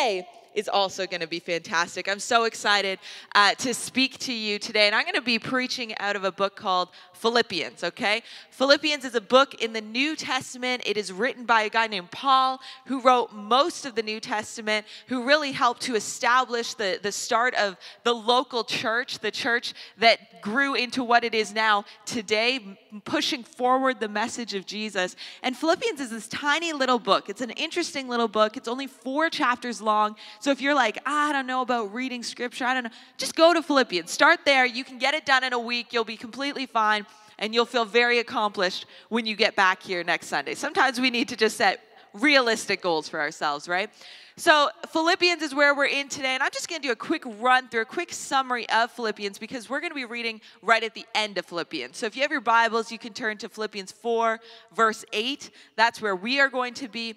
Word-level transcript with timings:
today 0.00 0.26
is 0.54 0.68
also 0.68 1.06
going 1.06 1.20
to 1.20 1.26
be 1.26 1.38
fantastic. 1.38 2.08
I'm 2.08 2.18
so 2.18 2.44
excited 2.44 2.98
uh, 3.34 3.54
to 3.54 3.74
speak 3.74 4.18
to 4.20 4.32
you 4.32 4.58
today, 4.58 4.86
and 4.86 4.94
I'm 4.94 5.04
going 5.04 5.14
to 5.14 5.20
be 5.20 5.38
preaching 5.38 5.96
out 5.98 6.16
of 6.16 6.24
a 6.24 6.32
book 6.32 6.56
called 6.56 6.88
Philippians, 7.20 7.84
okay? 7.84 8.22
Philippians 8.50 9.04
is 9.04 9.14
a 9.14 9.20
book 9.20 9.62
in 9.62 9.74
the 9.74 9.82
New 9.82 10.16
Testament. 10.16 10.82
It 10.86 10.96
is 10.96 11.12
written 11.12 11.44
by 11.44 11.62
a 11.62 11.68
guy 11.68 11.86
named 11.86 12.10
Paul, 12.10 12.60
who 12.86 13.02
wrote 13.02 13.34
most 13.34 13.84
of 13.84 13.94
the 13.94 14.02
New 14.02 14.20
Testament, 14.20 14.86
who 15.06 15.26
really 15.26 15.52
helped 15.52 15.82
to 15.82 15.96
establish 15.96 16.72
the, 16.72 16.98
the 17.02 17.12
start 17.12 17.54
of 17.56 17.76
the 18.04 18.14
local 18.14 18.64
church, 18.64 19.18
the 19.18 19.30
church 19.30 19.74
that 19.98 20.40
grew 20.40 20.74
into 20.74 21.04
what 21.04 21.22
it 21.22 21.34
is 21.34 21.52
now 21.52 21.84
today, 22.06 22.78
pushing 23.04 23.44
forward 23.44 24.00
the 24.00 24.08
message 24.08 24.54
of 24.54 24.64
Jesus. 24.64 25.14
And 25.42 25.54
Philippians 25.54 26.00
is 26.00 26.08
this 26.08 26.26
tiny 26.26 26.72
little 26.72 26.98
book. 26.98 27.28
It's 27.28 27.42
an 27.42 27.50
interesting 27.50 28.08
little 28.08 28.28
book. 28.28 28.56
It's 28.56 28.68
only 28.68 28.86
four 28.86 29.28
chapters 29.28 29.82
long. 29.82 30.16
So 30.40 30.50
if 30.50 30.62
you're 30.62 30.74
like, 30.74 30.98
ah, 31.04 31.28
I 31.28 31.32
don't 31.32 31.46
know 31.46 31.60
about 31.60 31.92
reading 31.92 32.22
scripture, 32.22 32.64
I 32.64 32.72
don't 32.72 32.84
know, 32.84 32.90
just 33.18 33.36
go 33.36 33.52
to 33.52 33.62
Philippians. 33.62 34.10
Start 34.10 34.40
there. 34.46 34.64
You 34.64 34.84
can 34.84 34.96
get 34.96 35.12
it 35.12 35.26
done 35.26 35.44
in 35.44 35.52
a 35.52 35.58
week. 35.58 35.92
You'll 35.92 36.04
be 36.04 36.16
completely 36.16 36.64
fine 36.64 37.04
and 37.40 37.54
you'll 37.54 37.66
feel 37.66 37.84
very 37.84 38.20
accomplished 38.20 38.86
when 39.08 39.26
you 39.26 39.34
get 39.34 39.56
back 39.56 39.82
here 39.82 40.04
next 40.04 40.28
Sunday. 40.28 40.54
Sometimes 40.54 41.00
we 41.00 41.10
need 41.10 41.28
to 41.30 41.36
just 41.36 41.56
set 41.56 41.80
realistic 42.12 42.82
goals 42.82 43.08
for 43.08 43.20
ourselves, 43.20 43.68
right? 43.68 43.90
So, 44.36 44.70
Philippians 44.88 45.42
is 45.42 45.54
where 45.54 45.74
we're 45.74 45.86
in 45.86 46.08
today, 46.08 46.28
and 46.28 46.42
I'm 46.42 46.50
just 46.50 46.68
going 46.68 46.80
to 46.80 46.88
do 46.88 46.92
a 46.92 46.96
quick 46.96 47.24
run 47.40 47.68
through, 47.68 47.82
a 47.82 47.84
quick 47.84 48.10
summary 48.10 48.66
of 48.70 48.90
Philippians 48.90 49.38
because 49.38 49.68
we're 49.68 49.80
going 49.80 49.90
to 49.90 49.94
be 49.94 50.06
reading 50.06 50.40
right 50.62 50.82
at 50.82 50.94
the 50.94 51.04
end 51.14 51.36
of 51.36 51.44
Philippians. 51.44 51.98
So, 51.98 52.06
if 52.06 52.16
you 52.16 52.22
have 52.22 52.30
your 52.30 52.40
Bibles, 52.40 52.90
you 52.90 52.98
can 52.98 53.12
turn 53.12 53.36
to 53.38 53.50
Philippians 53.50 53.92
4, 53.92 54.40
verse 54.74 55.04
8. 55.12 55.50
That's 55.76 56.00
where 56.00 56.16
we 56.16 56.40
are 56.40 56.48
going 56.48 56.72
to 56.74 56.88
be. 56.88 57.16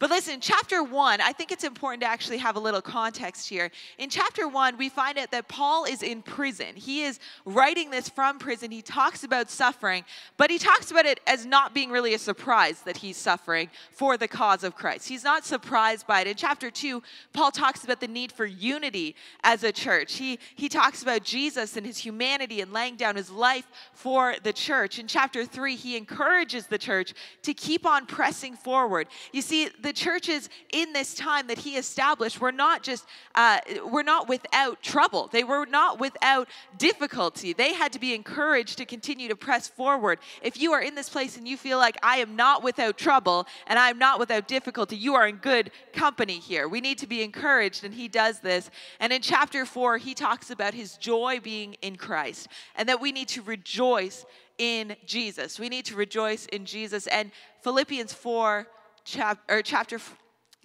But 0.00 0.10
listen, 0.10 0.40
chapter 0.40 0.82
one, 0.82 1.20
I 1.20 1.32
think 1.32 1.52
it's 1.52 1.62
important 1.62 2.02
to 2.02 2.08
actually 2.08 2.38
have 2.38 2.56
a 2.56 2.60
little 2.60 2.82
context 2.82 3.48
here. 3.48 3.70
In 3.96 4.10
chapter 4.10 4.48
one, 4.48 4.76
we 4.76 4.88
find 4.88 5.16
out 5.18 5.30
that 5.30 5.46
Paul 5.46 5.84
is 5.84 6.02
in 6.02 6.20
prison. 6.20 6.74
He 6.74 7.04
is 7.04 7.20
writing 7.44 7.90
this 7.90 8.08
from 8.08 8.40
prison. 8.40 8.72
He 8.72 8.82
talks 8.82 9.22
about 9.22 9.50
suffering, 9.50 10.04
but 10.36 10.50
he 10.50 10.58
talks 10.58 10.90
about 10.90 11.06
it 11.06 11.20
as 11.28 11.46
not 11.46 11.74
being 11.74 11.90
really 11.90 12.12
a 12.12 12.18
surprise 12.18 12.82
that 12.82 12.96
he's 12.96 13.16
suffering 13.16 13.70
for 13.92 14.16
the 14.16 14.26
cause 14.26 14.64
of 14.64 14.74
Christ. 14.74 15.08
He's 15.08 15.22
not 15.22 15.46
surprised 15.46 16.08
by 16.08 16.22
it. 16.22 16.26
In 16.26 16.34
chapter 16.34 16.72
two, 16.72 17.00
Paul 17.32 17.52
talks 17.52 17.84
about 17.84 18.00
the 18.00 18.08
need 18.08 18.32
for 18.32 18.46
unity 18.46 19.14
as 19.44 19.62
a 19.62 19.70
church. 19.70 20.14
He, 20.14 20.40
he 20.56 20.68
talks 20.68 21.02
about 21.02 21.22
Jesus 21.22 21.76
and 21.76 21.86
his 21.86 21.98
humanity 21.98 22.60
and 22.60 22.72
laying 22.72 22.96
down 22.96 23.14
his 23.14 23.30
life 23.30 23.68
for 23.92 24.34
the 24.42 24.52
church. 24.52 24.98
In 24.98 25.06
chapter 25.06 25.46
three, 25.46 25.76
he 25.76 25.96
encourages 25.96 26.66
the 26.66 26.78
church 26.78 27.14
to 27.42 27.54
keep 27.54 27.86
on 27.86 28.06
pressing 28.06 28.56
forward. 28.56 29.06
You 29.32 29.40
see, 29.40 29.70
the 29.84 29.92
churches 29.92 30.48
in 30.72 30.92
this 30.92 31.14
time 31.14 31.46
that 31.46 31.58
he 31.58 31.76
established 31.76 32.40
were 32.40 32.50
not 32.50 32.82
just 32.82 33.06
uh, 33.34 33.58
were 33.86 34.02
not 34.02 34.28
without 34.28 34.82
trouble. 34.82 35.28
They 35.30 35.44
were 35.44 35.66
not 35.66 36.00
without 36.00 36.48
difficulty. 36.76 37.52
They 37.52 37.74
had 37.74 37.92
to 37.92 38.00
be 38.00 38.14
encouraged 38.14 38.78
to 38.78 38.84
continue 38.84 39.28
to 39.28 39.36
press 39.36 39.68
forward. 39.68 40.18
If 40.42 40.60
you 40.60 40.72
are 40.72 40.82
in 40.82 40.94
this 40.94 41.08
place 41.08 41.36
and 41.36 41.46
you 41.46 41.56
feel 41.56 41.78
like 41.78 41.96
I 42.02 42.16
am 42.16 42.34
not 42.34 42.64
without 42.64 42.98
trouble 42.98 43.46
and 43.66 43.78
I 43.78 43.90
am 43.90 43.98
not 43.98 44.18
without 44.18 44.48
difficulty, 44.48 44.96
you 44.96 45.14
are 45.14 45.28
in 45.28 45.36
good 45.36 45.70
company 45.92 46.38
here. 46.38 46.66
We 46.66 46.80
need 46.80 46.98
to 46.98 47.06
be 47.06 47.22
encouraged, 47.22 47.84
and 47.84 47.94
he 47.94 48.08
does 48.08 48.40
this. 48.40 48.70
And 48.98 49.12
in 49.12 49.22
chapter 49.22 49.64
four, 49.66 49.98
he 49.98 50.14
talks 50.14 50.50
about 50.50 50.74
his 50.74 50.96
joy 50.96 51.40
being 51.40 51.76
in 51.82 51.96
Christ 51.96 52.48
and 52.74 52.88
that 52.88 53.00
we 53.00 53.12
need 53.12 53.28
to 53.28 53.42
rejoice 53.42 54.24
in 54.58 54.96
Jesus. 55.04 55.58
We 55.58 55.68
need 55.68 55.84
to 55.86 55.96
rejoice 55.96 56.46
in 56.46 56.64
Jesus. 56.64 57.06
And 57.08 57.30
Philippians 57.62 58.12
4 58.12 58.66
chap- 59.04 59.42
or 59.48 59.62
chapter, 59.62 59.98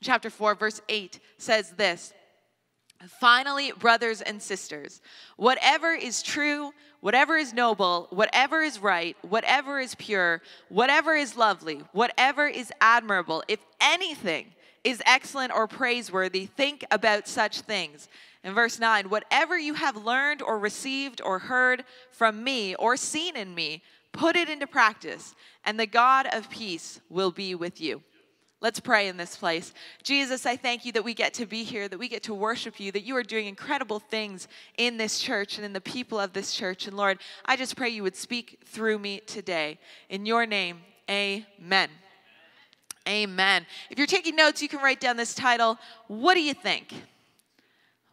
chapter 0.02 0.30
4, 0.30 0.56
verse 0.56 0.82
8 0.90 1.20
says 1.38 1.72
this 1.72 2.14
Finally, 3.08 3.72
brothers 3.80 4.22
and 4.22 4.42
sisters, 4.42 5.02
whatever 5.38 5.94
is 5.94 6.22
true, 6.22 6.74
whatever 7.00 7.38
is 7.38 7.54
noble, 7.54 8.08
whatever 8.10 8.62
is 8.62 8.80
right, 8.80 9.16
whatever 9.22 9.80
is 9.80 9.96
pure, 9.96 10.42
whatever 10.68 11.16
is 11.16 11.38
lovely, 11.38 11.82
whatever 11.94 12.46
is 12.46 12.74
admirable, 12.82 13.42
if 13.48 13.60
anything 13.80 14.48
is 14.84 15.02
excellent 15.06 15.54
or 15.54 15.66
praiseworthy, 15.66 16.46
think 16.46 16.84
about 16.92 17.28
such 17.28 17.62
things. 17.62 18.10
In 18.44 18.54
verse 18.54 18.80
9, 18.80 19.10
whatever 19.10 19.58
you 19.58 19.76
have 19.76 19.96
learned 19.96 20.42
or 20.42 20.60
received 20.60 21.22
or 21.22 21.40
heard 21.40 21.86
from 22.12 22.44
me 22.44 22.76
or 22.76 22.98
seen 22.98 23.38
in 23.38 23.56
me, 23.56 23.82
put 24.12 24.36
it 24.36 24.50
into 24.50 24.68
practice, 24.68 25.36
and 25.64 25.80
the 25.80 25.86
God 25.86 26.28
of 26.34 26.50
peace 26.50 27.00
will 27.10 27.32
be 27.32 27.56
with 27.56 27.80
you. 27.80 28.02
Let's 28.62 28.81
pray 28.81 29.08
in 29.08 29.16
this 29.16 29.38
place. 29.38 29.74
Jesus, 30.03 30.46
I 30.46 30.58
thank 30.58 30.84
you 30.84 30.92
that 30.92 31.03
we 31.03 31.14
get 31.14 31.34
to 31.36 31.46
be 31.46 31.64
here, 31.64 31.88
that 31.88 31.97
we 31.97 32.09
get 32.09 32.24
to 32.24 32.34
worship 32.34 32.78
you, 32.78 32.92
that 32.92 33.03
you 33.03 33.16
are 33.16 33.24
doing 33.24 33.47
incredible 33.47 34.00
things 34.00 34.50
in 34.78 34.97
this 34.97 35.20
church 35.20 35.58
and 35.58 35.66
in 35.66 35.72
the 35.72 35.80
people 35.80 36.20
of 36.20 36.34
this 36.34 36.53
church. 36.53 36.86
And 36.86 36.98
Lord, 36.98 37.19
I 37.46 37.56
just 37.56 37.78
pray 37.78 37.88
you 37.88 38.03
would 38.03 38.18
speak 38.18 38.59
through 38.66 39.00
me 39.00 39.22
today. 39.22 39.80
In 40.09 40.25
your 40.25 40.46
name, 40.46 40.81
amen. 41.09 41.90
Amen. 43.08 43.66
If 43.90 43.98
you're 43.98 44.08
taking 44.08 44.36
notes, 44.36 44.62
you 44.62 44.68
can 44.68 44.81
write 44.81 45.00
down 45.00 45.16
this 45.16 45.34
title 45.34 45.80
What 46.08 46.34
do 46.34 46.42
you 46.42 46.53
think? 46.53 46.94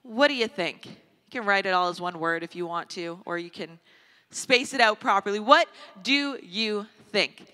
What 0.03 0.29
do 0.29 0.35
you 0.35 0.47
think? 0.47 0.87
You 0.87 1.41
can 1.41 1.45
write 1.45 1.67
it 1.67 1.71
all 1.71 1.89
as 1.89 2.01
one 2.01 2.21
word 2.21 2.45
if 2.45 2.55
you 2.55 2.67
want 2.67 2.89
to, 2.91 3.19
or 3.27 3.37
you 3.37 3.51
can 3.51 3.81
space 4.31 4.75
it 4.75 4.81
out 4.81 5.01
properly. 5.01 5.41
What 5.41 5.67
do 6.05 6.39
you 6.41 6.87
think? 7.11 7.47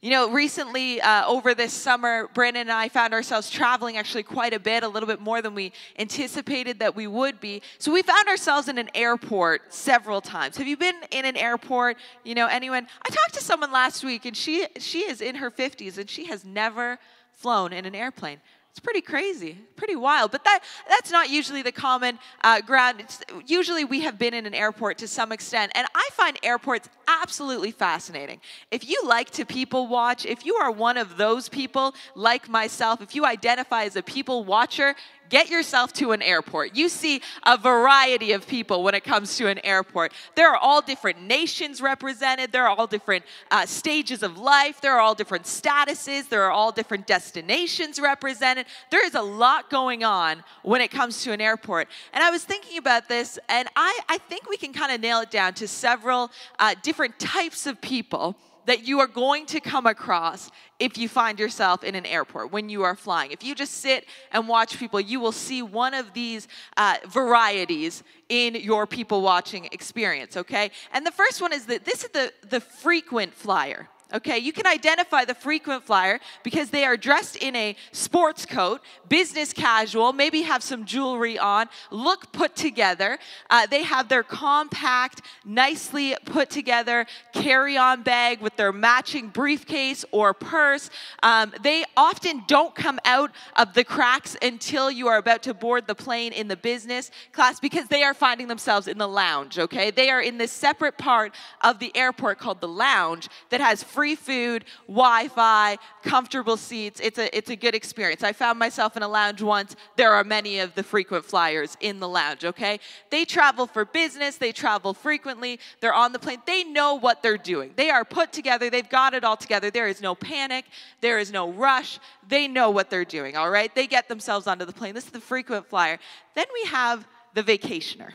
You 0.00 0.10
know, 0.10 0.30
recently 0.30 1.00
uh, 1.00 1.26
over 1.26 1.54
this 1.54 1.72
summer, 1.72 2.28
Brandon 2.32 2.60
and 2.60 2.70
I 2.70 2.88
found 2.88 3.12
ourselves 3.12 3.50
traveling 3.50 3.96
actually 3.96 4.22
quite 4.22 4.54
a 4.54 4.60
bit, 4.60 4.84
a 4.84 4.88
little 4.88 5.08
bit 5.08 5.20
more 5.20 5.42
than 5.42 5.56
we 5.56 5.72
anticipated 5.98 6.78
that 6.78 6.94
we 6.94 7.08
would 7.08 7.40
be. 7.40 7.62
So 7.78 7.92
we 7.92 8.02
found 8.02 8.28
ourselves 8.28 8.68
in 8.68 8.78
an 8.78 8.90
airport 8.94 9.74
several 9.74 10.20
times. 10.20 10.56
Have 10.56 10.68
you 10.68 10.76
been 10.76 10.94
in 11.10 11.24
an 11.24 11.36
airport? 11.36 11.96
You 12.22 12.36
know, 12.36 12.46
anyone? 12.46 12.86
I 13.02 13.08
talked 13.08 13.34
to 13.34 13.42
someone 13.42 13.72
last 13.72 14.04
week, 14.04 14.24
and 14.24 14.36
she 14.36 14.68
she 14.78 15.00
is 15.00 15.20
in 15.20 15.34
her 15.34 15.50
50s, 15.50 15.98
and 15.98 16.08
she 16.08 16.26
has 16.26 16.44
never 16.44 17.00
flown 17.32 17.72
in 17.72 17.84
an 17.84 17.96
airplane. 17.96 18.40
It's 18.78 18.84
pretty 18.84 19.00
crazy, 19.00 19.58
pretty 19.74 19.96
wild. 19.96 20.30
But 20.30 20.44
that, 20.44 20.60
that's 20.88 21.10
not 21.10 21.30
usually 21.30 21.62
the 21.62 21.72
common 21.72 22.16
uh, 22.44 22.60
ground. 22.60 23.00
It's, 23.00 23.20
usually 23.44 23.84
we 23.84 24.02
have 24.02 24.20
been 24.20 24.34
in 24.34 24.46
an 24.46 24.54
airport 24.54 24.98
to 24.98 25.08
some 25.08 25.32
extent. 25.32 25.72
And 25.74 25.84
I 25.96 26.08
find 26.12 26.38
airports 26.44 26.88
absolutely 27.08 27.72
fascinating. 27.72 28.40
If 28.70 28.88
you 28.88 29.02
like 29.04 29.30
to 29.30 29.44
people 29.44 29.88
watch, 29.88 30.24
if 30.24 30.46
you 30.46 30.54
are 30.54 30.70
one 30.70 30.96
of 30.96 31.16
those 31.16 31.48
people 31.48 31.92
like 32.14 32.48
myself, 32.48 33.02
if 33.02 33.16
you 33.16 33.26
identify 33.26 33.82
as 33.82 33.96
a 33.96 34.02
people 34.02 34.44
watcher, 34.44 34.94
get 35.28 35.48
yourself 35.48 35.92
to 35.94 36.12
an 36.12 36.22
airport. 36.22 36.74
You 36.74 36.88
see 36.88 37.20
a 37.44 37.56
variety 37.56 38.32
of 38.32 38.46
people 38.46 38.82
when 38.82 38.94
it 38.94 39.04
comes 39.04 39.36
to 39.36 39.48
an 39.48 39.58
airport. 39.64 40.12
There 40.34 40.50
are 40.50 40.56
all 40.56 40.80
different 40.80 41.22
nations 41.22 41.80
represented, 41.80 42.52
there 42.52 42.66
are 42.66 42.76
all 42.76 42.86
different 42.86 43.24
uh, 43.50 43.66
stages 43.66 44.22
of 44.22 44.38
life, 44.38 44.80
there 44.80 44.94
are 44.94 45.00
all 45.00 45.14
different 45.14 45.44
statuses, 45.44 46.28
there 46.28 46.42
are 46.44 46.50
all 46.50 46.72
different 46.72 47.06
destinations 47.06 48.00
represented. 48.00 48.66
There 48.90 49.04
is 49.04 49.14
a 49.14 49.22
lot 49.22 49.70
going 49.70 50.04
on 50.04 50.42
when 50.62 50.80
it 50.80 50.90
comes 50.90 51.22
to 51.24 51.32
an 51.32 51.40
airport. 51.40 51.88
And 52.12 52.22
I 52.22 52.30
was 52.30 52.44
thinking 52.44 52.78
about 52.78 53.08
this, 53.08 53.38
and 53.48 53.68
I, 53.76 53.98
I 54.08 54.18
think 54.18 54.48
we 54.48 54.56
can 54.56 54.72
kind 54.72 54.92
of 54.92 55.00
nail 55.00 55.20
it 55.20 55.30
down 55.30 55.54
to 55.54 55.68
several 55.68 56.30
uh, 56.58 56.74
different 56.82 57.18
types 57.18 57.66
of 57.66 57.80
people 57.80 58.36
that 58.68 58.86
you 58.86 59.00
are 59.00 59.06
going 59.06 59.46
to 59.46 59.60
come 59.60 59.86
across 59.86 60.50
if 60.78 60.98
you 60.98 61.08
find 61.08 61.40
yourself 61.40 61.82
in 61.82 61.94
an 61.94 62.04
airport 62.04 62.52
when 62.52 62.68
you 62.68 62.82
are 62.82 62.94
flying. 62.94 63.30
If 63.30 63.42
you 63.42 63.54
just 63.54 63.78
sit 63.78 64.04
and 64.30 64.46
watch 64.46 64.78
people, 64.78 65.00
you 65.00 65.20
will 65.20 65.32
see 65.32 65.62
one 65.62 65.94
of 65.94 66.12
these 66.12 66.46
uh, 66.76 66.96
varieties 67.06 68.02
in 68.28 68.56
your 68.56 68.86
people 68.86 69.22
watching 69.22 69.70
experience, 69.72 70.36
okay? 70.36 70.70
And 70.92 71.06
the 71.06 71.10
first 71.10 71.40
one 71.40 71.54
is 71.54 71.64
that 71.64 71.86
this 71.86 72.04
is 72.04 72.10
the, 72.10 72.30
the 72.46 72.60
frequent 72.60 73.32
flyer. 73.32 73.88
Okay, 74.14 74.38
you 74.38 74.54
can 74.54 74.66
identify 74.66 75.26
the 75.26 75.34
frequent 75.34 75.84
flyer 75.84 76.18
because 76.42 76.70
they 76.70 76.86
are 76.86 76.96
dressed 76.96 77.36
in 77.36 77.54
a 77.54 77.76
sports 77.92 78.46
coat, 78.46 78.80
business 79.06 79.52
casual, 79.52 80.14
maybe 80.14 80.40
have 80.42 80.62
some 80.62 80.86
jewelry 80.86 81.38
on, 81.38 81.66
look 81.90 82.32
put 82.32 82.56
together. 82.56 83.18
Uh, 83.50 83.66
they 83.66 83.82
have 83.82 84.08
their 84.08 84.22
compact, 84.22 85.20
nicely 85.44 86.16
put 86.24 86.48
together 86.48 87.04
carry 87.34 87.76
on 87.76 88.02
bag 88.02 88.40
with 88.40 88.56
their 88.56 88.72
matching 88.72 89.28
briefcase 89.28 90.06
or 90.10 90.32
purse. 90.32 90.88
Um, 91.22 91.52
they 91.62 91.84
often 91.94 92.44
don't 92.46 92.74
come 92.74 92.98
out 93.04 93.30
of 93.56 93.74
the 93.74 93.84
cracks 93.84 94.38
until 94.40 94.90
you 94.90 95.08
are 95.08 95.18
about 95.18 95.42
to 95.42 95.52
board 95.52 95.86
the 95.86 95.94
plane 95.94 96.32
in 96.32 96.48
the 96.48 96.56
business 96.56 97.10
class 97.32 97.60
because 97.60 97.88
they 97.88 98.02
are 98.04 98.14
finding 98.14 98.48
themselves 98.48 98.88
in 98.88 98.96
the 98.96 99.08
lounge, 99.08 99.58
okay? 99.58 99.90
They 99.90 100.08
are 100.08 100.22
in 100.22 100.38
this 100.38 100.50
separate 100.50 100.96
part 100.96 101.34
of 101.60 101.78
the 101.78 101.94
airport 101.94 102.38
called 102.38 102.62
the 102.62 102.68
lounge 102.68 103.28
that 103.50 103.60
has 103.60 103.82
free 103.98 104.14
food, 104.14 104.64
Wi-Fi, 104.86 105.76
comfortable 106.04 106.56
seats. 106.56 107.00
It's 107.02 107.18
a 107.18 107.36
it's 107.36 107.50
a 107.50 107.56
good 107.56 107.74
experience. 107.74 108.22
I 108.22 108.32
found 108.32 108.56
myself 108.56 108.96
in 108.96 109.02
a 109.02 109.08
lounge 109.08 109.42
once. 109.42 109.74
There 109.96 110.12
are 110.12 110.22
many 110.22 110.60
of 110.60 110.72
the 110.76 110.84
frequent 110.84 111.24
flyers 111.24 111.76
in 111.80 111.98
the 111.98 112.08
lounge, 112.08 112.44
okay? 112.44 112.78
They 113.10 113.24
travel 113.24 113.66
for 113.66 113.84
business, 113.84 114.36
they 114.36 114.52
travel 114.52 114.94
frequently, 114.94 115.58
they're 115.80 115.92
on 116.04 116.12
the 116.12 116.20
plane. 116.20 116.40
They 116.46 116.62
know 116.62 116.94
what 116.94 117.24
they're 117.24 117.44
doing. 117.54 117.72
They 117.74 117.90
are 117.90 118.04
put 118.04 118.32
together, 118.32 118.70
they've 118.70 118.88
got 118.88 119.14
it 119.14 119.24
all 119.24 119.36
together. 119.36 119.68
There 119.68 119.88
is 119.88 120.00
no 120.00 120.14
panic, 120.14 120.66
there 121.00 121.18
is 121.18 121.32
no 121.32 121.50
rush. 121.50 121.98
They 122.28 122.46
know 122.46 122.70
what 122.70 122.90
they're 122.90 123.12
doing, 123.18 123.36
all 123.36 123.50
right? 123.50 123.74
They 123.74 123.88
get 123.88 124.06
themselves 124.06 124.46
onto 124.46 124.64
the 124.64 124.72
plane. 124.72 124.94
This 124.94 125.06
is 125.06 125.10
the 125.10 125.20
frequent 125.20 125.66
flyer. 125.66 125.98
Then 126.36 126.46
we 126.54 126.70
have 126.70 127.04
the 127.34 127.42
vacationer 127.42 128.12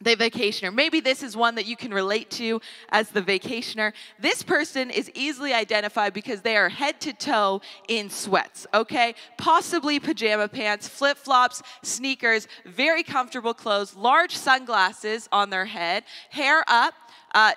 the 0.00 0.16
vacationer. 0.16 0.72
Maybe 0.72 1.00
this 1.00 1.22
is 1.22 1.36
one 1.36 1.54
that 1.56 1.66
you 1.66 1.76
can 1.76 1.92
relate 1.92 2.30
to 2.32 2.60
as 2.90 3.10
the 3.10 3.22
vacationer. 3.22 3.92
This 4.18 4.42
person 4.42 4.90
is 4.90 5.10
easily 5.14 5.52
identified 5.52 6.14
because 6.14 6.42
they 6.42 6.56
are 6.56 6.68
head 6.68 7.00
to 7.00 7.12
toe 7.12 7.60
in 7.88 8.10
sweats, 8.10 8.66
okay? 8.72 9.14
Possibly 9.36 9.98
pajama 9.98 10.48
pants, 10.48 10.88
flip 10.88 11.18
flops, 11.18 11.62
sneakers, 11.82 12.46
very 12.64 13.02
comfortable 13.02 13.54
clothes, 13.54 13.94
large 13.94 14.36
sunglasses 14.36 15.28
on 15.32 15.50
their 15.50 15.66
head, 15.66 16.04
hair 16.30 16.64
up. 16.68 16.94
Uh, 17.34 17.52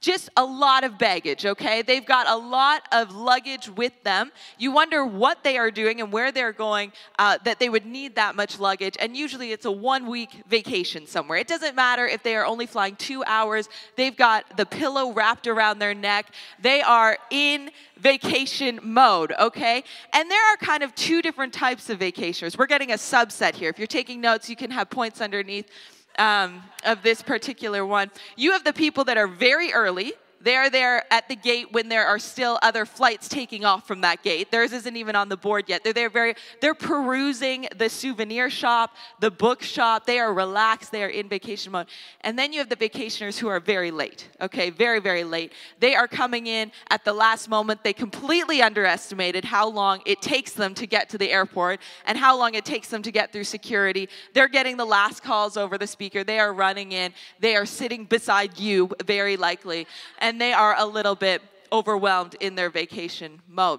just 0.00 0.28
a 0.36 0.44
lot 0.44 0.84
of 0.84 0.98
baggage, 0.98 1.46
okay? 1.46 1.82
They've 1.82 2.04
got 2.04 2.28
a 2.28 2.36
lot 2.36 2.82
of 2.92 3.14
luggage 3.14 3.68
with 3.68 3.92
them. 4.02 4.32
You 4.58 4.70
wonder 4.72 5.04
what 5.04 5.42
they 5.42 5.56
are 5.58 5.70
doing 5.70 6.00
and 6.00 6.12
where 6.12 6.32
they're 6.32 6.52
going 6.52 6.92
uh, 7.18 7.38
that 7.44 7.58
they 7.58 7.68
would 7.68 7.86
need 7.86 8.14
that 8.16 8.36
much 8.36 8.58
luggage. 8.58 8.96
And 9.00 9.16
usually 9.16 9.52
it's 9.52 9.64
a 9.64 9.70
one 9.70 10.06
week 10.06 10.42
vacation 10.48 11.06
somewhere. 11.06 11.38
It 11.38 11.48
doesn't 11.48 11.74
matter 11.74 12.06
if 12.06 12.22
they 12.22 12.36
are 12.36 12.44
only 12.44 12.66
flying 12.66 12.96
two 12.96 13.24
hours, 13.24 13.68
they've 13.96 14.16
got 14.16 14.56
the 14.56 14.66
pillow 14.66 15.12
wrapped 15.12 15.46
around 15.46 15.78
their 15.78 15.94
neck. 15.94 16.32
They 16.60 16.82
are 16.82 17.18
in 17.30 17.70
vacation 17.98 18.80
mode, 18.82 19.32
okay? 19.38 19.82
And 20.12 20.30
there 20.30 20.52
are 20.52 20.56
kind 20.58 20.82
of 20.82 20.94
two 20.94 21.22
different 21.22 21.52
types 21.52 21.88
of 21.90 21.98
vacationers. 21.98 22.58
We're 22.58 22.66
getting 22.66 22.92
a 22.92 22.96
subset 22.96 23.54
here. 23.54 23.70
If 23.70 23.78
you're 23.78 23.86
taking 23.86 24.20
notes, 24.20 24.50
you 24.50 24.56
can 24.56 24.70
have 24.70 24.90
points 24.90 25.20
underneath 25.20 25.68
um, 26.18 26.62
of 26.84 27.02
this 27.02 27.22
particular 27.22 27.84
one. 27.84 28.10
You 28.36 28.52
have 28.52 28.64
the 28.64 28.72
people 28.72 29.04
that 29.04 29.16
are 29.16 29.28
very 29.28 29.72
early, 29.72 30.14
they're 30.40 30.70
there 30.70 31.04
at 31.12 31.28
the 31.28 31.36
gate 31.36 31.72
when 31.72 31.88
there 31.88 32.06
are 32.06 32.18
still 32.18 32.58
other 32.62 32.84
flights 32.84 33.28
taking 33.28 33.64
off 33.64 33.86
from 33.86 34.02
that 34.02 34.22
gate. 34.22 34.50
Theirs 34.50 34.72
isn't 34.72 34.96
even 34.96 35.16
on 35.16 35.28
the 35.28 35.36
board 35.36 35.64
yet. 35.68 35.82
They're 35.82 35.92
there 35.92 36.10
very 36.10 36.34
they're 36.60 36.74
perusing 36.74 37.68
the 37.76 37.88
souvenir 37.88 38.50
shop, 38.50 38.94
the 39.20 39.30
book 39.30 39.62
shop. 39.62 40.06
They 40.06 40.18
are 40.18 40.32
relaxed, 40.32 40.92
they 40.92 41.02
are 41.02 41.08
in 41.08 41.28
vacation 41.28 41.72
mode. 41.72 41.86
And 42.20 42.38
then 42.38 42.52
you 42.52 42.58
have 42.58 42.68
the 42.68 42.76
vacationers 42.76 43.38
who 43.38 43.48
are 43.48 43.60
very 43.60 43.90
late. 43.90 44.28
Okay, 44.40 44.70
very 44.70 45.00
very 45.00 45.24
late. 45.24 45.52
They 45.80 45.94
are 45.94 46.08
coming 46.08 46.46
in 46.46 46.72
at 46.90 47.04
the 47.04 47.12
last 47.12 47.48
moment. 47.48 47.82
They 47.82 47.92
completely 47.92 48.62
underestimated 48.62 49.44
how 49.44 49.68
long 49.68 50.02
it 50.06 50.22
takes 50.22 50.52
them 50.52 50.74
to 50.74 50.86
get 50.86 51.08
to 51.10 51.18
the 51.18 51.30
airport 51.30 51.80
and 52.06 52.18
how 52.18 52.36
long 52.38 52.54
it 52.54 52.64
takes 52.64 52.88
them 52.88 53.02
to 53.02 53.10
get 53.10 53.32
through 53.32 53.44
security. 53.44 54.08
They're 54.34 54.48
getting 54.48 54.76
the 54.76 54.84
last 54.84 55.22
calls 55.22 55.56
over 55.56 55.78
the 55.78 55.86
speaker. 55.86 56.24
They 56.24 56.38
are 56.38 56.52
running 56.52 56.92
in. 56.92 57.12
They 57.40 57.56
are 57.56 57.66
sitting 57.66 58.04
beside 58.04 58.58
you 58.58 58.90
very 59.04 59.36
likely. 59.36 59.86
And 60.18 60.25
and 60.26 60.40
they 60.40 60.52
are 60.52 60.74
a 60.76 60.84
little 60.84 61.14
bit 61.14 61.40
overwhelmed 61.70 62.34
in 62.40 62.56
their 62.56 62.68
vacation 62.68 63.40
mode. 63.46 63.78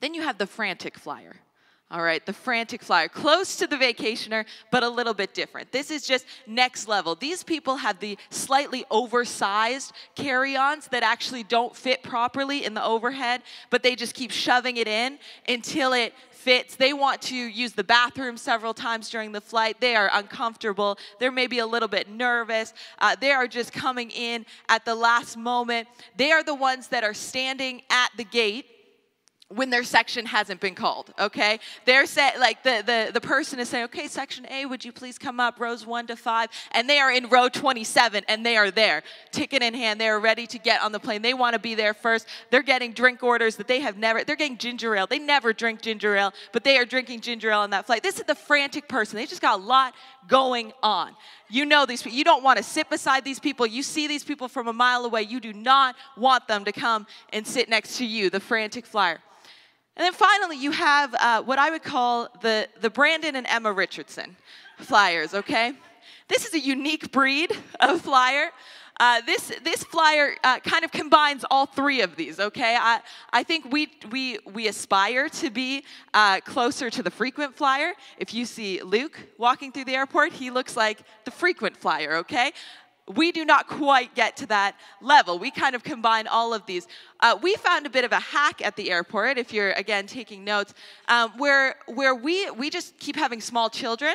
Then 0.00 0.12
you 0.12 0.20
have 0.20 0.36
the 0.36 0.46
frantic 0.46 0.98
flyer. 0.98 1.36
All 1.88 2.02
right, 2.02 2.24
the 2.26 2.32
frantic 2.32 2.82
flyer, 2.82 3.06
close 3.06 3.54
to 3.58 3.68
the 3.68 3.76
vacationer, 3.76 4.44
but 4.72 4.82
a 4.82 4.88
little 4.88 5.14
bit 5.14 5.34
different. 5.34 5.70
This 5.70 5.92
is 5.92 6.04
just 6.04 6.26
next 6.44 6.88
level. 6.88 7.14
These 7.14 7.44
people 7.44 7.76
have 7.76 8.00
the 8.00 8.18
slightly 8.28 8.84
oversized 8.90 9.92
carry 10.16 10.56
ons 10.56 10.88
that 10.88 11.04
actually 11.04 11.44
don't 11.44 11.76
fit 11.76 12.02
properly 12.02 12.64
in 12.64 12.74
the 12.74 12.84
overhead, 12.84 13.42
but 13.70 13.84
they 13.84 13.94
just 13.94 14.14
keep 14.14 14.32
shoving 14.32 14.78
it 14.78 14.88
in 14.88 15.20
until 15.48 15.92
it 15.92 16.12
fits. 16.32 16.74
They 16.74 16.92
want 16.92 17.22
to 17.22 17.36
use 17.36 17.72
the 17.72 17.84
bathroom 17.84 18.36
several 18.36 18.74
times 18.74 19.08
during 19.08 19.30
the 19.30 19.40
flight. 19.40 19.80
They 19.80 19.94
are 19.94 20.10
uncomfortable. 20.12 20.98
They're 21.20 21.30
maybe 21.30 21.60
a 21.60 21.66
little 21.66 21.88
bit 21.88 22.10
nervous. 22.10 22.74
Uh, 22.98 23.14
they 23.20 23.30
are 23.30 23.46
just 23.46 23.72
coming 23.72 24.10
in 24.10 24.44
at 24.68 24.84
the 24.84 24.94
last 24.96 25.36
moment. 25.36 25.86
They 26.16 26.32
are 26.32 26.42
the 26.42 26.54
ones 26.54 26.88
that 26.88 27.04
are 27.04 27.14
standing 27.14 27.82
at 27.90 28.10
the 28.16 28.24
gate 28.24 28.75
when 29.48 29.70
their 29.70 29.84
section 29.84 30.26
hasn't 30.26 30.60
been 30.60 30.74
called 30.74 31.12
okay? 31.20 31.60
They're 31.84 32.06
set 32.06 32.40
like 32.40 32.64
the, 32.64 32.82
the 32.84 33.12
the 33.12 33.20
person 33.20 33.60
is 33.60 33.68
saying 33.68 33.84
okay 33.84 34.08
section 34.08 34.44
a 34.50 34.66
would 34.66 34.84
you 34.84 34.90
please 34.92 35.18
come 35.18 35.38
up 35.38 35.60
rows 35.60 35.86
one 35.86 36.06
to 36.08 36.16
five? 36.16 36.48
And 36.72 36.90
they 36.90 36.98
are 36.98 37.12
in 37.12 37.28
row 37.28 37.48
27 37.48 38.24
and 38.28 38.44
they 38.44 38.56
are 38.56 38.72
there 38.72 39.04
ticket 39.30 39.62
in 39.62 39.74
hand. 39.74 40.00
They 40.00 40.08
are 40.08 40.18
ready 40.18 40.48
to 40.48 40.58
get 40.58 40.82
on 40.82 40.90
the 40.90 40.98
plane. 40.98 41.22
They 41.22 41.34
want 41.34 41.54
to 41.54 41.60
be 41.60 41.76
there 41.76 41.94
first. 41.94 42.26
They're 42.50 42.62
getting 42.62 42.92
drink 42.92 43.22
orders 43.22 43.56
that 43.56 43.68
they 43.68 43.80
have 43.80 43.96
never 43.96 44.24
they're 44.24 44.34
getting 44.34 44.58
ginger 44.58 44.96
ale. 44.96 45.06
They 45.06 45.20
never 45.20 45.52
drink 45.52 45.80
ginger 45.80 46.16
ale 46.16 46.32
but 46.52 46.64
they 46.64 46.76
are 46.78 46.84
drinking 46.84 47.20
ginger 47.20 47.50
ale 47.50 47.60
on 47.60 47.70
that 47.70 47.86
flight. 47.86 48.02
This 48.02 48.18
is 48.18 48.24
the 48.24 48.34
frantic 48.34 48.88
person. 48.88 49.16
They 49.16 49.26
just 49.26 49.42
got 49.42 49.60
a 49.60 49.62
lot 49.62 49.94
going 50.26 50.72
on. 50.82 51.14
You 51.48 51.66
know 51.66 51.86
these 51.86 52.02
people 52.02 52.18
you 52.18 52.24
don't 52.24 52.42
want 52.42 52.56
to 52.56 52.64
sit 52.64 52.90
beside 52.90 53.24
these 53.24 53.38
people. 53.38 53.64
You 53.64 53.84
see 53.84 54.08
these 54.08 54.24
people 54.24 54.48
from 54.48 54.66
a 54.66 54.72
mile 54.72 55.04
away. 55.04 55.22
You 55.22 55.38
do 55.38 55.52
not 55.52 55.94
want 56.16 56.48
them 56.48 56.64
to 56.64 56.72
come 56.72 57.06
and 57.32 57.46
sit 57.46 57.68
next 57.68 57.98
to 57.98 58.04
you 58.04 58.28
the 58.28 58.40
frantic 58.40 58.84
flyer 58.84 59.20
and 59.96 60.04
then 60.04 60.12
finally, 60.12 60.58
you 60.58 60.72
have 60.72 61.14
uh, 61.14 61.42
what 61.42 61.58
I 61.58 61.70
would 61.70 61.82
call 61.82 62.28
the, 62.42 62.68
the 62.80 62.90
Brandon 62.90 63.34
and 63.36 63.46
Emma 63.46 63.72
Richardson 63.72 64.36
flyers, 64.78 65.32
okay? 65.32 65.72
This 66.28 66.44
is 66.44 66.54
a 66.54 66.60
unique 66.60 67.10
breed 67.12 67.52
of 67.80 68.02
flyer. 68.02 68.50
Uh, 68.98 69.20
this, 69.26 69.52
this 69.62 69.84
flyer 69.84 70.36
uh, 70.42 70.58
kind 70.60 70.84
of 70.84 70.90
combines 70.90 71.44
all 71.50 71.66
three 71.66 72.00
of 72.00 72.16
these, 72.16 72.40
okay? 72.40 72.76
I, 72.78 73.00
I 73.32 73.42
think 73.42 73.70
we, 73.70 73.90
we, 74.10 74.38
we 74.52 74.68
aspire 74.68 75.28
to 75.30 75.50
be 75.50 75.84
uh, 76.14 76.40
closer 76.40 76.88
to 76.90 77.02
the 77.02 77.10
frequent 77.10 77.54
flyer. 77.54 77.92
If 78.18 78.32
you 78.32 78.46
see 78.46 78.82
Luke 78.82 79.18
walking 79.38 79.70
through 79.70 79.84
the 79.84 79.94
airport, 79.94 80.32
he 80.32 80.50
looks 80.50 80.76
like 80.76 81.00
the 81.24 81.30
frequent 81.30 81.76
flyer, 81.76 82.16
okay? 82.16 82.52
We 83.14 83.30
do 83.30 83.44
not 83.44 83.68
quite 83.68 84.14
get 84.14 84.36
to 84.38 84.46
that 84.46 84.74
level. 85.00 85.38
We 85.38 85.52
kind 85.52 85.76
of 85.76 85.84
combine 85.84 86.26
all 86.26 86.52
of 86.52 86.66
these. 86.66 86.88
Uh, 87.20 87.38
we 87.40 87.54
found 87.54 87.86
a 87.86 87.90
bit 87.90 88.04
of 88.04 88.10
a 88.10 88.18
hack 88.18 88.64
at 88.64 88.74
the 88.74 88.90
airport, 88.90 89.38
if 89.38 89.52
you're 89.52 89.72
again 89.72 90.06
taking 90.06 90.44
notes, 90.44 90.74
um, 91.08 91.30
where 91.36 91.76
where 91.86 92.14
we 92.14 92.50
we 92.50 92.68
just 92.68 92.98
keep 92.98 93.14
having 93.14 93.40
small 93.40 93.70
children 93.70 94.14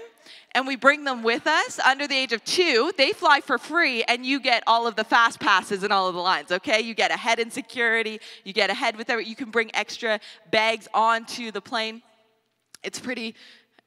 and 0.54 0.68
we 0.68 0.76
bring 0.76 1.06
them 1.06 1.24
with 1.24 1.48
us 1.48 1.80
under 1.80 2.06
the 2.06 2.16
age 2.16 2.34
of 2.34 2.44
two. 2.44 2.92
They 2.98 3.14
fly 3.14 3.40
for 3.40 3.58
free, 3.58 4.04
and 4.04 4.26
you 4.26 4.42
get 4.42 4.62
all 4.68 4.86
of 4.88 4.98
the 4.98 5.06
fast 5.06 5.40
passes 5.40 5.84
and 5.84 5.94
all 5.94 6.10
of 6.10 6.14
the 6.14 6.22
lines. 6.22 6.52
Okay, 6.52 6.82
you 6.82 6.94
get 6.94 7.12
ahead 7.12 7.40
in 7.40 7.50
security, 7.50 8.20
you 8.44 8.52
get 8.52 8.70
ahead 8.70 8.98
with 8.98 9.10
every. 9.10 9.26
You 9.26 9.36
can 9.36 9.52
bring 9.52 9.74
extra 9.74 10.20
bags 10.52 10.90
onto 10.94 11.52
the 11.52 11.62
plane. 11.62 12.02
It's 12.84 13.00
pretty 13.00 13.36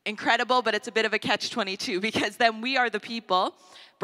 incredible, 0.07 0.63
but 0.63 0.75
it's 0.75 0.89
a 0.89 0.93
bit 0.93 1.05
of 1.05 1.13
a 1.13 1.19
catch 1.19 1.51
22 1.51 2.01
because 2.09 2.37
then 2.37 2.63
we 2.63 2.79
are 2.79 2.89
the 2.89 3.01
people 3.01 3.55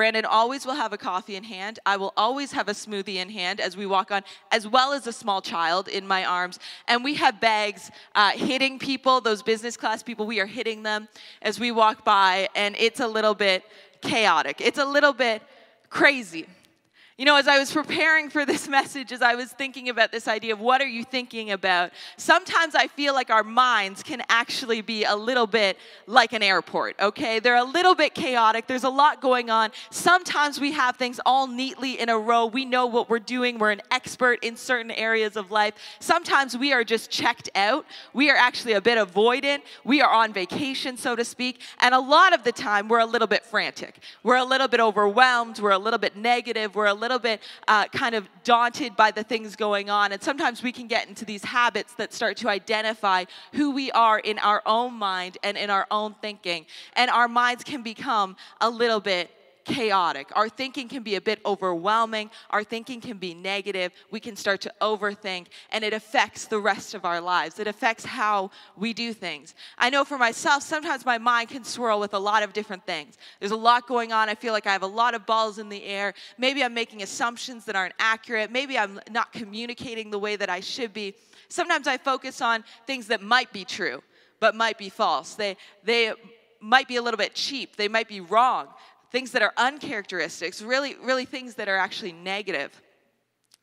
Brandon 0.01 0.25
always 0.25 0.65
will 0.65 0.77
have 0.77 0.95
a 0.95 0.97
coffee 0.97 1.37
in 1.37 1.45
hand. 1.45 1.79
I 1.85 1.99
will 1.99 2.15
always 2.17 2.53
have 2.53 2.71
a 2.71 2.73
smoothie 2.73 3.17
in 3.17 3.29
hand 3.29 3.61
as 3.61 3.77
we 3.77 3.85
walk 3.85 4.11
on, 4.11 4.23
as 4.51 4.67
well 4.67 4.95
as 4.95 5.07
a 5.07 5.13
small 5.13 5.43
child 5.43 5.89
in 5.89 6.07
my 6.07 6.25
arms. 6.25 6.59
And 6.89 7.05
we 7.05 7.17
have 7.17 7.39
bags 7.39 7.91
uh, 8.15 8.31
hitting 8.31 8.79
people, 8.79 9.21
those 9.21 9.43
business 9.43 9.77
class 9.77 10.03
people, 10.03 10.25
we 10.25 10.41
are 10.41 10.47
hitting 10.47 10.85
them 10.85 11.07
as 11.43 11.61
we 11.61 11.71
walk 11.71 12.03
by, 12.03 12.49
and 12.57 12.75
it's 12.79 13.01
a 13.01 13.07
little 13.07 13.35
bit 13.35 13.63
chaotic. 14.01 14.63
It's 14.63 14.79
a 14.79 14.87
little 14.87 15.13
bit 15.13 15.43
crazy. 15.91 16.47
You 17.21 17.27
know, 17.27 17.37
as 17.37 17.47
I 17.47 17.59
was 17.59 17.71
preparing 17.71 18.31
for 18.31 18.47
this 18.47 18.67
message, 18.81 19.13
as 19.13 19.21
I 19.21 19.35
was 19.35 19.53
thinking 19.53 19.91
about 19.91 20.11
this 20.11 20.27
idea 20.27 20.55
of 20.55 20.61
what 20.61 20.81
are 20.81 20.87
you 20.87 21.05
thinking 21.05 21.51
about, 21.51 21.91
sometimes 22.17 22.75
I 22.75 22.87
feel 22.87 23.13
like 23.13 23.29
our 23.29 23.45
minds 23.45 24.03
can 24.03 24.23
actually 24.31 24.81
be 24.81 25.05
a 25.05 25.15
little 25.15 25.47
bit 25.47 25.77
like 26.07 26.33
an 26.33 26.43
airport, 26.43 26.99
okay? 26.99 27.39
They're 27.39 27.57
a 27.57 27.63
little 27.63 27.95
bit 27.95 28.15
chaotic, 28.15 28.67
there's 28.67 28.85
a 28.85 28.89
lot 28.89 29.21
going 29.21 29.51
on. 29.51 29.69
Sometimes 29.91 30.59
we 30.59 30.73
have 30.73 30.97
things 30.97 31.21
all 31.27 31.47
neatly 31.47 32.01
in 32.01 32.09
a 32.09 32.19
row. 32.19 32.47
We 32.47 32.65
know 32.65 32.87
what 32.87 33.11
we're 33.11 33.19
doing, 33.19 33.59
we're 33.59 33.73
an 33.73 33.83
expert 33.91 34.43
in 34.43 34.57
certain 34.57 34.91
areas 34.91 35.37
of 35.37 35.51
life. 35.51 35.75
Sometimes 35.99 36.57
we 36.57 36.73
are 36.73 36.85
just 36.85 37.11
checked 37.11 37.51
out, 37.55 37.85
we 38.15 38.31
are 38.31 38.37
actually 38.37 38.73
a 38.73 38.81
bit 38.81 38.97
avoidant, 38.97 39.61
we 39.85 40.01
are 40.01 40.11
on 40.11 40.33
vacation, 40.33 40.97
so 40.97 41.15
to 41.15 41.27
speak, 41.27 41.61
and 41.81 41.95
a 41.95 42.01
lot 42.01 42.33
of 42.33 42.45
the 42.45 42.53
time 42.53 42.89
we're 42.89 43.01
a 43.01 43.05
little 43.05 43.29
bit 43.29 43.45
frantic. 43.45 43.99
We're 44.23 44.37
a 44.37 44.45
little 44.45 44.69
bit 44.69 44.81
overwhelmed, 44.81 45.59
we're 45.59 45.73
a 45.73 45.79
little 45.79 45.99
bit 45.99 46.17
negative, 46.17 46.75
we're 46.75 46.87
a 46.87 46.95
little 46.95 47.10
little 47.11 47.23
bit 47.23 47.43
uh, 47.67 47.89
kind 47.89 48.15
of 48.15 48.29
daunted 48.45 48.95
by 48.97 49.11
the 49.11 49.23
things 49.23 49.57
going 49.57 49.91
on. 49.91 50.13
And 50.13 50.23
sometimes 50.23 50.63
we 50.63 50.71
can 50.71 50.87
get 50.87 51.09
into 51.09 51.25
these 51.25 51.45
habits 51.45 51.95
that 51.95 52.13
start 52.13 52.37
to 52.39 52.49
identify 52.49 53.25
who 53.53 53.73
we 53.73 53.91
are 53.93 54.21
in 54.21 54.39
our 54.39 54.63
own 54.65 54.95
mind 54.95 55.39
and 55.43 55.57
in 55.57 55.71
our 55.71 55.87
own 55.91 56.15
thinking. 56.23 56.67
And 56.95 57.11
our 57.11 57.27
minds 57.27 57.65
can 57.65 57.83
become 57.83 58.37
a 58.61 58.71
little 58.71 59.01
bit 59.01 59.31
chaotic. 59.65 60.29
Our 60.35 60.49
thinking 60.49 60.89
can 60.89 61.03
be 61.03 61.15
a 61.15 61.21
bit 61.21 61.41
overwhelming. 61.45 62.31
Our 62.51 62.65
thinking 62.65 63.01
can 63.01 63.19
be 63.19 63.35
negative. 63.35 63.93
We 64.11 64.21
can 64.21 64.37
start 64.37 64.61
to 64.63 64.73
overthink, 64.81 65.47
and 65.71 65.85
it 65.85 65.93
affects 65.93 66.47
the 66.47 66.59
rest 66.59 66.95
of 66.95 67.05
our 67.05 67.21
lives. 67.21 67.59
It 67.59 67.67
affects 67.67 68.05
how 68.05 68.51
we 68.77 68.93
do 68.93 69.13
things. 69.13 69.55
I 69.79 69.91
know 69.91 70.05
for 70.05 70.19
myself, 70.19 70.63
sometimes 70.63 71.05
my 71.05 71.19
mind 71.19 71.51
can 71.51 71.65
swirl 71.65 72.01
with 72.01 72.15
a 72.15 72.19
lot 72.19 72.43
of 72.43 72.53
different 72.53 72.87
things. 72.87 73.19
There's 73.39 73.53
a 73.53 73.57
lot 73.57 73.87
going 73.87 74.13
on. 74.13 74.29
I 74.29 74.35
feel 74.35 74.53
like 74.53 74.67
I 74.67 74.73
have 74.73 74.83
a 74.83 74.87
lot 74.87 75.15
of 75.15 75.27
balls 75.27 75.59
in 75.59 75.69
the 75.69 75.85
air. 75.85 76.15
Maybe 76.39 76.63
I'm 76.65 76.75
making 76.75 77.03
assumptions 77.03 77.65
that 77.67 77.77
aren't 77.77 77.95
accurate. 77.99 78.51
Maybe 78.51 78.79
I'm 78.79 79.01
not 79.11 79.33
communicating 79.33 80.11
the 80.11 80.19
way 80.19 80.37
that 80.37 80.51
I 80.51 80.61
should 80.61 80.93
be. 80.93 81.15
Sometimes 81.49 81.87
I 81.87 81.99
focus 81.99 82.41
on 82.41 82.65
things 82.87 83.09
that 83.09 83.23
might 83.23 83.53
be 83.53 83.65
true, 83.65 84.03
but 84.39 84.55
might 84.55 84.79
be 84.79 84.89
false. 84.89 85.35
They, 85.35 85.57
they 85.85 86.13
might 86.61 86.87
be 86.87 86.97
a 86.97 87.03
little 87.03 87.19
bit 87.19 87.35
cheap. 87.35 87.77
They 87.77 87.89
might 87.89 88.09
be 88.09 88.21
wrong 88.21 88.69
things 89.11 89.33
that 89.33 89.43
are 89.43 89.53
uncharacteristics, 89.57 90.65
really, 90.65 90.97
really 91.03 91.25
things 91.25 91.55
that 91.57 91.69
are 91.69 91.77
actually 91.77 92.13
negative. 92.13 92.81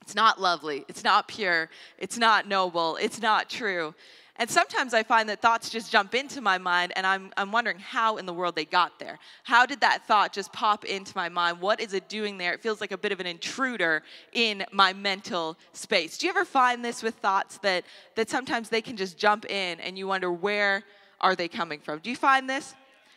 It's 0.01 0.15
not 0.15 0.39
lovely, 0.39 0.85
it's 0.87 1.03
not 1.03 1.27
pure, 1.27 1.69
it's 1.97 2.17
not 2.17 2.47
noble, 2.47 2.97
it's 2.97 3.21
not 3.21 3.49
true. 3.49 3.93
And 4.39 4.49
sometimes 4.49 4.93
I 4.93 5.01
find 5.01 5.27
that 5.29 5.41
thoughts 5.41 5.69
just 5.69 5.91
jump 5.91 6.13
into 6.13 6.41
my 6.41 6.59
mind, 6.59 6.93
and 6.95 7.07
I'm, 7.07 7.31
I'm 7.37 7.51
wondering 7.51 7.79
how 7.79 8.17
in 8.17 8.27
the 8.27 8.33
world 8.33 8.55
they 8.55 8.65
got 8.65 8.99
there. 8.99 9.17
How 9.43 9.65
did 9.65 9.81
that 9.81 10.05
thought 10.07 10.31
just 10.31 10.53
pop 10.53 10.85
into 10.85 11.11
my 11.15 11.27
mind? 11.27 11.59
What 11.59 11.81
is 11.81 11.93
it 11.93 12.07
doing 12.07 12.37
there? 12.37 12.53
It 12.53 12.61
feels 12.61 12.79
like 12.79 12.91
a 12.91 12.97
bit 12.97 13.11
of 13.11 13.19
an 13.19 13.25
intruder 13.25 14.03
in 14.33 14.63
my 14.71 14.93
mental 14.93 15.57
space. 15.73 16.19
Do 16.19 16.27
you 16.27 16.29
ever 16.29 16.45
find 16.45 16.85
this 16.85 17.01
with 17.01 17.15
thoughts 17.15 17.57
that, 17.59 17.83
that 18.15 18.29
sometimes 18.29 18.69
they 18.69 18.81
can 18.81 18.95
just 18.95 19.17
jump 19.17 19.45
in 19.45 19.79
and 19.79 19.97
you 19.97 20.07
wonder 20.07 20.31
where 20.31 20.83
are 21.19 21.35
they 21.35 21.47
coming 21.47 21.79
from? 21.79 21.97
Do 21.99 22.11
you 22.11 22.15
find 22.15 22.47
this? 22.47 22.75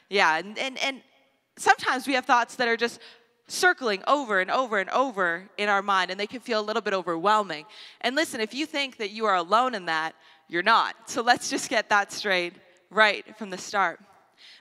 Yeah, 0.08 0.38
and, 0.38 0.58
and, 0.58 0.78
and 0.78 1.02
sometimes 1.60 2.06
we 2.06 2.14
have 2.14 2.24
thoughts 2.24 2.56
that 2.56 2.68
are 2.68 2.76
just 2.76 3.00
circling 3.46 4.02
over 4.06 4.40
and 4.40 4.50
over 4.50 4.78
and 4.78 4.88
over 4.90 5.48
in 5.58 5.68
our 5.68 5.82
mind, 5.82 6.10
and 6.10 6.18
they 6.18 6.26
can 6.26 6.40
feel 6.40 6.60
a 6.60 6.62
little 6.62 6.82
bit 6.82 6.94
overwhelming. 6.94 7.66
And 8.00 8.14
listen, 8.14 8.40
if 8.40 8.54
you 8.54 8.64
think 8.64 8.96
that 8.98 9.10
you 9.10 9.26
are 9.26 9.36
alone 9.36 9.74
in 9.74 9.86
that, 9.86 10.14
you're 10.48 10.62
not. 10.62 10.94
So 11.06 11.22
let's 11.22 11.50
just 11.50 11.68
get 11.68 11.88
that 11.90 12.12
straight 12.12 12.54
right 12.90 13.24
from 13.36 13.50
the 13.50 13.58
start. 13.58 14.00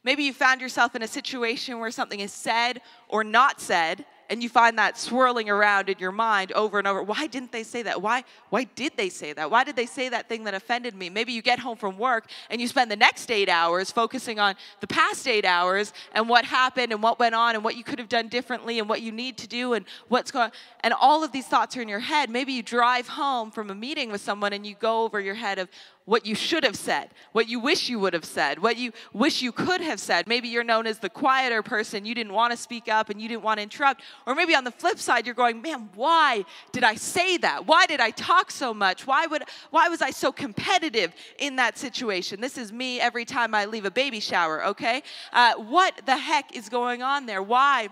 Maybe 0.03 0.23
you 0.23 0.33
found 0.33 0.61
yourself 0.61 0.95
in 0.95 1.03
a 1.03 1.07
situation 1.07 1.79
where 1.79 1.91
something 1.91 2.19
is 2.19 2.31
said 2.31 2.81
or 3.07 3.23
not 3.23 3.61
said, 3.61 4.05
and 4.29 4.43
you 4.43 4.49
find 4.49 4.77
that 4.77 4.97
swirling 4.97 5.49
around 5.49 5.89
in 5.89 5.97
your 5.97 6.11
mind 6.11 6.51
over 6.51 6.77
and 6.77 6.87
over. 6.87 7.01
Why 7.01 7.27
didn't 7.27 7.51
they 7.51 7.63
say 7.63 7.81
that? 7.83 8.01
Why, 8.01 8.23
why 8.49 8.65
did 8.75 8.95
they 8.95 9.09
say 9.09 9.33
that? 9.33 9.49
Why 9.49 9.63
did 9.63 9.75
they 9.75 9.87
say 9.87 10.09
that 10.09 10.29
thing 10.29 10.43
that 10.43 10.53
offended 10.53 10.95
me? 10.95 11.09
Maybe 11.09 11.33
you 11.33 11.41
get 11.41 11.59
home 11.59 11.77
from 11.77 11.97
work 11.97 12.29
and 12.49 12.61
you 12.61 12.67
spend 12.67 12.91
the 12.91 12.95
next 12.95 13.31
eight 13.31 13.49
hours 13.49 13.91
focusing 13.91 14.39
on 14.39 14.55
the 14.81 14.87
past 14.87 15.27
eight 15.27 15.45
hours 15.45 15.93
and 16.13 16.29
what 16.29 16.45
happened 16.45 16.91
and 16.91 17.01
what 17.01 17.19
went 17.19 17.33
on 17.33 17.55
and 17.55 17.63
what 17.63 17.75
you 17.75 17.83
could 17.83 17.97
have 17.97 18.09
done 18.09 18.27
differently 18.27 18.79
and 18.79 18.87
what 18.87 19.01
you 19.01 19.11
need 19.11 19.37
to 19.37 19.47
do 19.47 19.73
and 19.73 19.85
what's 20.07 20.31
going 20.31 20.51
and 20.81 20.93
all 20.93 21.23
of 21.23 21.31
these 21.31 21.47
thoughts 21.47 21.75
are 21.75 21.81
in 21.81 21.89
your 21.89 21.99
head. 21.99 22.29
Maybe 22.29 22.53
you 22.53 22.63
drive 22.63 23.07
home 23.07 23.51
from 23.51 23.69
a 23.69 23.75
meeting 23.75 24.11
with 24.11 24.21
someone 24.21 24.53
and 24.53 24.65
you 24.65 24.75
go 24.75 25.03
over 25.03 25.19
your 25.19 25.35
head 25.35 25.59
of 25.59 25.69
what 26.09 26.25
you 26.25 26.33
should 26.33 26.63
have 26.63 26.75
said, 26.75 27.07
what 27.33 27.47
you 27.47 27.59
wish 27.59 27.87
you 27.87 27.99
would 27.99 28.13
have 28.13 28.25
said, 28.25 28.57
what 28.57 28.77
you 28.77 28.91
wish 29.13 29.43
you 29.43 29.51
could 29.51 29.79
have 29.79 29.99
said. 29.99 30.27
Maybe 30.27 30.47
you're 30.47 30.63
known 30.63 30.87
as 30.87 30.97
the 30.97 31.07
quieter 31.07 31.61
person, 31.61 32.03
you 32.03 32.15
didn't 32.15 32.33
want 32.33 32.49
to 32.49 32.57
speak 32.57 32.89
up 32.89 33.11
and 33.11 33.21
you 33.21 33.29
didn't 33.29 33.43
want 33.43 33.59
to 33.59 33.61
interrupt. 33.61 34.01
Or 34.25 34.33
maybe 34.33 34.55
on 34.55 34.63
the 34.63 34.71
flip 34.71 34.97
side, 34.97 35.27
you're 35.27 35.35
going, 35.35 35.61
man, 35.61 35.91
why 35.93 36.45
did 36.71 36.83
I 36.83 36.95
say 36.95 37.37
that? 37.37 37.67
Why 37.67 37.85
did 37.85 37.99
I 37.99 38.09
talk 38.09 38.49
so 38.49 38.73
much? 38.73 39.05
Why, 39.05 39.27
would, 39.27 39.43
why 39.69 39.87
was 39.87 40.01
I 40.01 40.09
so 40.09 40.31
competitive 40.31 41.13
in 41.37 41.57
that 41.57 41.77
situation? 41.77 42.41
This 42.41 42.57
is 42.57 42.73
me 42.73 42.99
every 42.99 43.23
time 43.23 43.53
I 43.53 43.65
leave 43.65 43.85
a 43.85 43.91
baby 43.91 44.19
shower, 44.19 44.65
okay? 44.65 45.03
Uh, 45.31 45.53
what 45.57 45.93
the 46.07 46.17
heck 46.17 46.55
is 46.55 46.69
going 46.69 47.03
on 47.03 47.27
there? 47.27 47.43
Why 47.43 47.89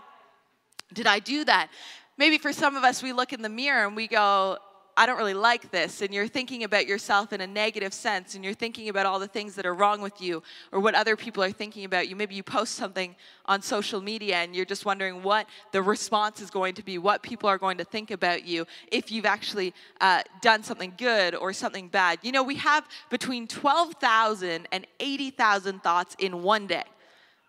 did 0.91 1.05
I 1.05 1.19
do 1.19 1.45
that? 1.45 1.69
Maybe 2.17 2.39
for 2.39 2.51
some 2.51 2.75
of 2.75 2.83
us, 2.83 3.03
we 3.03 3.13
look 3.13 3.31
in 3.31 3.43
the 3.43 3.49
mirror 3.49 3.85
and 3.85 3.95
we 3.95 4.07
go, 4.07 4.57
I 4.97 5.05
don't 5.05 5.19
really 5.19 5.35
like 5.35 5.69
this, 5.69 6.01
and 6.01 6.11
you're 6.11 6.27
thinking 6.27 6.63
about 6.63 6.87
yourself 6.87 7.31
in 7.31 7.39
a 7.39 7.45
negative 7.45 7.93
sense, 7.93 8.33
and 8.33 8.43
you're 8.43 8.55
thinking 8.55 8.89
about 8.89 9.05
all 9.05 9.19
the 9.19 9.27
things 9.27 9.53
that 9.53 9.65
are 9.67 9.75
wrong 9.75 10.01
with 10.01 10.19
you 10.19 10.41
or 10.71 10.79
what 10.79 10.95
other 10.95 11.15
people 11.15 11.43
are 11.43 11.51
thinking 11.51 11.85
about 11.85 12.09
you. 12.09 12.15
Maybe 12.15 12.33
you 12.33 12.41
post 12.41 12.73
something 12.73 13.15
on 13.45 13.61
social 13.61 14.01
media 14.01 14.37
and 14.37 14.55
you're 14.55 14.65
just 14.65 14.85
wondering 14.85 15.21
what 15.21 15.47
the 15.71 15.83
response 15.83 16.41
is 16.41 16.49
going 16.49 16.73
to 16.73 16.83
be, 16.83 16.97
what 16.97 17.21
people 17.21 17.47
are 17.47 17.59
going 17.59 17.77
to 17.77 17.83
think 17.83 18.09
about 18.09 18.43
you 18.45 18.65
if 18.91 19.11
you've 19.11 19.27
actually 19.27 19.71
uh, 20.01 20.23
done 20.41 20.63
something 20.63 20.93
good 20.97 21.35
or 21.35 21.53
something 21.53 21.89
bad. 21.89 22.17
You 22.23 22.31
know, 22.31 22.41
we 22.41 22.55
have 22.55 22.87
between 23.11 23.47
12,000 23.47 24.67
and 24.71 24.87
80,000 24.99 25.83
thoughts 25.83 26.15
in 26.17 26.41
one 26.41 26.65
day. 26.65 26.83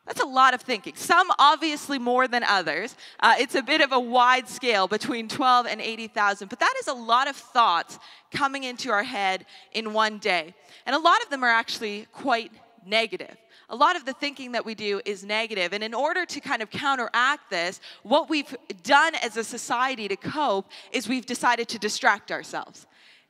That's 0.08 0.22
a 0.22 0.26
lot 0.26 0.54
of 0.54 0.62
thinking. 0.62 0.94
Some 0.96 1.30
obviously 1.38 1.98
more 1.98 2.26
than 2.26 2.42
others. 2.42 2.96
Uh, 3.20 3.34
it's 3.38 3.54
a 3.54 3.62
bit 3.62 3.82
of 3.82 3.92
a 3.92 4.00
wide 4.00 4.48
scale 4.48 4.88
between 4.88 5.28
12 5.28 5.66
and 5.66 5.82
80,000, 5.82 6.48
but 6.48 6.58
that 6.60 6.74
is 6.80 6.88
a 6.88 6.94
lot 6.94 7.28
of 7.28 7.36
thoughts 7.36 7.98
coming 8.32 8.64
into 8.64 8.90
our 8.90 9.02
head 9.02 9.44
in 9.72 9.92
one 9.92 10.16
day. 10.16 10.54
And 10.86 10.96
a 10.96 10.98
lot 10.98 11.22
of 11.22 11.28
them 11.28 11.44
are 11.44 11.50
actually 11.50 12.06
quite 12.10 12.50
negative. 12.86 13.36
A 13.68 13.76
lot 13.76 13.96
of 13.96 14.06
the 14.06 14.14
thinking 14.14 14.52
that 14.52 14.64
we 14.64 14.74
do 14.74 15.02
is 15.04 15.24
negative. 15.24 15.74
And 15.74 15.84
in 15.84 15.92
order 15.92 16.24
to 16.24 16.40
kind 16.40 16.62
of 16.62 16.70
counteract 16.70 17.50
this, 17.50 17.78
what 18.02 18.30
we've 18.30 18.56
done 18.82 19.14
as 19.16 19.36
a 19.36 19.44
society 19.44 20.08
to 20.08 20.16
cope 20.16 20.70
is 20.90 21.06
we've 21.06 21.26
decided 21.26 21.68
to 21.68 21.78
distract 21.78 22.32
ourselves. 22.32 22.86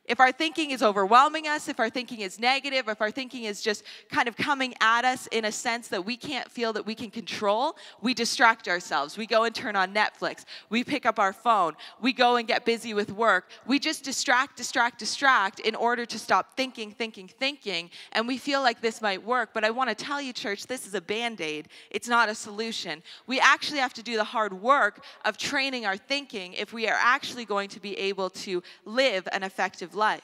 If 0.09 0.19
our 0.19 0.31
thinking 0.31 0.71
is 0.71 0.81
overwhelming 0.81 1.47
us, 1.47 1.69
if 1.69 1.79
our 1.79 1.91
thinking 1.91 2.21
is 2.21 2.39
negative, 2.39 2.89
if 2.89 2.99
our 2.99 3.11
thinking 3.11 3.43
is 3.43 3.61
just 3.61 3.83
kind 4.09 4.27
of 4.27 4.35
coming 4.35 4.73
at 4.81 5.05
us 5.05 5.27
in 5.27 5.45
a 5.45 5.51
sense 5.51 5.87
that 5.89 6.03
we 6.03 6.17
can't 6.17 6.49
feel 6.49 6.73
that 6.73 6.83
we 6.83 6.95
can 6.95 7.11
control, 7.11 7.77
we 8.01 8.15
distract 8.15 8.67
ourselves. 8.67 9.19
We 9.19 9.27
go 9.27 9.43
and 9.43 9.53
turn 9.53 9.75
on 9.75 9.93
Netflix. 9.93 10.45
We 10.71 10.83
pick 10.83 11.05
up 11.05 11.19
our 11.19 11.31
phone. 11.31 11.73
We 12.01 12.11
go 12.11 12.37
and 12.37 12.47
get 12.47 12.65
busy 12.65 12.95
with 12.95 13.11
work. 13.11 13.51
We 13.67 13.77
just 13.77 14.03
distract, 14.03 14.57
distract, 14.57 14.97
distract 14.97 15.59
in 15.59 15.75
order 15.75 16.07
to 16.07 16.17
stop 16.17 16.57
thinking, 16.57 16.89
thinking, 16.89 17.27
thinking. 17.27 17.91
And 18.11 18.27
we 18.27 18.39
feel 18.39 18.63
like 18.63 18.81
this 18.81 19.03
might 19.03 19.23
work. 19.23 19.51
But 19.53 19.63
I 19.63 19.69
want 19.69 19.91
to 19.91 19.95
tell 19.95 20.19
you, 20.19 20.33
church, 20.33 20.65
this 20.65 20.87
is 20.87 20.95
a 20.95 21.01
band 21.01 21.39
aid. 21.39 21.67
It's 21.91 22.07
not 22.07 22.29
a 22.29 22.35
solution. 22.35 23.03
We 23.27 23.39
actually 23.39 23.79
have 23.81 23.93
to 23.93 24.01
do 24.01 24.15
the 24.15 24.23
hard 24.23 24.53
work 24.53 25.03
of 25.23 25.37
training 25.37 25.85
our 25.85 25.97
thinking 25.97 26.53
if 26.53 26.73
we 26.73 26.87
are 26.87 26.97
actually 26.99 27.45
going 27.45 27.69
to 27.69 27.79
be 27.79 27.95
able 27.95 28.31
to 28.31 28.63
live 28.85 29.27
an 29.31 29.43
effective 29.43 29.93
life 29.93 29.98
life. 29.99 30.23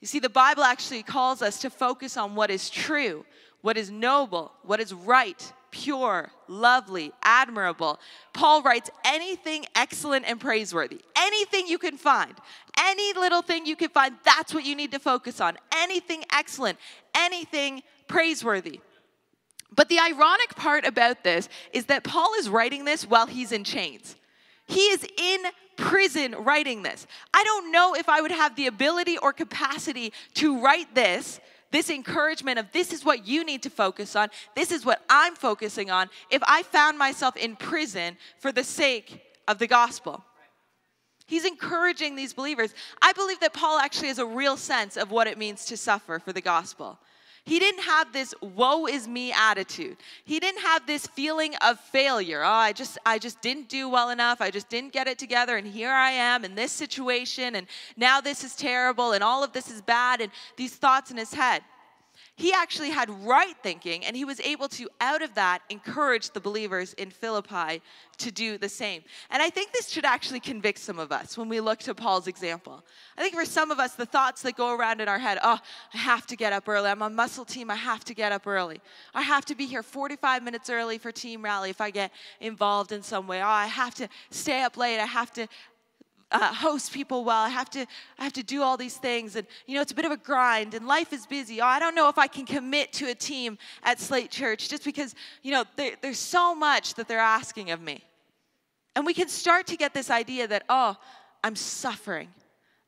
You 0.00 0.08
see, 0.08 0.18
the 0.18 0.28
Bible 0.28 0.64
actually 0.64 1.02
calls 1.02 1.40
us 1.40 1.60
to 1.60 1.70
focus 1.70 2.16
on 2.16 2.34
what 2.34 2.50
is 2.50 2.68
true, 2.68 3.24
what 3.62 3.78
is 3.78 3.90
noble, 3.90 4.52
what 4.62 4.80
is 4.80 4.92
right, 4.92 5.52
pure, 5.70 6.30
lovely, 6.46 7.12
admirable. 7.22 7.98
Paul 8.32 8.62
writes 8.62 8.90
anything 9.04 9.64
excellent 9.74 10.26
and 10.26 10.38
praiseworthy, 10.38 11.00
anything 11.16 11.66
you 11.66 11.78
can 11.78 11.96
find, 11.96 12.34
any 12.78 13.12
little 13.14 13.42
thing 13.42 13.66
you 13.66 13.76
can 13.76 13.88
find, 13.88 14.14
that's 14.24 14.52
what 14.52 14.64
you 14.64 14.76
need 14.76 14.92
to 14.92 14.98
focus 14.98 15.40
on. 15.40 15.56
Anything 15.74 16.24
excellent, 16.32 16.78
anything 17.14 17.82
praiseworthy. 18.08 18.80
But 19.74 19.88
the 19.88 19.98
ironic 19.98 20.54
part 20.54 20.84
about 20.84 21.24
this 21.24 21.48
is 21.72 21.86
that 21.86 22.04
Paul 22.04 22.34
is 22.34 22.48
writing 22.48 22.84
this 22.84 23.06
while 23.06 23.26
he's 23.26 23.52
in 23.52 23.64
chains. 23.64 24.16
He 24.66 24.80
is 24.80 25.06
in 25.18 25.40
prison 25.76 26.34
writing 26.38 26.82
this. 26.82 27.06
I 27.32 27.44
don't 27.44 27.72
know 27.72 27.94
if 27.94 28.08
I 28.08 28.20
would 28.20 28.30
have 28.30 28.56
the 28.56 28.66
ability 28.66 29.18
or 29.18 29.32
capacity 29.32 30.12
to 30.34 30.60
write 30.60 30.94
this, 30.94 31.40
this 31.70 31.90
encouragement 31.90 32.58
of 32.58 32.70
this 32.72 32.92
is 32.92 33.04
what 33.04 33.26
you 33.26 33.44
need 33.44 33.62
to 33.64 33.70
focus 33.70 34.14
on, 34.14 34.28
this 34.54 34.70
is 34.70 34.84
what 34.86 35.02
I'm 35.10 35.34
focusing 35.34 35.90
on, 35.90 36.08
if 36.30 36.42
I 36.46 36.62
found 36.62 36.98
myself 36.98 37.36
in 37.36 37.56
prison 37.56 38.16
for 38.38 38.52
the 38.52 38.64
sake 38.64 39.20
of 39.48 39.58
the 39.58 39.66
gospel. 39.66 40.24
He's 41.26 41.44
encouraging 41.44 42.16
these 42.16 42.32
believers. 42.32 42.74
I 43.00 43.12
believe 43.12 43.40
that 43.40 43.54
Paul 43.54 43.78
actually 43.78 44.08
has 44.08 44.18
a 44.18 44.26
real 44.26 44.56
sense 44.56 44.96
of 44.96 45.10
what 45.10 45.26
it 45.26 45.38
means 45.38 45.64
to 45.66 45.76
suffer 45.76 46.18
for 46.18 46.32
the 46.32 46.40
gospel. 46.40 46.98
He 47.46 47.58
didn't 47.58 47.82
have 47.82 48.12
this 48.12 48.34
woe 48.40 48.86
is 48.86 49.06
me 49.06 49.30
attitude. 49.32 49.98
He 50.24 50.40
didn't 50.40 50.62
have 50.62 50.86
this 50.86 51.06
feeling 51.06 51.54
of 51.56 51.78
failure. 51.78 52.42
Oh, 52.42 52.48
I 52.48 52.72
just 52.72 52.96
I 53.04 53.18
just 53.18 53.42
didn't 53.42 53.68
do 53.68 53.88
well 53.88 54.08
enough. 54.08 54.40
I 54.40 54.50
just 54.50 54.70
didn't 54.70 54.92
get 54.94 55.08
it 55.08 55.18
together 55.18 55.58
and 55.58 55.66
here 55.66 55.92
I 55.92 56.10
am 56.10 56.44
in 56.44 56.54
this 56.54 56.72
situation 56.72 57.56
and 57.56 57.66
now 57.96 58.22
this 58.22 58.44
is 58.44 58.56
terrible 58.56 59.12
and 59.12 59.22
all 59.22 59.44
of 59.44 59.52
this 59.52 59.70
is 59.70 59.82
bad 59.82 60.22
and 60.22 60.32
these 60.56 60.74
thoughts 60.74 61.10
in 61.10 61.18
his 61.18 61.34
head 61.34 61.62
he 62.36 62.52
actually 62.52 62.90
had 62.90 63.08
right 63.24 63.54
thinking, 63.62 64.04
and 64.04 64.16
he 64.16 64.24
was 64.24 64.40
able 64.40 64.68
to, 64.70 64.88
out 65.00 65.22
of 65.22 65.34
that, 65.34 65.60
encourage 65.70 66.30
the 66.30 66.40
believers 66.40 66.92
in 66.94 67.10
Philippi 67.10 67.80
to 68.18 68.32
do 68.32 68.58
the 68.58 68.68
same. 68.68 69.02
And 69.30 69.40
I 69.40 69.50
think 69.50 69.72
this 69.72 69.88
should 69.88 70.04
actually 70.04 70.40
convict 70.40 70.80
some 70.80 70.98
of 70.98 71.12
us 71.12 71.38
when 71.38 71.48
we 71.48 71.60
look 71.60 71.78
to 71.80 71.94
Paul's 71.94 72.26
example. 72.26 72.84
I 73.16 73.22
think 73.22 73.34
for 73.34 73.44
some 73.44 73.70
of 73.70 73.78
us, 73.78 73.94
the 73.94 74.06
thoughts 74.06 74.42
that 74.42 74.56
go 74.56 74.74
around 74.76 75.00
in 75.00 75.08
our 75.08 75.18
head 75.18 75.38
oh, 75.44 75.58
I 75.92 75.96
have 75.96 76.26
to 76.26 76.36
get 76.36 76.52
up 76.52 76.68
early. 76.68 76.90
I'm 76.90 77.02
on 77.02 77.14
muscle 77.14 77.44
team. 77.44 77.70
I 77.70 77.76
have 77.76 78.04
to 78.04 78.14
get 78.14 78.32
up 78.32 78.46
early. 78.46 78.80
I 79.14 79.22
have 79.22 79.44
to 79.46 79.54
be 79.54 79.66
here 79.66 79.82
45 79.82 80.42
minutes 80.42 80.70
early 80.70 80.98
for 80.98 81.12
team 81.12 81.42
rally 81.42 81.70
if 81.70 81.80
I 81.80 81.90
get 81.90 82.12
involved 82.40 82.90
in 82.90 83.02
some 83.02 83.28
way. 83.28 83.42
Oh, 83.42 83.46
I 83.46 83.66
have 83.66 83.94
to 83.96 84.08
stay 84.30 84.62
up 84.62 84.76
late. 84.76 84.98
I 84.98 85.06
have 85.06 85.32
to 85.34 85.46
uh, 86.30 86.52
host 86.52 86.92
people 86.92 87.24
well. 87.24 87.42
I 87.42 87.48
have 87.48 87.70
to 87.70 87.86
I 88.18 88.24
have 88.24 88.32
to 88.34 88.42
do 88.42 88.62
all 88.62 88.76
these 88.76 88.96
things, 88.96 89.36
and 89.36 89.46
you 89.66 89.74
know 89.74 89.80
it's 89.80 89.92
a 89.92 89.94
bit 89.94 90.04
of 90.04 90.12
a 90.12 90.16
grind, 90.16 90.74
and 90.74 90.86
life 90.86 91.12
is 91.12 91.26
busy. 91.26 91.60
I 91.60 91.78
don't 91.78 91.94
know 91.94 92.08
if 92.08 92.18
I 92.18 92.26
can 92.26 92.46
commit 92.46 92.92
to 92.94 93.10
a 93.10 93.14
team 93.14 93.58
at 93.82 94.00
Slate 94.00 94.30
Church 94.30 94.68
just 94.68 94.84
because 94.84 95.14
you 95.42 95.52
know 95.52 95.64
there, 95.76 95.92
there's 96.00 96.18
so 96.18 96.54
much 96.54 96.94
that 96.94 97.08
they're 97.08 97.18
asking 97.18 97.70
of 97.70 97.80
me, 97.80 98.02
and 98.96 99.06
we 99.06 99.14
can 99.14 99.28
start 99.28 99.66
to 99.68 99.76
get 99.76 99.94
this 99.94 100.10
idea 100.10 100.48
that 100.48 100.64
oh, 100.68 100.96
I'm 101.42 101.56
suffering. 101.56 102.28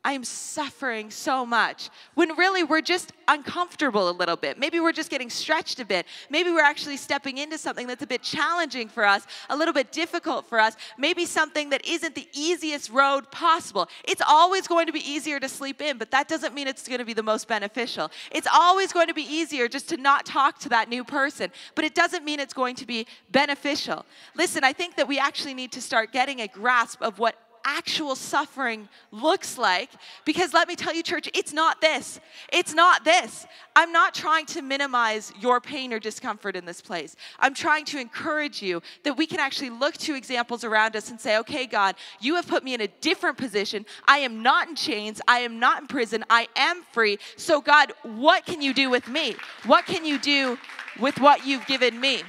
I 0.06 0.12
am 0.12 0.22
suffering 0.22 1.10
so 1.10 1.44
much. 1.44 1.90
When 2.14 2.36
really 2.36 2.62
we're 2.62 2.80
just 2.80 3.12
uncomfortable 3.26 4.08
a 4.08 4.12
little 4.12 4.36
bit. 4.36 4.56
Maybe 4.56 4.78
we're 4.78 4.92
just 4.92 5.10
getting 5.10 5.30
stretched 5.30 5.80
a 5.80 5.84
bit. 5.84 6.06
Maybe 6.30 6.50
we're 6.50 6.60
actually 6.60 6.96
stepping 6.96 7.38
into 7.38 7.58
something 7.58 7.88
that's 7.88 8.04
a 8.04 8.06
bit 8.06 8.22
challenging 8.22 8.88
for 8.88 9.04
us, 9.04 9.26
a 9.50 9.56
little 9.56 9.74
bit 9.74 9.90
difficult 9.90 10.48
for 10.48 10.60
us. 10.60 10.76
Maybe 10.96 11.26
something 11.26 11.70
that 11.70 11.84
isn't 11.84 12.14
the 12.14 12.28
easiest 12.32 12.90
road 12.90 13.32
possible. 13.32 13.88
It's 14.04 14.22
always 14.24 14.68
going 14.68 14.86
to 14.86 14.92
be 14.92 15.00
easier 15.00 15.40
to 15.40 15.48
sleep 15.48 15.82
in, 15.82 15.98
but 15.98 16.12
that 16.12 16.28
doesn't 16.28 16.54
mean 16.54 16.68
it's 16.68 16.86
going 16.86 17.00
to 17.00 17.04
be 17.04 17.14
the 17.14 17.24
most 17.24 17.48
beneficial. 17.48 18.12
It's 18.30 18.46
always 18.52 18.92
going 18.92 19.08
to 19.08 19.14
be 19.14 19.22
easier 19.22 19.66
just 19.66 19.88
to 19.88 19.96
not 19.96 20.24
talk 20.24 20.60
to 20.60 20.68
that 20.68 20.88
new 20.88 21.02
person, 21.02 21.50
but 21.74 21.84
it 21.84 21.96
doesn't 21.96 22.24
mean 22.24 22.38
it's 22.38 22.54
going 22.54 22.76
to 22.76 22.86
be 22.86 23.08
beneficial. 23.32 24.06
Listen, 24.36 24.62
I 24.62 24.72
think 24.72 24.94
that 24.98 25.08
we 25.08 25.18
actually 25.18 25.54
need 25.54 25.72
to 25.72 25.82
start 25.82 26.12
getting 26.12 26.42
a 26.42 26.46
grasp 26.46 27.02
of 27.02 27.18
what 27.18 27.34
actual 27.66 28.14
suffering 28.14 28.88
looks 29.10 29.58
like. 29.58 29.90
Because 30.24 30.54
let 30.54 30.68
me 30.68 30.76
tell 30.76 30.94
you, 30.94 31.02
church, 31.02 31.28
it's 31.34 31.52
not 31.52 31.80
this. 31.80 32.20
It's 32.52 32.72
not 32.72 33.04
this. 33.04 33.46
I'm 33.74 33.92
not 33.92 34.14
trying 34.14 34.46
to 34.46 34.62
minimize 34.62 35.32
your 35.40 35.60
pain 35.60 35.92
or 35.92 35.98
discomfort 35.98 36.56
in 36.56 36.64
this 36.64 36.80
place. 36.80 37.16
I'm 37.38 37.52
trying 37.52 37.84
to 37.86 37.98
encourage 37.98 38.62
you 38.62 38.80
that 39.02 39.16
we 39.16 39.26
can 39.26 39.40
actually 39.40 39.70
look 39.70 39.94
to 39.98 40.14
examples 40.14 40.64
around 40.64 40.96
us 40.96 41.10
and 41.10 41.20
say, 41.20 41.36
okay, 41.38 41.66
God, 41.66 41.96
you 42.20 42.36
have 42.36 42.46
put 42.46 42.64
me 42.64 42.72
in 42.72 42.80
a 42.80 42.88
different 42.88 43.36
position. 43.36 43.84
I 44.06 44.18
am 44.18 44.42
not 44.42 44.68
in 44.68 44.76
chains. 44.76 45.20
I 45.28 45.40
am 45.40 45.58
not 45.58 45.82
in 45.82 45.88
prison. 45.88 46.24
I 46.30 46.48
am 46.56 46.82
free. 46.92 47.18
So, 47.36 47.60
God, 47.60 47.92
what 48.02 48.46
can 48.46 48.62
you 48.62 48.72
do 48.72 48.88
with 48.88 49.08
me? 49.08 49.36
What 49.66 49.84
can 49.86 50.04
you 50.04 50.18
do 50.18 50.56
with 51.00 51.18
what 51.20 51.44
you've 51.44 51.66
given 51.66 52.00
me? 52.00 52.22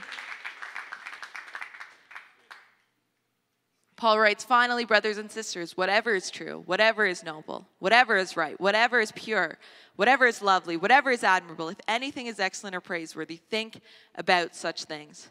Paul 3.97 4.19
writes, 4.19 4.43
finally, 4.43 4.85
brothers 4.85 5.17
and 5.17 5.29
sisters, 5.29 5.75
whatever 5.75 6.13
is 6.13 6.29
true, 6.29 6.61
whatever 6.67 7.05
is 7.05 7.23
noble, 7.23 7.67
whatever 7.79 8.15
is 8.15 8.37
right, 8.37 8.59
whatever 8.61 8.99
is 8.99 9.11
pure, 9.11 9.57
whatever 9.95 10.27
is 10.27 10.41
lovely, 10.43 10.77
whatever 10.77 11.09
is 11.09 11.23
admirable, 11.23 11.69
if 11.69 11.79
anything 11.87 12.27
is 12.27 12.39
excellent 12.39 12.75
or 12.75 12.81
praiseworthy, 12.81 13.37
think 13.37 13.81
about 14.13 14.55
such 14.55 14.83
things. 14.83 15.29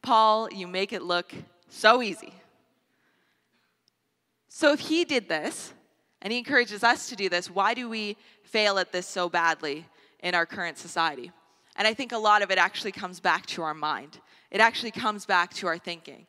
Paul, 0.00 0.48
you 0.50 0.66
make 0.66 0.94
it 0.94 1.02
look 1.02 1.34
so 1.68 2.02
easy. 2.02 2.32
So 4.48 4.72
if 4.72 4.80
he 4.80 5.04
did 5.04 5.28
this, 5.28 5.74
and 6.22 6.32
he 6.32 6.38
encourages 6.38 6.82
us 6.82 7.08
to 7.10 7.16
do 7.16 7.28
this, 7.28 7.50
why 7.50 7.74
do 7.74 7.88
we 7.88 8.16
fail 8.44 8.78
at 8.78 8.92
this 8.92 9.06
so 9.06 9.28
badly 9.28 9.84
in 10.20 10.34
our 10.34 10.46
current 10.46 10.78
society? 10.78 11.30
And 11.76 11.86
I 11.86 11.94
think 11.94 12.12
a 12.12 12.18
lot 12.18 12.42
of 12.42 12.50
it 12.50 12.58
actually 12.58 12.92
comes 12.92 13.20
back 13.20 13.44
to 13.46 13.62
our 13.62 13.74
mind. 13.74 14.18
It 14.50 14.60
actually 14.60 14.92
comes 14.92 15.26
back 15.26 15.52
to 15.54 15.66
our 15.66 15.78
thinking. 15.78 16.26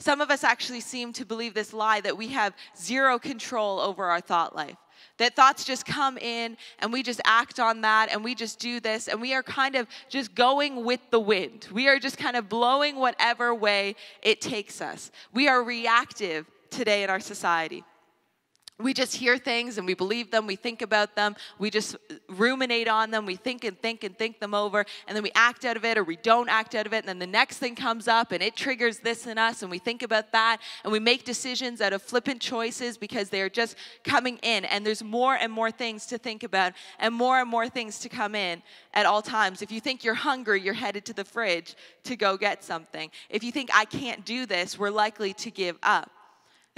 Some 0.00 0.20
of 0.20 0.30
us 0.30 0.44
actually 0.44 0.80
seem 0.80 1.12
to 1.14 1.24
believe 1.24 1.54
this 1.54 1.72
lie 1.72 2.00
that 2.02 2.16
we 2.16 2.28
have 2.28 2.54
zero 2.76 3.18
control 3.18 3.80
over 3.80 4.04
our 4.06 4.20
thought 4.20 4.54
life. 4.54 4.76
That 5.16 5.34
thoughts 5.34 5.64
just 5.64 5.84
come 5.84 6.16
in 6.18 6.56
and 6.78 6.92
we 6.92 7.02
just 7.02 7.20
act 7.24 7.58
on 7.58 7.80
that 7.80 8.08
and 8.10 8.22
we 8.22 8.36
just 8.36 8.60
do 8.60 8.78
this 8.78 9.08
and 9.08 9.20
we 9.20 9.34
are 9.34 9.42
kind 9.42 9.74
of 9.74 9.88
just 10.08 10.34
going 10.34 10.84
with 10.84 11.00
the 11.10 11.18
wind. 11.18 11.66
We 11.72 11.88
are 11.88 11.98
just 11.98 12.16
kind 12.16 12.36
of 12.36 12.48
blowing 12.48 12.96
whatever 12.96 13.52
way 13.52 13.96
it 14.22 14.40
takes 14.40 14.80
us. 14.80 15.10
We 15.32 15.48
are 15.48 15.62
reactive 15.64 16.46
today 16.70 17.02
in 17.02 17.10
our 17.10 17.20
society 17.20 17.84
we 18.80 18.94
just 18.94 19.14
hear 19.16 19.38
things 19.38 19.76
and 19.76 19.86
we 19.86 19.94
believe 19.94 20.30
them, 20.30 20.46
we 20.46 20.56
think 20.56 20.82
about 20.82 21.16
them, 21.16 21.34
we 21.58 21.70
just 21.70 21.96
ruminate 22.28 22.88
on 22.88 23.10
them, 23.10 23.26
we 23.26 23.34
think 23.36 23.64
and 23.64 23.80
think 23.80 24.04
and 24.04 24.16
think 24.16 24.38
them 24.38 24.54
over, 24.54 24.84
and 25.06 25.16
then 25.16 25.22
we 25.22 25.32
act 25.34 25.64
out 25.64 25.76
of 25.76 25.84
it 25.84 25.98
or 25.98 26.04
we 26.04 26.16
don't 26.16 26.48
act 26.48 26.74
out 26.74 26.86
of 26.86 26.92
it, 26.92 26.98
and 26.98 27.08
then 27.08 27.18
the 27.18 27.26
next 27.26 27.58
thing 27.58 27.74
comes 27.74 28.06
up 28.06 28.30
and 28.30 28.42
it 28.42 28.54
triggers 28.54 28.98
this 29.00 29.26
in 29.26 29.36
us, 29.38 29.62
and 29.62 29.70
we 29.70 29.78
think 29.78 30.02
about 30.02 30.32
that, 30.32 30.60
and 30.84 30.92
we 30.92 31.00
make 31.00 31.24
decisions 31.24 31.80
out 31.80 31.92
of 31.92 32.02
flippant 32.02 32.40
choices 32.40 32.96
because 32.96 33.28
they're 33.30 33.50
just 33.50 33.76
coming 34.04 34.38
in, 34.42 34.64
and 34.66 34.86
there's 34.86 35.02
more 35.02 35.34
and 35.34 35.52
more 35.52 35.70
things 35.70 36.06
to 36.06 36.18
think 36.18 36.42
about 36.42 36.72
and 36.98 37.14
more 37.14 37.40
and 37.40 37.50
more 37.50 37.68
things 37.68 37.98
to 37.98 38.08
come 38.08 38.34
in 38.34 38.62
at 38.94 39.06
all 39.06 39.22
times. 39.22 39.60
If 39.60 39.72
you 39.72 39.80
think 39.80 40.04
you're 40.04 40.14
hungry, 40.14 40.60
you're 40.60 40.74
headed 40.74 41.04
to 41.06 41.12
the 41.12 41.24
fridge 41.24 41.74
to 42.04 42.16
go 42.16 42.36
get 42.36 42.62
something. 42.62 43.10
If 43.28 43.42
you 43.42 43.52
think 43.52 43.70
I 43.74 43.84
can't 43.84 44.24
do 44.24 44.46
this, 44.46 44.78
we're 44.78 44.90
likely 44.90 45.32
to 45.34 45.50
give 45.50 45.76
up. 45.82 46.10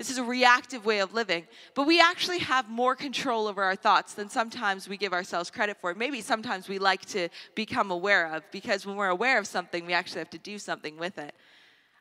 This 0.01 0.09
is 0.09 0.17
a 0.17 0.25
reactive 0.25 0.87
way 0.87 1.01
of 1.01 1.13
living. 1.13 1.47
But 1.75 1.87
we 1.87 2.01
actually 2.01 2.39
have 2.39 2.71
more 2.71 2.97
control 2.97 3.47
over 3.47 3.63
our 3.63 3.77
thoughts 3.77 4.15
than 4.15 4.31
sometimes 4.31 4.89
we 4.89 4.97
give 4.97 5.13
ourselves 5.13 5.51
credit 5.51 5.77
for. 5.79 5.95
Maybe 5.95 6.23
sometimes 6.23 6.71
we 6.71 6.79
like 6.79 7.05
to 7.09 7.29
become 7.55 7.91
aware 7.91 8.33
of, 8.33 8.43
because 8.51 8.87
when 8.87 8.97
we're 8.97 9.11
aware 9.11 9.39
of 9.39 9.47
something, 9.47 9.85
we 9.85 9.93
actually 9.93 10.21
have 10.21 10.31
to 10.31 10.39
do 10.39 10.59
something 10.59 10.97
with 10.97 11.19
it. 11.19 11.35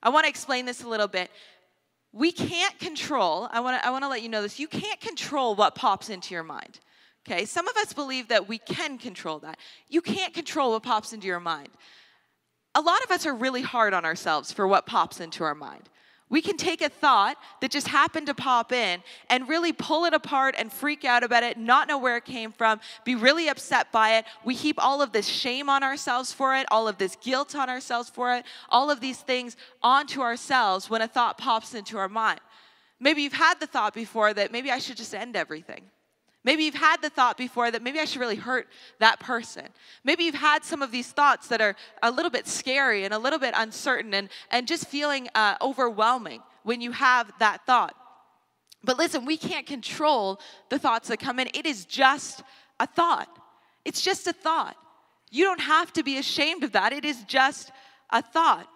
I 0.01 0.07
want 0.07 0.23
to 0.23 0.29
explain 0.29 0.65
this 0.65 0.81
a 0.81 0.87
little 0.87 1.09
bit. 1.09 1.29
We 2.13 2.31
can't 2.31 2.79
control, 2.79 3.49
I 3.51 3.59
want 3.59 3.81
to 3.81 3.85
I 3.85 3.89
want 3.89 4.05
to 4.05 4.07
let 4.07 4.21
you 4.21 4.29
know 4.29 4.43
this, 4.43 4.59
you 4.59 4.69
can't 4.69 5.01
control 5.01 5.55
what 5.55 5.75
pops 5.75 6.09
into 6.09 6.33
your 6.33 6.43
mind. 6.43 6.79
Okay? 7.27 7.43
Some 7.43 7.67
of 7.67 7.75
us 7.75 7.91
believe 7.91 8.29
that 8.29 8.47
we 8.47 8.59
can 8.59 8.97
control 8.97 9.39
that. 9.39 9.57
You 9.89 9.99
can't 9.99 10.33
control 10.33 10.71
what 10.71 10.83
pops 10.83 11.11
into 11.11 11.27
your 11.27 11.41
mind. 11.41 11.67
A 12.75 12.81
lot 12.81 13.03
of 13.03 13.11
us 13.11 13.25
are 13.25 13.35
really 13.35 13.61
hard 13.61 13.93
on 13.93 14.05
ourselves 14.05 14.53
for 14.53 14.65
what 14.69 14.85
pops 14.85 15.19
into 15.19 15.43
our 15.43 15.53
mind. 15.53 15.89
We 16.29 16.43
can 16.43 16.57
take 16.57 16.81
a 16.81 16.89
thought 16.89 17.37
that 17.59 17.71
just 17.71 17.87
happened 17.87 18.27
to 18.27 18.35
pop 18.35 18.71
in 18.71 19.01
and 19.29 19.49
really 19.49 19.73
pull 19.73 20.05
it 20.05 20.13
apart 20.13 20.53
and 20.57 20.71
freak 20.71 21.03
out 21.03 21.23
about 21.23 21.41
it, 21.41 21.57
not 21.57 21.87
know 21.87 21.97
where 21.97 22.17
it 22.17 22.25
came 22.25 22.51
from, 22.51 22.79
be 23.03 23.15
really 23.15 23.47
upset 23.47 23.91
by 23.91 24.17
it. 24.17 24.25
We 24.45 24.53
heap 24.53 24.75
all 24.77 25.01
of 25.01 25.11
this 25.11 25.25
shame 25.25 25.69
on 25.69 25.83
ourselves 25.83 26.31
for 26.31 26.55
it, 26.55 26.67
all 26.69 26.87
of 26.87 26.99
this 26.99 27.15
guilt 27.15 27.55
on 27.55 27.67
ourselves 27.67 28.09
for 28.09 28.35
it, 28.35 28.45
all 28.69 28.91
of 28.91 29.01
these 29.01 29.17
things 29.17 29.57
onto 29.81 30.21
ourselves 30.21 30.87
when 30.87 31.01
a 31.01 31.07
thought 31.07 31.39
pops 31.39 31.73
into 31.73 31.97
our 31.97 32.09
mind. 32.09 32.39
Maybe 32.99 33.23
you've 33.23 33.33
had 33.33 33.59
the 33.59 33.67
thought 33.67 33.95
before 33.95 34.31
that 34.33 34.51
maybe 34.51 34.69
I 34.69 34.77
should 34.77 34.97
just 34.97 35.15
end 35.15 35.35
everything. 35.35 35.89
Maybe 36.43 36.63
you've 36.63 36.75
had 36.75 37.01
the 37.01 37.09
thought 37.09 37.37
before 37.37 37.69
that 37.69 37.81
maybe 37.81 37.99
I 37.99 38.05
should 38.05 38.21
really 38.21 38.37
hurt 38.37 38.67
that 38.99 39.19
person. 39.19 39.65
Maybe 40.03 40.23
you've 40.23 40.35
had 40.35 40.63
some 40.63 40.81
of 40.81 40.91
these 40.91 41.11
thoughts 41.11 41.47
that 41.49 41.59
are 41.59 41.75
a 42.01 42.11
little 42.11 42.31
bit 42.31 42.47
scary 42.47 43.03
and 43.03 43.13
a 43.13 43.19
little 43.19 43.39
bit 43.39 43.53
uncertain 43.57 44.13
and, 44.13 44.29
and 44.49 44.67
just 44.67 44.87
feeling 44.87 45.27
uh, 45.35 45.55
overwhelming 45.61 46.41
when 46.63 46.79
you 46.79 46.91
have 46.91 47.31
that 47.39 47.65
thought. 47.65 47.93
But 48.83 48.97
listen, 48.97 49.25
we 49.25 49.35
can't 49.35 49.65
control 49.65 50.39
the 50.69 50.79
thoughts 50.79 51.09
that 51.09 51.17
come 51.17 51.39
in. 51.39 51.49
It 51.53 51.65
is 51.65 51.83
just 51.83 52.41
a 52.79 52.87
thought. 52.87 53.27
It's 53.83 54.01
just 54.01 54.25
a 54.27 54.33
thought. 54.33 54.77
You 55.31 55.43
don't 55.43 55.59
have 55.59 55.91
to 55.93 56.03
be 56.03 56.17
ashamed 56.17 56.63
of 56.63 56.71
that. 56.71 56.93
It 56.93 57.03
is 57.03 57.21
just 57.25 57.71
a 58.09 58.21
thought. 58.21 58.67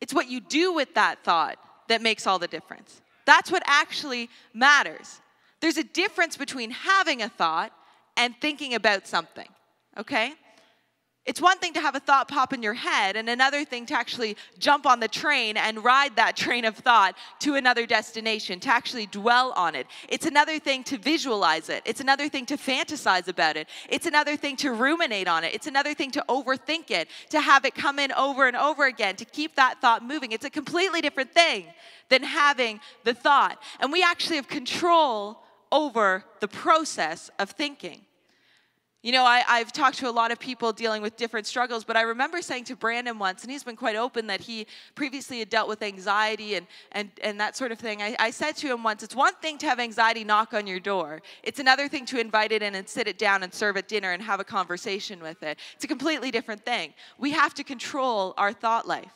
It's 0.00 0.14
what 0.14 0.30
you 0.30 0.40
do 0.40 0.72
with 0.72 0.94
that 0.94 1.24
thought 1.24 1.58
that 1.88 2.00
makes 2.00 2.26
all 2.26 2.38
the 2.38 2.46
difference. 2.46 3.00
That's 3.24 3.50
what 3.50 3.62
actually 3.66 4.30
matters. 4.54 5.20
There's 5.60 5.78
a 5.78 5.84
difference 5.84 6.36
between 6.36 6.70
having 6.70 7.22
a 7.22 7.28
thought 7.28 7.72
and 8.16 8.34
thinking 8.40 8.74
about 8.74 9.06
something, 9.06 9.48
okay? 9.96 10.34
It's 11.26 11.40
one 11.40 11.58
thing 11.58 11.72
to 11.72 11.80
have 11.80 11.96
a 11.96 12.00
thought 12.00 12.28
pop 12.28 12.52
in 12.52 12.62
your 12.62 12.74
head, 12.74 13.16
and 13.16 13.28
another 13.28 13.64
thing 13.64 13.84
to 13.86 13.94
actually 13.94 14.36
jump 14.58 14.86
on 14.86 15.00
the 15.00 15.08
train 15.08 15.56
and 15.56 15.82
ride 15.82 16.14
that 16.16 16.36
train 16.46 16.64
of 16.64 16.76
thought 16.76 17.16
to 17.40 17.56
another 17.56 17.84
destination, 17.84 18.60
to 18.60 18.68
actually 18.68 19.06
dwell 19.06 19.52
on 19.56 19.74
it. 19.74 19.88
It's 20.08 20.24
another 20.24 20.60
thing 20.60 20.84
to 20.84 20.98
visualize 20.98 21.68
it. 21.68 21.82
It's 21.84 22.00
another 22.00 22.28
thing 22.28 22.46
to 22.46 22.56
fantasize 22.56 23.26
about 23.26 23.56
it. 23.56 23.68
It's 23.88 24.06
another 24.06 24.36
thing 24.36 24.56
to 24.58 24.70
ruminate 24.72 25.26
on 25.26 25.42
it. 25.42 25.52
It's 25.52 25.66
another 25.66 25.94
thing 25.94 26.12
to 26.12 26.24
overthink 26.28 26.92
it, 26.92 27.08
to 27.30 27.40
have 27.40 27.64
it 27.64 27.74
come 27.74 27.98
in 27.98 28.12
over 28.12 28.46
and 28.46 28.56
over 28.56 28.86
again, 28.86 29.16
to 29.16 29.24
keep 29.24 29.56
that 29.56 29.80
thought 29.80 30.04
moving. 30.04 30.30
It's 30.30 30.44
a 30.44 30.50
completely 30.50 31.00
different 31.00 31.32
thing 31.32 31.66
than 32.08 32.22
having 32.22 32.78
the 33.02 33.14
thought. 33.14 33.60
And 33.80 33.90
we 33.90 34.00
actually 34.00 34.36
have 34.36 34.46
control 34.46 35.42
over 35.76 36.24
the 36.40 36.48
process 36.48 37.30
of 37.38 37.50
thinking. 37.50 38.00
You 39.02 39.12
know, 39.12 39.24
I, 39.24 39.58
have 39.58 39.72
talked 39.72 39.98
to 39.98 40.08
a 40.08 40.10
lot 40.10 40.32
of 40.32 40.40
people 40.40 40.72
dealing 40.72 41.02
with 41.02 41.16
different 41.18 41.46
struggles, 41.46 41.84
but 41.84 41.98
I 41.98 42.00
remember 42.00 42.40
saying 42.40 42.64
to 42.64 42.76
Brandon 42.76 43.18
once, 43.18 43.42
and 43.42 43.52
he's 43.52 43.62
been 43.62 43.76
quite 43.76 43.94
open 43.94 44.26
that 44.28 44.40
he 44.40 44.66
previously 44.94 45.38
had 45.38 45.50
dealt 45.50 45.68
with 45.68 45.82
anxiety 45.82 46.54
and, 46.54 46.66
and, 46.92 47.10
and 47.22 47.38
that 47.38 47.58
sort 47.58 47.72
of 47.72 47.78
thing. 47.78 48.00
I, 48.00 48.16
I 48.18 48.30
said 48.30 48.56
to 48.56 48.72
him 48.72 48.82
once, 48.82 49.02
it's 49.02 49.14
one 49.14 49.34
thing 49.34 49.58
to 49.58 49.66
have 49.66 49.78
anxiety 49.78 50.24
knock 50.24 50.54
on 50.54 50.66
your 50.66 50.80
door, 50.80 51.20
it's 51.42 51.60
another 51.60 51.88
thing 51.88 52.06
to 52.06 52.18
invite 52.18 52.52
it 52.52 52.62
in 52.62 52.74
and 52.74 52.88
sit 52.88 53.06
it 53.06 53.18
down 53.18 53.42
and 53.42 53.52
serve 53.52 53.76
it 53.76 53.86
dinner 53.86 54.12
and 54.12 54.22
have 54.22 54.40
a 54.40 54.44
conversation 54.44 55.20
with 55.20 55.42
it. 55.42 55.58
It's 55.74 55.84
a 55.84 55.88
completely 55.88 56.30
different 56.30 56.64
thing. 56.64 56.94
We 57.18 57.32
have 57.32 57.52
to 57.54 57.64
control 57.64 58.32
our 58.38 58.54
thought 58.54 58.88
life. 58.88 59.12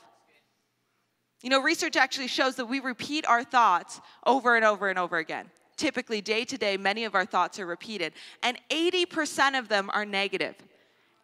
You 1.43 1.49
know, 1.49 1.63
research 1.63 1.97
actually 1.97 2.29
shows 2.29 2.57
that 2.57 2.67
we 2.67 2.81
repeat 2.81 3.27
our 3.27 3.43
thoughts 3.43 3.99
over 4.27 4.57
and 4.57 4.65
over 4.65 4.91
and 4.91 4.99
over 4.99 5.17
again 5.17 5.51
typically 5.81 6.21
day 6.21 6.45
to 6.45 6.59
day, 6.59 6.77
many 6.77 7.05
of 7.05 7.15
our 7.15 7.25
thoughts 7.25 7.59
are 7.59 7.67
repeated, 7.67 8.13
and 8.43 8.59
80% 8.69 9.59
of 9.59 9.69
them 9.69 9.91
are 9.93 10.05
negative. 10.05 10.55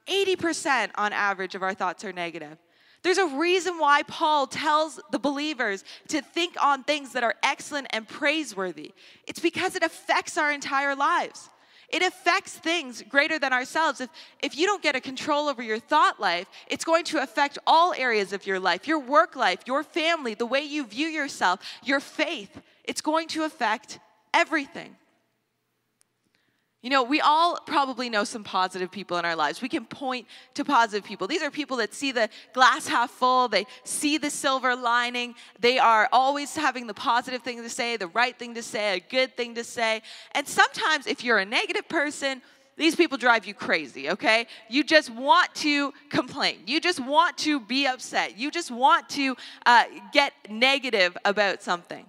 80% 0.09 0.90
on 0.97 1.12
average 1.12 1.55
of 1.55 1.62
our 1.62 1.75
thoughts 1.75 2.05
are 2.05 2.12
negative. 2.12 2.57
There's 3.03 3.19
a 3.19 3.27
reason 3.27 3.79
why 3.79 4.03
Paul 4.03 4.47
tells 4.47 4.99
the 5.12 5.19
believers 5.19 5.85
to 6.09 6.23
think 6.23 6.57
on 6.61 6.83
things 6.83 7.12
that 7.12 7.23
are 7.23 7.35
excellent 7.42 7.88
and 7.90 8.09
praiseworthy. 8.09 8.92
It's 9.29 9.40
because 9.40 9.77
it 9.77 9.83
affects 9.83 10.38
our 10.38 10.51
entire 10.51 10.97
lives. 10.97 11.51
It 11.88 12.03
affects 12.03 12.55
things 12.55 13.03
greater 13.09 13.38
than 13.38 13.53
ourselves. 13.53 14.01
If, 14.01 14.11
if 14.42 14.57
you 14.59 14.66
don't 14.66 14.83
get 14.83 14.97
a 14.97 15.01
control 15.01 15.49
over 15.49 15.62
your 15.62 15.79
thought 15.79 16.19
life, 16.19 16.49
it's 16.66 16.85
going 16.85 17.05
to 17.05 17.23
affect 17.23 17.59
all 17.66 17.95
areas 17.95 18.33
of 18.33 18.47
your 18.47 18.59
life 18.59 18.88
your 18.88 18.99
work 18.99 19.37
life, 19.37 19.61
your 19.66 19.85
family, 19.85 20.35
the 20.35 20.47
way 20.47 20.62
you 20.62 20.85
view 20.85 21.07
yourself, 21.07 21.61
your 21.85 22.01
faith. 22.01 22.61
It's 22.85 23.01
going 23.01 23.29
to 23.29 23.45
affect 23.45 24.01
everything. 24.37 24.94
You 26.83 26.90
know, 26.90 27.03
we 27.03 27.20
all 27.20 27.59
probably 27.66 28.09
know 28.09 28.22
some 28.22 28.44
positive 28.44 28.92
people 28.92 29.16
in 29.16 29.25
our 29.25 29.35
lives. 29.35 29.61
We 29.61 29.68
can 29.68 29.87
point 29.87 30.29
to 30.55 30.64
positive 30.64 31.05
people. 31.05 31.27
These 31.27 31.42
are 31.42 31.51
people 31.51 31.79
that 31.79 31.94
see 31.94 32.12
the 32.12 32.29
glass 32.53 32.87
half 32.87 33.11
full, 33.11 33.49
they 33.49 33.66
see 33.83 34.18
the 34.18 34.31
silver 34.31 34.77
lining, 34.77 35.35
they 35.59 35.79
are 35.79 36.09
always 36.12 36.55
having 36.55 36.87
the 36.87 36.94
positive 36.94 37.42
thing 37.42 37.62
to 37.62 37.70
say, 37.70 37.96
the 37.96 38.07
right 38.09 38.38
thing 38.38 38.55
to 38.55 38.62
say, 38.62 38.99
a 38.99 39.01
good 39.01 39.37
thing 39.37 39.57
to 39.57 39.64
say. 39.64 40.01
And 40.33 40.46
sometimes, 40.46 41.09
if 41.09 41.25
you're 41.25 41.38
a 41.38 41.44
negative 41.44 41.88
person, 41.88 42.40
these 42.77 42.94
people 42.94 43.18
drive 43.18 43.46
you 43.46 43.55
crazy, 43.55 44.11
okay? 44.11 44.46
You 44.68 44.85
just 44.85 45.11
want 45.11 45.53
to 45.57 45.92
complain. 46.11 46.59
You 46.66 46.79
just 46.79 47.01
want 47.01 47.38
to 47.38 47.59
be 47.59 47.87
upset. 47.87 48.38
You 48.38 48.51
just 48.51 48.70
want 48.70 49.09
to 49.11 49.35
uh, 49.64 49.85
get 50.12 50.35
negative 50.49 51.16
about 51.25 51.62
something. 51.62 52.05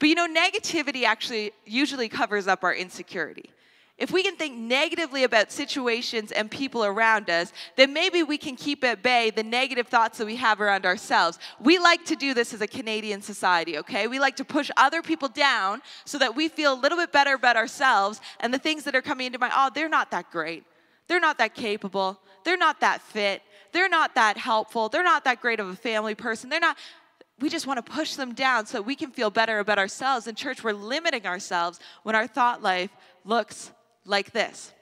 But 0.00 0.08
you 0.08 0.16
know, 0.16 0.26
negativity 0.26 1.04
actually 1.04 1.52
usually 1.64 2.08
covers 2.08 2.48
up 2.48 2.64
our 2.64 2.74
insecurity. 2.74 3.50
If 3.98 4.10
we 4.10 4.22
can 4.22 4.34
think 4.34 4.56
negatively 4.56 5.24
about 5.24 5.52
situations 5.52 6.32
and 6.32 6.50
people 6.50 6.86
around 6.86 7.28
us, 7.28 7.52
then 7.76 7.92
maybe 7.92 8.22
we 8.22 8.38
can 8.38 8.56
keep 8.56 8.82
at 8.82 9.02
bay 9.02 9.28
the 9.28 9.42
negative 9.42 9.88
thoughts 9.88 10.16
that 10.16 10.24
we 10.24 10.36
have 10.36 10.58
around 10.58 10.86
ourselves. 10.86 11.38
We 11.60 11.78
like 11.78 12.06
to 12.06 12.16
do 12.16 12.32
this 12.32 12.54
as 12.54 12.62
a 12.62 12.66
Canadian 12.66 13.20
society, 13.20 13.76
okay? 13.76 14.06
We 14.06 14.18
like 14.18 14.36
to 14.36 14.44
push 14.44 14.70
other 14.78 15.02
people 15.02 15.28
down 15.28 15.82
so 16.06 16.16
that 16.16 16.34
we 16.34 16.48
feel 16.48 16.72
a 16.72 16.80
little 16.80 16.96
bit 16.96 17.12
better 17.12 17.34
about 17.34 17.58
ourselves 17.58 18.22
and 18.40 18.54
the 18.54 18.58
things 18.58 18.84
that 18.84 18.96
are 18.96 19.02
coming 19.02 19.26
into 19.26 19.38
my, 19.38 19.50
oh, 19.54 19.70
they're 19.74 19.86
not 19.86 20.10
that 20.12 20.30
great. 20.30 20.64
They're 21.06 21.20
not 21.20 21.36
that 21.36 21.54
capable. 21.54 22.18
They're 22.44 22.56
not 22.56 22.80
that 22.80 23.02
fit. 23.02 23.42
They're 23.72 23.88
not 23.88 24.14
that 24.14 24.38
helpful. 24.38 24.88
They're 24.88 25.04
not 25.04 25.24
that 25.24 25.42
great 25.42 25.60
of 25.60 25.68
a 25.68 25.76
family 25.76 26.14
person. 26.14 26.48
They're 26.48 26.58
not 26.58 26.78
we 27.40 27.48
just 27.48 27.66
want 27.66 27.84
to 27.84 27.92
push 27.92 28.14
them 28.14 28.34
down 28.34 28.66
so 28.66 28.80
we 28.80 28.94
can 28.94 29.10
feel 29.10 29.30
better 29.30 29.58
about 29.58 29.78
ourselves. 29.78 30.26
In 30.26 30.34
church, 30.34 30.62
we're 30.62 30.72
limiting 30.72 31.26
ourselves 31.26 31.80
when 32.02 32.14
our 32.14 32.26
thought 32.26 32.62
life 32.62 32.90
looks 33.24 33.72
like 34.04 34.32
this. 34.32 34.72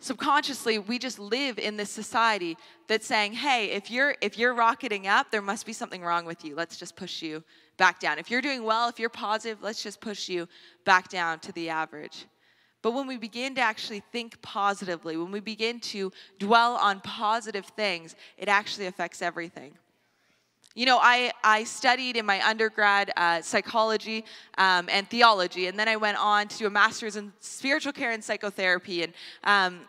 Subconsciously, 0.00 0.78
we 0.78 0.98
just 0.98 1.18
live 1.18 1.58
in 1.58 1.76
this 1.76 1.90
society 1.90 2.56
that's 2.86 3.06
saying, 3.06 3.32
hey, 3.32 3.72
if 3.72 3.90
you're, 3.90 4.14
if 4.20 4.38
you're 4.38 4.54
rocketing 4.54 5.08
up, 5.08 5.32
there 5.32 5.42
must 5.42 5.66
be 5.66 5.72
something 5.72 6.02
wrong 6.02 6.24
with 6.24 6.44
you. 6.44 6.54
Let's 6.54 6.76
just 6.76 6.94
push 6.94 7.20
you 7.20 7.42
back 7.78 7.98
down. 7.98 8.18
If 8.18 8.30
you're 8.30 8.40
doing 8.40 8.62
well, 8.62 8.88
if 8.88 9.00
you're 9.00 9.08
positive, 9.08 9.58
let's 9.60 9.82
just 9.82 10.00
push 10.00 10.28
you 10.28 10.46
back 10.84 11.08
down 11.08 11.40
to 11.40 11.52
the 11.52 11.68
average. 11.68 12.26
But 12.80 12.92
when 12.92 13.08
we 13.08 13.16
begin 13.16 13.56
to 13.56 13.60
actually 13.60 14.04
think 14.12 14.40
positively, 14.40 15.16
when 15.16 15.32
we 15.32 15.40
begin 15.40 15.80
to 15.80 16.12
dwell 16.38 16.76
on 16.76 17.00
positive 17.00 17.66
things, 17.66 18.14
it 18.36 18.48
actually 18.48 18.86
affects 18.86 19.20
everything. 19.20 19.76
You 20.74 20.86
know, 20.86 20.98
I, 21.00 21.32
I 21.42 21.64
studied 21.64 22.16
in 22.16 22.24
my 22.26 22.46
undergrad 22.46 23.10
uh, 23.16 23.42
psychology 23.42 24.24
um, 24.58 24.88
and 24.90 25.08
theology, 25.08 25.66
and 25.66 25.78
then 25.78 25.88
I 25.88 25.96
went 25.96 26.18
on 26.18 26.48
to 26.48 26.58
do 26.58 26.66
a 26.66 26.70
master's 26.70 27.16
in 27.16 27.32
spiritual 27.40 27.92
care 27.92 28.12
and 28.12 28.22
psychotherapy. 28.22 29.02
And 29.02 29.12
um, 29.44 29.80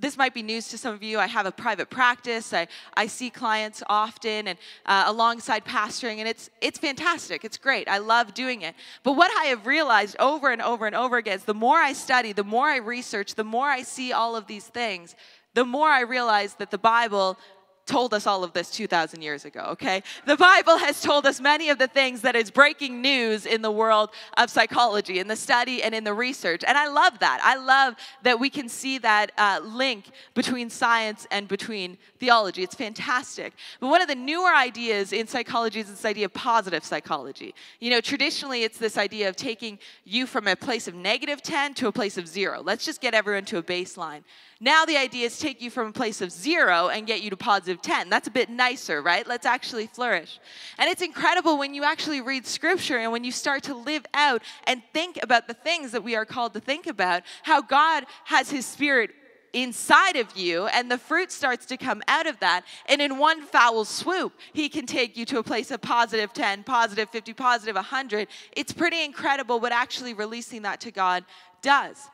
this 0.00 0.16
might 0.16 0.34
be 0.34 0.42
news 0.42 0.68
to 0.68 0.78
some 0.78 0.94
of 0.94 1.02
you. 1.02 1.18
I 1.18 1.26
have 1.26 1.46
a 1.46 1.52
private 1.52 1.90
practice. 1.90 2.52
I, 2.52 2.68
I 2.94 3.06
see 3.06 3.30
clients 3.30 3.82
often 3.88 4.48
and 4.48 4.58
uh, 4.86 5.04
alongside 5.06 5.64
pastoring, 5.64 6.18
and 6.18 6.28
it's, 6.28 6.50
it's 6.60 6.78
fantastic. 6.78 7.44
It's 7.44 7.56
great. 7.56 7.88
I 7.88 7.98
love 7.98 8.34
doing 8.34 8.62
it. 8.62 8.74
But 9.02 9.12
what 9.12 9.30
I 9.38 9.46
have 9.46 9.66
realized 9.66 10.16
over 10.18 10.50
and 10.50 10.60
over 10.60 10.86
and 10.86 10.94
over 10.94 11.16
again 11.16 11.36
is 11.36 11.44
the 11.44 11.54
more 11.54 11.78
I 11.78 11.92
study, 11.92 12.32
the 12.32 12.44
more 12.44 12.66
I 12.66 12.76
research, 12.76 13.34
the 13.34 13.44
more 13.44 13.68
I 13.68 13.82
see 13.82 14.12
all 14.12 14.36
of 14.36 14.46
these 14.46 14.66
things, 14.66 15.14
the 15.54 15.64
more 15.64 15.88
I 15.88 16.00
realize 16.00 16.54
that 16.54 16.70
the 16.70 16.78
Bible 16.78 17.38
told 17.86 18.14
us 18.14 18.26
all 18.26 18.44
of 18.44 18.52
this 18.52 18.70
2,000 18.70 19.22
years 19.22 19.44
ago, 19.44 19.66
okay? 19.70 20.02
The 20.26 20.36
Bible 20.36 20.78
has 20.78 21.00
told 21.00 21.26
us 21.26 21.40
many 21.40 21.68
of 21.68 21.78
the 21.78 21.88
things 21.88 22.22
that 22.22 22.36
is 22.36 22.50
breaking 22.50 23.02
news 23.02 23.44
in 23.44 23.62
the 23.62 23.70
world 23.70 24.10
of 24.36 24.50
psychology, 24.50 25.18
in 25.18 25.28
the 25.28 25.36
study 25.36 25.82
and 25.82 25.94
in 25.94 26.04
the 26.04 26.14
research. 26.14 26.62
And 26.66 26.78
I 26.78 26.88
love 26.88 27.18
that. 27.18 27.40
I 27.42 27.56
love 27.56 27.94
that 28.22 28.38
we 28.38 28.50
can 28.50 28.68
see 28.68 28.98
that 28.98 29.32
uh, 29.36 29.60
link 29.64 30.10
between 30.34 30.70
science 30.70 31.26
and 31.30 31.48
between 31.48 31.98
theology. 32.18 32.62
It's 32.62 32.74
fantastic. 32.74 33.52
But 33.80 33.88
one 33.88 34.00
of 34.00 34.08
the 34.08 34.14
newer 34.14 34.54
ideas 34.54 35.12
in 35.12 35.26
psychology 35.26 35.80
is 35.80 35.88
this 35.88 36.04
idea 36.04 36.26
of 36.26 36.34
positive 36.34 36.84
psychology. 36.84 37.54
You 37.80 37.90
know, 37.90 38.00
traditionally 38.00 38.62
it's 38.62 38.78
this 38.78 38.96
idea 38.96 39.28
of 39.28 39.36
taking 39.36 39.78
you 40.04 40.26
from 40.26 40.46
a 40.46 40.54
place 40.54 40.86
of 40.86 40.94
negative 40.94 41.42
10 41.42 41.74
to 41.74 41.88
a 41.88 41.92
place 41.92 42.16
of 42.16 42.28
zero. 42.28 42.62
Let's 42.62 42.84
just 42.84 43.00
get 43.00 43.14
everyone 43.14 43.44
to 43.46 43.58
a 43.58 43.62
baseline. 43.62 44.22
Now 44.60 44.84
the 44.84 44.96
idea 44.96 45.26
is 45.26 45.40
take 45.40 45.60
you 45.60 45.70
from 45.70 45.88
a 45.88 45.92
place 45.92 46.20
of 46.20 46.30
zero 46.30 46.88
and 46.88 47.04
get 47.04 47.20
you 47.20 47.30
to 47.30 47.36
positive 47.36 47.71
10. 47.80 48.10
That's 48.10 48.28
a 48.28 48.30
bit 48.30 48.50
nicer, 48.50 49.00
right? 49.00 49.26
Let's 49.26 49.46
actually 49.46 49.86
flourish. 49.86 50.40
And 50.78 50.90
it's 50.90 51.02
incredible 51.02 51.58
when 51.58 51.74
you 51.74 51.84
actually 51.84 52.20
read 52.20 52.46
scripture 52.46 52.98
and 52.98 53.12
when 53.12 53.24
you 53.24 53.32
start 53.32 53.62
to 53.64 53.74
live 53.74 54.04
out 54.12 54.42
and 54.64 54.82
think 54.92 55.18
about 55.22 55.48
the 55.48 55.54
things 55.54 55.92
that 55.92 56.02
we 56.02 56.16
are 56.16 56.24
called 56.24 56.52
to 56.54 56.60
think 56.60 56.86
about, 56.86 57.22
how 57.44 57.62
God 57.62 58.04
has 58.24 58.50
his 58.50 58.66
spirit 58.66 59.12
inside 59.52 60.16
of 60.16 60.36
you 60.36 60.66
and 60.66 60.90
the 60.90 60.98
fruit 60.98 61.30
starts 61.30 61.66
to 61.66 61.76
come 61.76 62.02
out 62.08 62.26
of 62.26 62.38
that 62.40 62.64
and 62.86 63.02
in 63.02 63.18
one 63.18 63.42
foul 63.42 63.84
swoop 63.84 64.32
he 64.52 64.68
can 64.68 64.86
take 64.86 65.16
you 65.16 65.24
to 65.26 65.38
a 65.38 65.42
place 65.42 65.70
of 65.70 65.80
positive 65.80 66.32
10 66.32 66.64
positive 66.64 67.10
50 67.10 67.34
positive 67.34 67.74
100 67.74 68.28
it's 68.52 68.72
pretty 68.72 69.04
incredible 69.04 69.60
what 69.60 69.70
actually 69.70 70.14
releasing 70.14 70.62
that 70.62 70.80
to 70.80 70.90
god 70.90 71.22
does 71.60 72.08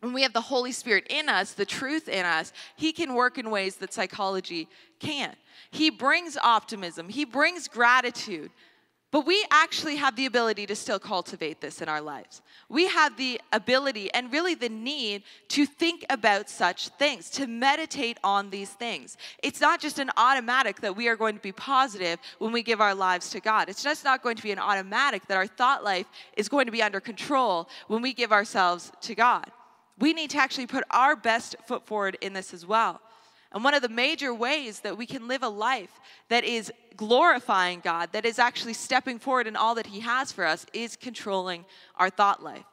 when 0.00 0.12
we 0.12 0.22
have 0.22 0.32
the 0.32 0.40
Holy 0.40 0.72
Spirit 0.72 1.06
in 1.10 1.28
us, 1.28 1.52
the 1.52 1.64
truth 1.64 2.08
in 2.08 2.24
us, 2.24 2.52
He 2.76 2.92
can 2.92 3.14
work 3.14 3.38
in 3.38 3.50
ways 3.50 3.76
that 3.76 3.92
psychology 3.92 4.68
can't. 5.00 5.36
He 5.70 5.90
brings 5.90 6.36
optimism, 6.36 7.08
He 7.08 7.24
brings 7.24 7.68
gratitude. 7.68 8.50
But 9.10 9.26
we 9.26 9.42
actually 9.50 9.96
have 9.96 10.16
the 10.16 10.26
ability 10.26 10.66
to 10.66 10.76
still 10.76 10.98
cultivate 10.98 11.62
this 11.62 11.80
in 11.80 11.88
our 11.88 12.02
lives. 12.02 12.42
We 12.68 12.88
have 12.88 13.16
the 13.16 13.40
ability 13.54 14.12
and 14.12 14.30
really 14.30 14.54
the 14.54 14.68
need 14.68 15.22
to 15.48 15.64
think 15.64 16.04
about 16.10 16.50
such 16.50 16.88
things, 16.88 17.30
to 17.30 17.46
meditate 17.46 18.18
on 18.22 18.50
these 18.50 18.68
things. 18.68 19.16
It's 19.42 19.62
not 19.62 19.80
just 19.80 19.98
an 19.98 20.10
automatic 20.18 20.82
that 20.82 20.94
we 20.94 21.08
are 21.08 21.16
going 21.16 21.36
to 21.36 21.40
be 21.40 21.52
positive 21.52 22.18
when 22.38 22.52
we 22.52 22.62
give 22.62 22.82
our 22.82 22.94
lives 22.94 23.30
to 23.30 23.40
God. 23.40 23.70
It's 23.70 23.82
just 23.82 24.04
not 24.04 24.22
going 24.22 24.36
to 24.36 24.42
be 24.42 24.52
an 24.52 24.58
automatic 24.58 25.26
that 25.28 25.38
our 25.38 25.46
thought 25.46 25.82
life 25.82 26.06
is 26.36 26.50
going 26.50 26.66
to 26.66 26.72
be 26.72 26.82
under 26.82 27.00
control 27.00 27.70
when 27.86 28.02
we 28.02 28.12
give 28.12 28.30
ourselves 28.30 28.92
to 29.00 29.14
God 29.14 29.50
we 29.98 30.12
need 30.12 30.30
to 30.30 30.38
actually 30.38 30.66
put 30.66 30.84
our 30.90 31.16
best 31.16 31.56
foot 31.66 31.86
forward 31.86 32.16
in 32.20 32.32
this 32.32 32.54
as 32.54 32.64
well. 32.64 33.00
And 33.52 33.64
one 33.64 33.74
of 33.74 33.82
the 33.82 33.88
major 33.88 34.34
ways 34.34 34.80
that 34.80 34.98
we 34.98 35.06
can 35.06 35.26
live 35.26 35.42
a 35.42 35.48
life 35.48 36.00
that 36.28 36.44
is 36.44 36.70
glorifying 36.96 37.80
God, 37.80 38.10
that 38.12 38.26
is 38.26 38.38
actually 38.38 38.74
stepping 38.74 39.18
forward 39.18 39.46
in 39.46 39.56
all 39.56 39.74
that 39.76 39.86
He 39.86 40.00
has 40.00 40.30
for 40.32 40.44
us, 40.44 40.66
is 40.72 40.96
controlling 40.96 41.64
our 41.96 42.10
thought 42.10 42.42
life. 42.42 42.66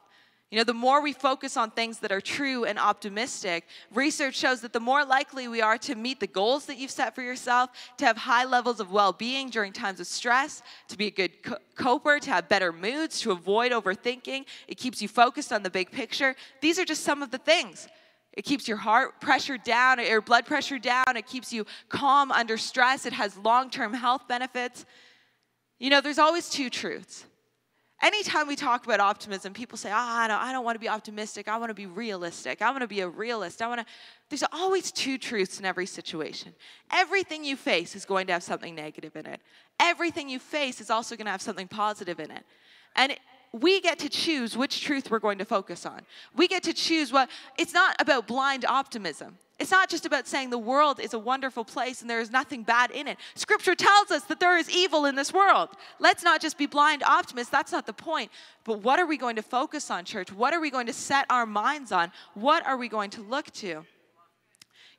You 0.50 0.58
know, 0.58 0.64
the 0.64 0.74
more 0.74 1.02
we 1.02 1.12
focus 1.12 1.56
on 1.56 1.72
things 1.72 1.98
that 1.98 2.12
are 2.12 2.20
true 2.20 2.64
and 2.64 2.78
optimistic, 2.78 3.66
research 3.92 4.36
shows 4.36 4.60
that 4.60 4.72
the 4.72 4.78
more 4.78 5.04
likely 5.04 5.48
we 5.48 5.60
are 5.60 5.76
to 5.78 5.96
meet 5.96 6.20
the 6.20 6.28
goals 6.28 6.66
that 6.66 6.78
you've 6.78 6.92
set 6.92 7.16
for 7.16 7.22
yourself, 7.22 7.70
to 7.96 8.04
have 8.04 8.16
high 8.16 8.44
levels 8.44 8.78
of 8.78 8.92
well 8.92 9.12
being 9.12 9.50
during 9.50 9.72
times 9.72 9.98
of 9.98 10.06
stress, 10.06 10.62
to 10.86 10.96
be 10.96 11.08
a 11.08 11.10
good 11.10 11.32
coper, 11.74 12.20
to 12.20 12.30
have 12.30 12.48
better 12.48 12.72
moods, 12.72 13.20
to 13.20 13.32
avoid 13.32 13.72
overthinking. 13.72 14.44
It 14.68 14.76
keeps 14.76 15.02
you 15.02 15.08
focused 15.08 15.52
on 15.52 15.64
the 15.64 15.70
big 15.70 15.90
picture. 15.90 16.36
These 16.60 16.78
are 16.78 16.84
just 16.84 17.02
some 17.02 17.22
of 17.22 17.32
the 17.32 17.38
things. 17.38 17.88
It 18.32 18.44
keeps 18.44 18.68
your 18.68 18.76
heart 18.76 19.20
pressure 19.20 19.58
down, 19.58 19.98
your 19.98 20.20
blood 20.20 20.46
pressure 20.46 20.78
down. 20.78 21.16
It 21.16 21.26
keeps 21.26 21.52
you 21.52 21.66
calm 21.88 22.30
under 22.30 22.56
stress. 22.56 23.04
It 23.04 23.14
has 23.14 23.36
long 23.36 23.68
term 23.68 23.94
health 23.94 24.28
benefits. 24.28 24.86
You 25.80 25.90
know, 25.90 26.00
there's 26.00 26.20
always 26.20 26.48
two 26.48 26.70
truths. 26.70 27.24
Anytime 28.02 28.46
we 28.46 28.56
talk 28.56 28.84
about 28.84 29.00
optimism, 29.00 29.54
people 29.54 29.78
say, 29.78 29.90
oh, 29.90 29.94
I 29.96 30.28
don't, 30.28 30.38
I 30.38 30.52
don't 30.52 30.64
want 30.64 30.74
to 30.74 30.80
be 30.80 30.88
optimistic. 30.88 31.48
I 31.48 31.56
want 31.56 31.70
to 31.70 31.74
be 31.74 31.86
realistic. 31.86 32.60
I 32.60 32.70
want 32.70 32.82
to 32.82 32.86
be 32.86 33.00
a 33.00 33.08
realist. 33.08 33.62
I 33.62 33.68
want 33.68 33.80
to. 33.80 33.86
There's 34.28 34.44
always 34.52 34.92
two 34.92 35.16
truths 35.16 35.58
in 35.58 35.64
every 35.64 35.86
situation. 35.86 36.54
Everything 36.92 37.42
you 37.42 37.56
face 37.56 37.96
is 37.96 38.04
going 38.04 38.26
to 38.26 38.34
have 38.34 38.42
something 38.42 38.74
negative 38.74 39.16
in 39.16 39.24
it. 39.24 39.40
Everything 39.80 40.28
you 40.28 40.38
face 40.38 40.80
is 40.80 40.90
also 40.90 41.16
going 41.16 41.24
to 41.24 41.30
have 41.30 41.40
something 41.40 41.68
positive 41.68 42.20
in 42.20 42.30
it. 42.30 42.44
And 42.96 43.16
we 43.52 43.80
get 43.80 43.98
to 44.00 44.10
choose 44.10 44.56
which 44.56 44.82
truth 44.82 45.10
we're 45.10 45.18
going 45.18 45.38
to 45.38 45.46
focus 45.46 45.86
on. 45.86 46.02
We 46.34 46.48
get 46.48 46.62
to 46.64 46.74
choose 46.74 47.12
what, 47.12 47.30
it's 47.56 47.72
not 47.72 47.96
about 47.98 48.26
blind 48.26 48.66
optimism. 48.66 49.38
It's 49.58 49.70
not 49.70 49.88
just 49.88 50.04
about 50.04 50.26
saying 50.26 50.50
the 50.50 50.58
world 50.58 51.00
is 51.00 51.14
a 51.14 51.18
wonderful 51.18 51.64
place 51.64 52.02
and 52.02 52.10
there 52.10 52.20
is 52.20 52.30
nothing 52.30 52.62
bad 52.62 52.90
in 52.90 53.08
it. 53.08 53.16
Scripture 53.34 53.74
tells 53.74 54.10
us 54.10 54.24
that 54.24 54.38
there 54.38 54.58
is 54.58 54.70
evil 54.70 55.06
in 55.06 55.14
this 55.14 55.32
world. 55.32 55.70
Let's 55.98 56.22
not 56.22 56.42
just 56.42 56.58
be 56.58 56.66
blind 56.66 57.02
optimists. 57.02 57.50
That's 57.50 57.72
not 57.72 57.86
the 57.86 57.94
point. 57.94 58.30
But 58.64 58.82
what 58.82 58.98
are 58.98 59.06
we 59.06 59.16
going 59.16 59.36
to 59.36 59.42
focus 59.42 59.90
on, 59.90 60.04
church? 60.04 60.30
What 60.30 60.52
are 60.52 60.60
we 60.60 60.70
going 60.70 60.86
to 60.88 60.92
set 60.92 61.24
our 61.30 61.46
minds 61.46 61.90
on? 61.90 62.12
What 62.34 62.66
are 62.66 62.76
we 62.76 62.88
going 62.88 63.08
to 63.10 63.22
look 63.22 63.50
to? 63.54 63.86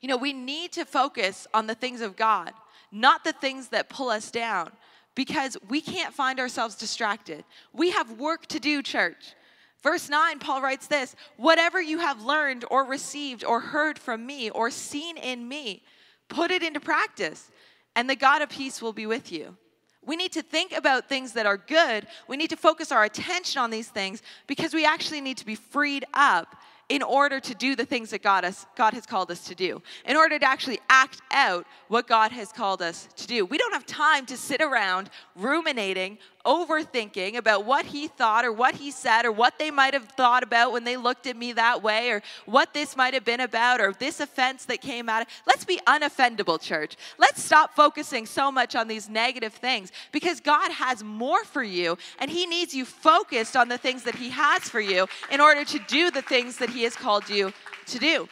You 0.00 0.08
know, 0.08 0.16
we 0.16 0.32
need 0.32 0.72
to 0.72 0.84
focus 0.84 1.46
on 1.54 1.68
the 1.68 1.74
things 1.74 2.00
of 2.00 2.16
God, 2.16 2.52
not 2.90 3.22
the 3.22 3.32
things 3.32 3.68
that 3.68 3.88
pull 3.88 4.10
us 4.10 4.30
down, 4.30 4.72
because 5.14 5.56
we 5.68 5.80
can't 5.80 6.14
find 6.14 6.40
ourselves 6.40 6.74
distracted. 6.74 7.44
We 7.72 7.90
have 7.90 8.18
work 8.18 8.46
to 8.46 8.58
do, 8.58 8.82
church. 8.82 9.34
Verse 9.82 10.08
9, 10.08 10.38
Paul 10.38 10.60
writes 10.60 10.86
this 10.86 11.14
Whatever 11.36 11.80
you 11.80 11.98
have 11.98 12.22
learned 12.22 12.64
or 12.70 12.84
received 12.84 13.44
or 13.44 13.60
heard 13.60 13.98
from 13.98 14.26
me 14.26 14.50
or 14.50 14.70
seen 14.70 15.16
in 15.16 15.48
me, 15.48 15.82
put 16.28 16.50
it 16.50 16.62
into 16.62 16.80
practice, 16.80 17.50
and 17.94 18.08
the 18.08 18.16
God 18.16 18.42
of 18.42 18.48
peace 18.48 18.82
will 18.82 18.92
be 18.92 19.06
with 19.06 19.32
you. 19.32 19.56
We 20.04 20.16
need 20.16 20.32
to 20.32 20.42
think 20.42 20.72
about 20.72 21.08
things 21.08 21.32
that 21.34 21.46
are 21.46 21.58
good. 21.58 22.06
We 22.28 22.36
need 22.36 22.50
to 22.50 22.56
focus 22.56 22.90
our 22.90 23.04
attention 23.04 23.60
on 23.60 23.70
these 23.70 23.88
things 23.88 24.22
because 24.46 24.72
we 24.72 24.86
actually 24.86 25.20
need 25.20 25.36
to 25.36 25.46
be 25.46 25.54
freed 25.54 26.06
up 26.14 26.56
in 26.88 27.02
order 27.02 27.38
to 27.38 27.54
do 27.54 27.76
the 27.76 27.84
things 27.84 28.10
that 28.10 28.22
God 28.22 28.44
has, 28.44 28.66
God 28.74 28.94
has 28.94 29.04
called 29.04 29.30
us 29.30 29.44
to 29.48 29.54
do, 29.54 29.82
in 30.06 30.16
order 30.16 30.38
to 30.38 30.46
actually 30.46 30.80
act 30.88 31.20
out 31.30 31.66
what 31.88 32.06
God 32.06 32.32
has 32.32 32.50
called 32.50 32.80
us 32.80 33.08
to 33.16 33.26
do. 33.26 33.44
We 33.44 33.58
don't 33.58 33.74
have 33.74 33.84
time 33.84 34.24
to 34.26 34.36
sit 34.36 34.62
around 34.62 35.10
ruminating 35.36 36.18
overthinking 36.48 37.36
about 37.36 37.66
what 37.66 37.84
he 37.84 38.08
thought 38.08 38.42
or 38.42 38.50
what 38.50 38.74
he 38.74 38.90
said 38.90 39.26
or 39.26 39.30
what 39.30 39.58
they 39.58 39.70
might 39.70 39.92
have 39.92 40.08
thought 40.08 40.42
about 40.42 40.72
when 40.72 40.82
they 40.82 40.96
looked 40.96 41.26
at 41.26 41.36
me 41.36 41.52
that 41.52 41.82
way 41.82 42.10
or 42.10 42.22
what 42.46 42.72
this 42.72 42.96
might 42.96 43.12
have 43.12 43.24
been 43.24 43.40
about 43.40 43.82
or 43.82 43.92
this 43.92 44.18
offense 44.18 44.64
that 44.64 44.80
came 44.80 45.10
out. 45.10 45.26
Let's 45.46 45.66
be 45.66 45.78
unoffendable, 45.86 46.58
church. 46.58 46.96
Let's 47.18 47.44
stop 47.44 47.76
focusing 47.76 48.24
so 48.24 48.50
much 48.50 48.74
on 48.74 48.88
these 48.88 49.10
negative 49.10 49.52
things 49.52 49.92
because 50.10 50.40
God 50.40 50.72
has 50.72 51.04
more 51.04 51.44
for 51.44 51.62
you 51.62 51.98
and 52.18 52.30
he 52.30 52.46
needs 52.46 52.74
you 52.74 52.86
focused 52.86 53.54
on 53.54 53.68
the 53.68 53.76
things 53.76 54.04
that 54.04 54.14
he 54.14 54.30
has 54.30 54.62
for 54.62 54.80
you 54.80 55.06
in 55.30 55.42
order 55.42 55.66
to 55.66 55.78
do 55.80 56.10
the 56.10 56.22
things 56.22 56.56
that 56.56 56.70
he 56.70 56.84
has 56.84 56.96
called 56.96 57.28
you 57.28 57.52
to 57.88 57.98
do. 57.98 58.26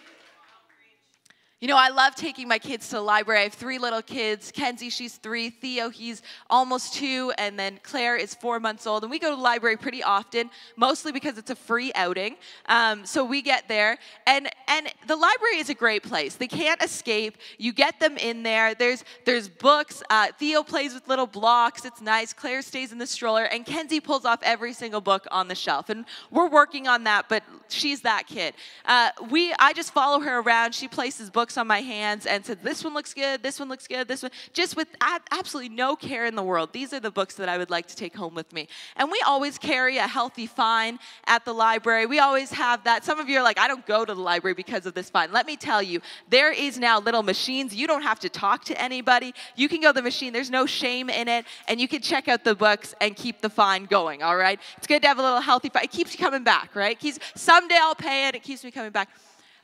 You 1.66 1.72
know, 1.72 1.78
I 1.78 1.88
love 1.88 2.14
taking 2.14 2.46
my 2.46 2.60
kids 2.60 2.90
to 2.90 2.94
the 2.94 3.00
library. 3.00 3.40
I 3.40 3.42
have 3.42 3.54
three 3.54 3.78
little 3.78 4.00
kids. 4.00 4.52
Kenzie, 4.52 4.88
she's 4.88 5.16
three. 5.16 5.50
Theo, 5.50 5.88
he's 5.88 6.22
almost 6.48 6.94
two. 6.94 7.32
And 7.38 7.58
then 7.58 7.80
Claire 7.82 8.14
is 8.14 8.36
four 8.36 8.60
months 8.60 8.86
old. 8.86 9.02
And 9.02 9.10
we 9.10 9.18
go 9.18 9.30
to 9.30 9.34
the 9.34 9.42
library 9.42 9.76
pretty 9.76 10.00
often, 10.00 10.48
mostly 10.76 11.10
because 11.10 11.38
it's 11.38 11.50
a 11.50 11.56
free 11.56 11.90
outing. 11.96 12.36
Um, 12.66 13.04
so 13.04 13.24
we 13.24 13.42
get 13.42 13.66
there. 13.66 13.98
And, 14.28 14.48
and 14.68 14.86
the 15.08 15.16
library 15.16 15.56
is 15.56 15.68
a 15.68 15.74
great 15.74 16.04
place. 16.04 16.36
They 16.36 16.46
can't 16.46 16.80
escape. 16.84 17.36
You 17.58 17.72
get 17.72 17.98
them 17.98 18.16
in 18.16 18.44
there. 18.44 18.76
There's, 18.76 19.02
there's 19.24 19.48
books. 19.48 20.04
Uh, 20.08 20.28
Theo 20.38 20.62
plays 20.62 20.94
with 20.94 21.08
little 21.08 21.26
blocks. 21.26 21.84
It's 21.84 22.00
nice. 22.00 22.32
Claire 22.32 22.62
stays 22.62 22.92
in 22.92 22.98
the 22.98 23.08
stroller. 23.08 23.42
And 23.42 23.66
Kenzie 23.66 23.98
pulls 23.98 24.24
off 24.24 24.38
every 24.44 24.72
single 24.72 25.00
book 25.00 25.26
on 25.32 25.48
the 25.48 25.56
shelf. 25.56 25.90
And 25.90 26.04
we're 26.30 26.48
working 26.48 26.86
on 26.86 27.02
that, 27.02 27.28
but 27.28 27.42
she's 27.66 28.02
that 28.02 28.28
kid. 28.28 28.54
Uh, 28.84 29.10
we, 29.30 29.52
I 29.58 29.72
just 29.72 29.92
follow 29.92 30.20
her 30.20 30.38
around. 30.38 30.72
She 30.72 30.86
places 30.86 31.28
books 31.28 31.55
on 31.58 31.66
my 31.66 31.80
hands 31.80 32.26
and 32.26 32.44
said, 32.44 32.62
This 32.62 32.84
one 32.84 32.94
looks 32.94 33.14
good, 33.14 33.42
this 33.42 33.58
one 33.58 33.68
looks 33.68 33.86
good, 33.86 34.08
this 34.08 34.22
one, 34.22 34.30
just 34.52 34.76
with 34.76 34.88
absolutely 35.00 35.74
no 35.74 35.96
care 35.96 36.26
in 36.26 36.34
the 36.34 36.42
world. 36.42 36.72
These 36.72 36.92
are 36.92 37.00
the 37.00 37.10
books 37.10 37.34
that 37.36 37.48
I 37.48 37.58
would 37.58 37.70
like 37.70 37.86
to 37.86 37.96
take 37.96 38.14
home 38.16 38.34
with 38.34 38.52
me. 38.52 38.68
And 38.96 39.10
we 39.10 39.20
always 39.26 39.58
carry 39.58 39.98
a 39.98 40.06
healthy 40.06 40.46
fine 40.46 40.98
at 41.26 41.44
the 41.44 41.52
library. 41.52 42.06
We 42.06 42.18
always 42.18 42.50
have 42.52 42.84
that. 42.84 43.04
Some 43.04 43.18
of 43.18 43.28
you 43.28 43.38
are 43.38 43.42
like, 43.42 43.58
I 43.58 43.68
don't 43.68 43.86
go 43.86 44.04
to 44.04 44.14
the 44.14 44.20
library 44.20 44.54
because 44.54 44.86
of 44.86 44.94
this 44.94 45.10
fine. 45.10 45.32
Let 45.32 45.46
me 45.46 45.56
tell 45.56 45.82
you, 45.82 46.00
there 46.28 46.52
is 46.52 46.78
now 46.78 47.00
little 47.00 47.22
machines. 47.22 47.74
You 47.74 47.86
don't 47.86 48.02
have 48.02 48.20
to 48.20 48.28
talk 48.28 48.64
to 48.66 48.80
anybody. 48.80 49.34
You 49.54 49.68
can 49.68 49.80
go 49.80 49.88
to 49.88 49.92
the 49.92 50.02
machine, 50.02 50.32
there's 50.32 50.50
no 50.50 50.66
shame 50.66 51.10
in 51.10 51.28
it, 51.28 51.44
and 51.68 51.80
you 51.80 51.88
can 51.88 52.02
check 52.02 52.28
out 52.28 52.44
the 52.44 52.54
books 52.54 52.94
and 53.00 53.16
keep 53.16 53.40
the 53.40 53.50
fine 53.50 53.84
going, 53.84 54.22
all 54.22 54.36
right? 54.36 54.60
It's 54.76 54.86
good 54.86 55.02
to 55.02 55.08
have 55.08 55.18
a 55.18 55.22
little 55.22 55.40
healthy 55.40 55.68
fine. 55.68 55.84
It 55.84 55.90
keeps 55.90 56.12
you 56.12 56.18
coming 56.18 56.44
back, 56.44 56.74
right? 56.74 56.98
Keeps, 56.98 57.18
someday 57.34 57.78
I'll 57.80 57.94
pay 57.94 58.28
it, 58.28 58.34
it 58.34 58.42
keeps 58.42 58.64
me 58.64 58.70
coming 58.70 58.92
back. 58.92 59.08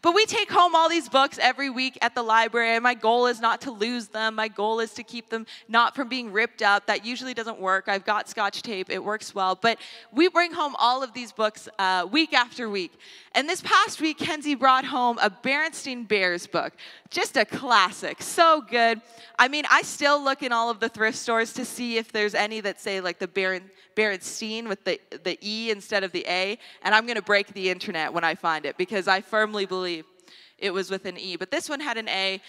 But 0.03 0.17
we 0.17 0.27
take 0.27 0.51
home 0.51 0.75
all 0.75 0.89
these 0.89 1.09
books 1.09 1.39
every 1.41 1.71
week 1.71 1.97
at 2.03 2.17
the 2.17 2.25
library, 2.25 2.75
and 2.75 2.83
my 2.83 2.95
goal 2.95 3.29
is 3.29 3.41
not 3.41 3.61
to 3.61 3.71
lose 3.71 4.09
them. 4.09 4.35
My 4.35 4.49
goal 4.49 4.81
is 4.81 4.93
to 4.95 5.05
keep 5.05 5.31
them 5.31 5.47
not 5.69 5.95
from 5.95 6.09
being 6.09 6.33
ripped 6.33 6.61
up. 6.61 6.87
That 6.87 7.07
usually 7.07 7.35
doesn't 7.35 7.61
work. 7.61 7.85
I've 7.87 8.05
got 8.05 8.29
scotch 8.29 8.63
tape, 8.63 8.91
it 8.91 9.03
works 9.03 9.33
well. 9.33 9.55
But 9.55 9.79
we 10.13 10.27
bring 10.29 10.53
home 10.53 10.75
all 10.77 11.05
of 11.05 11.13
these 11.13 11.31
books 11.31 11.69
uh, 11.79 12.09
week 12.11 12.35
after 12.35 12.69
week. 12.69 12.93
And 13.33 13.49
this 13.49 13.61
past 13.61 14.01
week, 14.01 14.19
Kenzie 14.19 14.57
brought 14.57 14.85
home 14.85 15.19
a 15.23 15.31
Berenstain 15.31 16.07
Bears 16.07 16.49
book. 16.49 16.73
Just 17.09 17.37
a 17.37 17.45
classic. 17.45 18.23
So 18.23 18.61
good. 18.61 19.01
I 19.39 19.47
mean, 19.47 19.65
I 19.71 19.83
still 19.83 20.23
look 20.23 20.43
in 20.43 20.51
all 20.51 20.69
of 20.69 20.81
the 20.81 20.89
thrift 20.89 21.17
stores 21.17 21.53
to 21.55 21.65
see 21.65 21.97
if 21.97 22.11
there's 22.11 22.35
any 22.35 22.61
that 22.61 22.81
say 22.81 23.01
like 23.01 23.21
the 23.21 23.29
Beren, 23.29 23.63
Berenstein 23.95 24.69
with 24.69 24.83
the, 24.85 24.99
the 25.23 25.39
E 25.43 25.71
instead 25.71 26.05
of 26.05 26.13
the 26.13 26.25
A. 26.27 26.59
And 26.83 26.95
I'm 26.95 27.07
going 27.07 27.17
to 27.17 27.23
break 27.23 27.49
the 27.55 27.71
internet 27.71 28.13
when 28.13 28.25
I 28.25 28.35
find 28.35 28.67
it 28.67 28.77
because 28.77 29.07
I 29.07 29.21
firmly 29.21 29.65
believe 29.65 29.92
it 30.63 30.73
was 30.73 30.91
with 30.91 31.05
an 31.05 31.19
E. 31.19 31.37
But 31.37 31.51
this 31.51 31.69
one 31.69 31.81
had 31.81 31.99
an 31.99 32.09
A. 32.09 32.41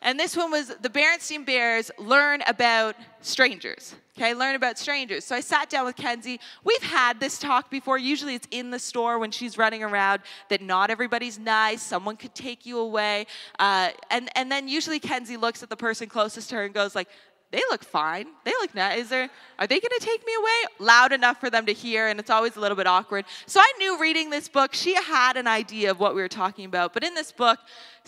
And 0.00 0.18
this 0.18 0.36
one 0.36 0.50
was 0.50 0.68
the 0.68 0.88
Berenstain 0.88 1.44
Bears 1.44 1.90
learn 1.98 2.42
about 2.46 2.94
strangers. 3.20 3.96
Okay, 4.16 4.32
learn 4.32 4.54
about 4.54 4.78
strangers. 4.78 5.24
So 5.24 5.34
I 5.34 5.40
sat 5.40 5.70
down 5.70 5.84
with 5.84 5.96
Kenzie. 5.96 6.40
We've 6.64 6.82
had 6.82 7.20
this 7.20 7.38
talk 7.38 7.68
before. 7.70 7.98
Usually 7.98 8.34
it's 8.34 8.48
in 8.50 8.70
the 8.70 8.78
store 8.78 9.18
when 9.18 9.30
she's 9.32 9.58
running 9.58 9.82
around 9.82 10.22
that 10.50 10.62
not 10.62 10.90
everybody's 10.90 11.38
nice. 11.38 11.82
Someone 11.82 12.16
could 12.16 12.34
take 12.34 12.64
you 12.64 12.78
away. 12.78 13.26
Uh, 13.58 13.90
and, 14.10 14.28
and 14.36 14.50
then 14.50 14.66
usually 14.68 15.00
Kenzie 15.00 15.36
looks 15.36 15.62
at 15.62 15.68
the 15.68 15.76
person 15.76 16.08
closest 16.08 16.50
to 16.50 16.56
her 16.56 16.64
and 16.64 16.74
goes 16.74 16.94
like, 16.94 17.08
they 17.50 17.62
look 17.70 17.82
fine. 17.82 18.26
They 18.44 18.50
look 18.60 18.74
nice. 18.74 18.98
Is 19.00 19.08
there, 19.08 19.30
are 19.58 19.66
they 19.66 19.80
going 19.80 19.98
to 19.98 20.04
take 20.04 20.24
me 20.26 20.32
away? 20.34 20.86
Loud 20.86 21.12
enough 21.12 21.40
for 21.40 21.48
them 21.48 21.64
to 21.64 21.72
hear, 21.72 22.08
and 22.08 22.20
it's 22.20 22.28
always 22.28 22.56
a 22.56 22.60
little 22.60 22.76
bit 22.76 22.86
awkward. 22.86 23.24
So 23.46 23.58
I 23.58 23.72
knew 23.78 23.98
reading 23.98 24.28
this 24.28 24.48
book, 24.48 24.74
she 24.74 24.94
had 24.94 25.38
an 25.38 25.46
idea 25.46 25.90
of 25.90 25.98
what 25.98 26.14
we 26.14 26.20
were 26.20 26.28
talking 26.28 26.66
about. 26.66 26.92
But 26.92 27.04
in 27.04 27.14
this 27.14 27.32
book, 27.32 27.58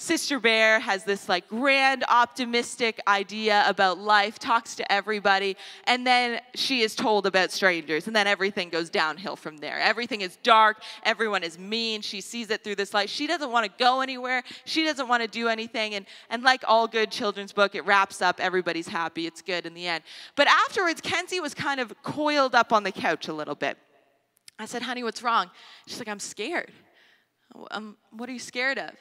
Sister 0.00 0.40
Bear 0.40 0.80
has 0.80 1.04
this 1.04 1.28
like 1.28 1.46
grand, 1.48 2.04
optimistic 2.08 3.02
idea 3.06 3.64
about 3.66 3.98
life, 3.98 4.38
talks 4.38 4.74
to 4.76 4.90
everybody, 4.90 5.58
and 5.84 6.06
then 6.06 6.40
she 6.54 6.80
is 6.80 6.94
told 6.94 7.26
about 7.26 7.50
strangers, 7.50 8.06
and 8.06 8.16
then 8.16 8.26
everything 8.26 8.70
goes 8.70 8.88
downhill 8.88 9.36
from 9.36 9.58
there. 9.58 9.78
Everything 9.78 10.22
is 10.22 10.36
dark, 10.42 10.82
everyone 11.02 11.42
is 11.42 11.58
mean, 11.58 12.00
she 12.00 12.22
sees 12.22 12.48
it 12.48 12.64
through 12.64 12.76
this 12.76 12.94
light. 12.94 13.10
She 13.10 13.26
doesn't 13.26 13.52
want 13.52 13.66
to 13.66 13.72
go 13.78 14.00
anywhere, 14.00 14.42
she 14.64 14.84
doesn't 14.84 15.06
want 15.06 15.22
to 15.22 15.28
do 15.28 15.48
anything, 15.48 15.94
and, 15.94 16.06
and 16.30 16.42
like 16.42 16.64
all 16.66 16.88
good 16.88 17.10
children's 17.10 17.52
book, 17.52 17.74
it 17.74 17.84
wraps 17.84 18.22
up, 18.22 18.40
everybody's 18.40 18.88
happy, 18.88 19.26
it's 19.26 19.42
good 19.42 19.66
in 19.66 19.74
the 19.74 19.86
end. 19.86 20.02
But 20.34 20.48
afterwards, 20.48 21.02
Kenzie 21.02 21.40
was 21.40 21.52
kind 21.52 21.78
of 21.78 21.92
coiled 22.02 22.54
up 22.54 22.72
on 22.72 22.84
the 22.84 22.92
couch 22.92 23.28
a 23.28 23.34
little 23.34 23.54
bit. 23.54 23.76
I 24.58 24.64
said, 24.64 24.80
honey, 24.80 25.04
what's 25.04 25.22
wrong? 25.22 25.50
She's 25.86 25.98
like, 25.98 26.08
I'm 26.08 26.20
scared. 26.20 26.72
Um, 27.70 27.98
what 28.12 28.30
are 28.30 28.32
you 28.32 28.38
scared 28.38 28.78
of? 28.78 28.92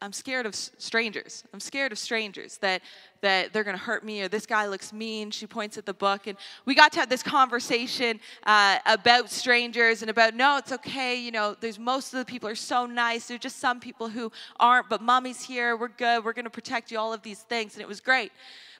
I'm 0.00 0.12
scared 0.12 0.46
of 0.46 0.54
strangers. 0.54 1.44
I'm 1.52 1.60
scared 1.60 1.92
of 1.92 1.98
strangers 1.98 2.58
that 2.58 2.82
that 3.22 3.52
they're 3.52 3.64
going 3.64 3.76
to 3.76 3.82
hurt 3.82 4.04
me 4.04 4.22
or 4.22 4.28
this 4.28 4.46
guy 4.46 4.66
looks 4.66 4.92
mean. 4.92 5.30
She 5.30 5.46
points 5.46 5.78
at 5.78 5.86
the 5.86 5.94
book, 5.94 6.26
and 6.26 6.36
we 6.64 6.74
got 6.74 6.92
to 6.92 7.00
have 7.00 7.08
this 7.08 7.22
conversation 7.22 8.20
uh, 8.44 8.78
about 8.86 9.30
strangers 9.30 10.02
and 10.02 10.10
about 10.10 10.34
no, 10.34 10.58
it's 10.58 10.72
okay. 10.72 11.18
You 11.18 11.32
know, 11.32 11.56
there's 11.58 11.78
most 11.78 12.12
of 12.12 12.18
the 12.18 12.24
people 12.24 12.48
are 12.48 12.54
so 12.54 12.86
nice. 12.86 13.28
There's 13.28 13.40
just 13.40 13.58
some 13.58 13.80
people 13.80 14.08
who 14.08 14.30
aren't, 14.60 14.88
but 14.88 15.02
mommy's 15.02 15.42
here. 15.42 15.76
We're 15.76 15.88
good. 15.88 16.24
We're 16.24 16.34
going 16.34 16.44
to 16.44 16.50
protect 16.50 16.90
you. 16.90 16.98
All 16.98 17.12
of 17.12 17.22
these 17.22 17.40
things, 17.40 17.74
and 17.74 17.82
it 17.82 17.88
was 17.88 18.00
great. 18.00 18.32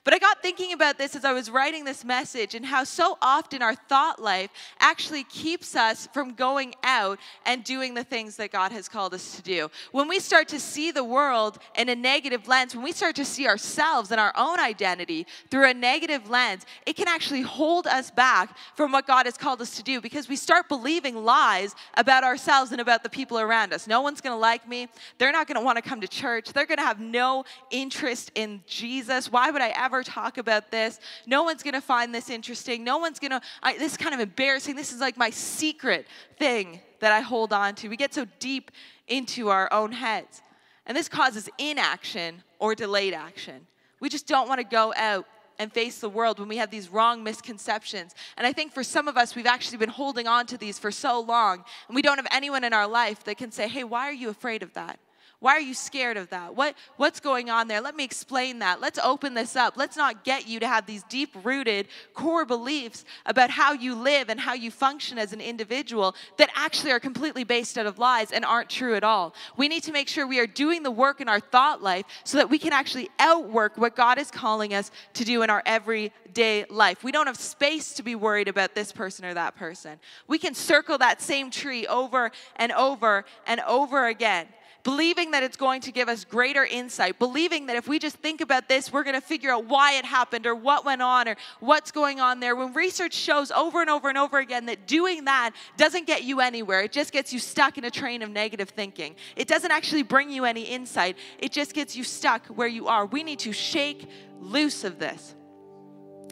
But 0.07 0.13
I 0.13 0.19
got 0.19 0.41
thinking 0.41 0.71
about 0.71 0.97
this 0.97 1.17
as 1.17 1.25
I 1.25 1.33
was 1.33 1.51
writing 1.51 1.83
this 1.83 2.05
message 2.05 2.55
and 2.55 2.65
how 2.65 2.85
so 2.85 3.17
often 3.21 3.61
our 3.61 3.75
thought 3.75 4.21
life 4.21 4.49
actually 4.79 5.25
keeps 5.25 5.75
us 5.75 6.07
from 6.13 6.33
going 6.33 6.75
out 6.81 7.19
and 7.45 7.61
doing 7.61 7.93
the 7.93 8.05
things 8.05 8.37
that 8.37 8.53
God 8.53 8.71
has 8.71 8.87
called 8.87 9.13
us 9.13 9.35
to 9.35 9.41
do. 9.41 9.69
When 9.91 10.07
we 10.07 10.19
start 10.19 10.47
to 10.47 10.61
see 10.61 10.91
the 10.91 11.03
world 11.03 11.59
in 11.75 11.89
a 11.89 11.95
negative 11.95 12.47
lens, 12.47 12.73
when 12.73 12.85
we 12.85 12.93
start 12.93 13.17
to 13.17 13.25
see 13.25 13.49
ourselves 13.49 14.09
and 14.11 14.17
our 14.17 14.31
own 14.37 14.61
identity 14.61 15.27
through 15.51 15.69
a 15.69 15.73
negative 15.73 16.29
lens, 16.29 16.65
it 16.85 16.95
can 16.95 17.09
actually 17.09 17.41
hold 17.41 17.85
us 17.85 18.09
back 18.09 18.57
from 18.77 18.93
what 18.93 19.07
God 19.07 19.25
has 19.25 19.35
called 19.35 19.61
us 19.61 19.75
to 19.75 19.83
do 19.83 19.99
because 19.99 20.29
we 20.29 20.37
start 20.37 20.69
believing 20.69 21.17
lies 21.17 21.75
about 21.95 22.23
ourselves 22.23 22.71
and 22.71 22.79
about 22.79 23.03
the 23.03 23.09
people 23.09 23.39
around 23.39 23.73
us. 23.73 23.87
No 23.87 23.99
one's 23.99 24.21
going 24.21 24.33
to 24.33 24.39
like 24.39 24.69
me. 24.69 24.87
They're 25.17 25.33
not 25.33 25.47
going 25.47 25.59
to 25.59 25.65
want 25.65 25.75
to 25.75 25.81
come 25.81 25.99
to 25.99 26.07
church. 26.07 26.53
They're 26.53 26.65
going 26.65 26.77
to 26.77 26.85
have 26.85 27.01
no 27.01 27.43
interest 27.71 28.31
in 28.35 28.61
Jesus. 28.65 29.29
Why 29.29 29.51
would 29.51 29.61
I 29.61 29.73
ever? 29.75 29.96
Ever 29.97 30.03
talk 30.03 30.37
about 30.37 30.69
this. 30.69 30.99
No 31.25 31.43
one's 31.43 31.63
going 31.63 31.73
to 31.73 31.81
find 31.81 32.13
this 32.13 32.29
interesting. 32.29 32.83
No 32.83 32.99
one's 32.99 33.19
going 33.19 33.31
to, 33.31 33.41
this 33.77 33.93
is 33.93 33.97
kind 33.97 34.13
of 34.13 34.19
embarrassing. 34.19 34.75
This 34.75 34.93
is 34.93 35.01
like 35.01 35.17
my 35.17 35.31
secret 35.31 36.05
thing 36.37 36.79
that 36.99 37.11
I 37.11 37.21
hold 37.21 37.51
on 37.51 37.73
to. 37.75 37.89
We 37.89 37.97
get 37.97 38.13
so 38.13 38.25
deep 38.39 38.71
into 39.07 39.49
our 39.49 39.71
own 39.73 39.91
heads. 39.91 40.41
And 40.85 40.95
this 40.95 41.09
causes 41.09 41.49
inaction 41.57 42.43
or 42.59 42.75
delayed 42.75 43.13
action. 43.13 43.65
We 43.99 44.09
just 44.09 44.27
don't 44.27 44.47
want 44.47 44.59
to 44.59 44.63
go 44.63 44.93
out 44.95 45.25
and 45.59 45.73
face 45.73 45.99
the 45.99 46.09
world 46.09 46.37
when 46.37 46.47
we 46.47 46.57
have 46.57 46.69
these 46.69 46.89
wrong 46.89 47.23
misconceptions. 47.23 48.13
And 48.37 48.45
I 48.45 48.53
think 48.53 48.73
for 48.73 48.83
some 48.83 49.07
of 49.07 49.17
us, 49.17 49.35
we've 49.35 49.47
actually 49.47 49.79
been 49.79 49.89
holding 49.89 50.27
on 50.27 50.45
to 50.47 50.57
these 50.57 50.77
for 50.77 50.91
so 50.91 51.19
long, 51.19 51.63
and 51.87 51.95
we 51.95 52.03
don't 52.03 52.17
have 52.17 52.27
anyone 52.31 52.63
in 52.63 52.73
our 52.73 52.87
life 52.87 53.23
that 53.23 53.37
can 53.37 53.51
say, 53.51 53.67
hey, 53.67 53.83
why 53.83 54.07
are 54.07 54.13
you 54.13 54.29
afraid 54.29 54.61
of 54.61 54.73
that? 54.73 54.99
Why 55.39 55.51
are 55.51 55.61
you 55.61 55.75
scared 55.75 56.17
of 56.17 56.29
that? 56.29 56.55
What, 56.55 56.75
what's 56.95 57.19
going 57.19 57.51
on 57.51 57.67
there? 57.67 57.79
Let 57.79 57.95
me 57.95 58.03
explain 58.03 58.57
that. 58.59 58.81
Let's 58.81 58.97
open 58.97 59.35
this 59.35 59.55
up. 59.55 59.77
Let's 59.77 59.95
not 59.95 60.23
get 60.23 60.47
you 60.47 60.59
to 60.59 60.67
have 60.67 60.87
these 60.87 61.03
deep 61.03 61.35
rooted 61.43 61.87
core 62.15 62.43
beliefs 62.43 63.05
about 63.23 63.51
how 63.51 63.73
you 63.73 63.93
live 63.93 64.29
and 64.29 64.39
how 64.39 64.53
you 64.53 64.71
function 64.71 65.19
as 65.19 65.33
an 65.33 65.41
individual 65.41 66.15
that 66.37 66.49
actually 66.55 66.91
are 66.91 66.99
completely 66.99 67.43
based 67.43 67.77
out 67.77 67.85
of 67.85 67.99
lies 67.99 68.31
and 68.31 68.43
aren't 68.43 68.67
true 68.67 68.95
at 68.95 69.03
all. 69.03 69.35
We 69.57 69.67
need 69.67 69.83
to 69.83 69.91
make 69.91 70.07
sure 70.07 70.25
we 70.25 70.39
are 70.39 70.47
doing 70.47 70.81
the 70.81 70.89
work 70.89 71.21
in 71.21 71.29
our 71.29 71.39
thought 71.39 71.83
life 71.83 72.05
so 72.23 72.39
that 72.39 72.49
we 72.49 72.57
can 72.57 72.73
actually 72.73 73.11
outwork 73.19 73.77
what 73.77 73.95
God 73.95 74.17
is 74.17 74.31
calling 74.31 74.73
us 74.73 74.89
to 75.13 75.23
do 75.23 75.43
in 75.43 75.51
our 75.51 75.61
everyday 75.67 76.65
life. 76.67 77.03
We 77.03 77.11
don't 77.11 77.27
have 77.27 77.37
space 77.37 77.93
to 77.93 78.01
be 78.01 78.15
worried 78.15 78.47
about 78.47 78.73
this 78.73 78.91
person 78.91 79.23
or 79.23 79.35
that 79.35 79.55
person. 79.55 79.99
We 80.27 80.39
can 80.39 80.55
circle 80.55 80.97
that 80.97 81.21
same 81.21 81.51
tree 81.51 81.85
over 81.85 82.31
and 82.55 82.71
over 82.71 83.23
and 83.45 83.59
over 83.67 84.07
again 84.07 84.47
believing 84.83 85.31
that 85.31 85.43
it's 85.43 85.57
going 85.57 85.81
to 85.81 85.91
give 85.91 86.09
us 86.09 86.23
greater 86.23 86.65
insight, 86.65 87.19
believing 87.19 87.67
that 87.67 87.75
if 87.75 87.87
we 87.87 87.99
just 87.99 88.17
think 88.17 88.41
about 88.41 88.67
this, 88.69 88.91
we're 88.91 89.03
going 89.03 89.15
to 89.15 89.21
figure 89.21 89.51
out 89.51 89.65
why 89.65 89.93
it 89.93 90.05
happened 90.05 90.45
or 90.45 90.55
what 90.55 90.85
went 90.85 91.01
on 91.01 91.27
or 91.27 91.35
what's 91.59 91.91
going 91.91 92.19
on 92.19 92.39
there. 92.39 92.55
When 92.55 92.73
research 92.73 93.13
shows 93.13 93.51
over 93.51 93.81
and 93.81 93.89
over 93.89 94.09
and 94.09 94.17
over 94.17 94.39
again 94.39 94.65
that 94.67 94.87
doing 94.87 95.25
that 95.25 95.51
doesn't 95.77 96.07
get 96.07 96.23
you 96.23 96.39
anywhere, 96.39 96.81
it 96.81 96.91
just 96.91 97.11
gets 97.11 97.33
you 97.33 97.39
stuck 97.39 97.77
in 97.77 97.83
a 97.83 97.91
train 97.91 98.21
of 98.21 98.29
negative 98.29 98.69
thinking. 98.69 99.15
It 99.35 99.47
doesn't 99.47 99.71
actually 99.71 100.03
bring 100.03 100.29
you 100.29 100.45
any 100.45 100.63
insight, 100.63 101.17
it 101.39 101.51
just 101.51 101.73
gets 101.73 101.95
you 101.95 102.03
stuck 102.03 102.45
where 102.47 102.67
you 102.67 102.87
are. 102.87 103.05
We 103.05 103.23
need 103.23 103.39
to 103.39 103.51
shake 103.51 104.09
loose 104.39 104.83
of 104.83 104.99
this. 104.99 105.35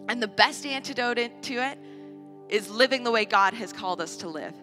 And 0.07 0.21
the 0.21 0.27
best 0.27 0.65
antidote 0.65 1.17
to 1.43 1.53
it 1.55 1.79
is 2.49 2.69
living 2.69 3.03
the 3.03 3.11
way 3.11 3.25
God 3.25 3.53
has 3.53 3.73
called 3.73 4.01
us 4.01 4.17
to 4.17 4.27
live. 4.27 4.53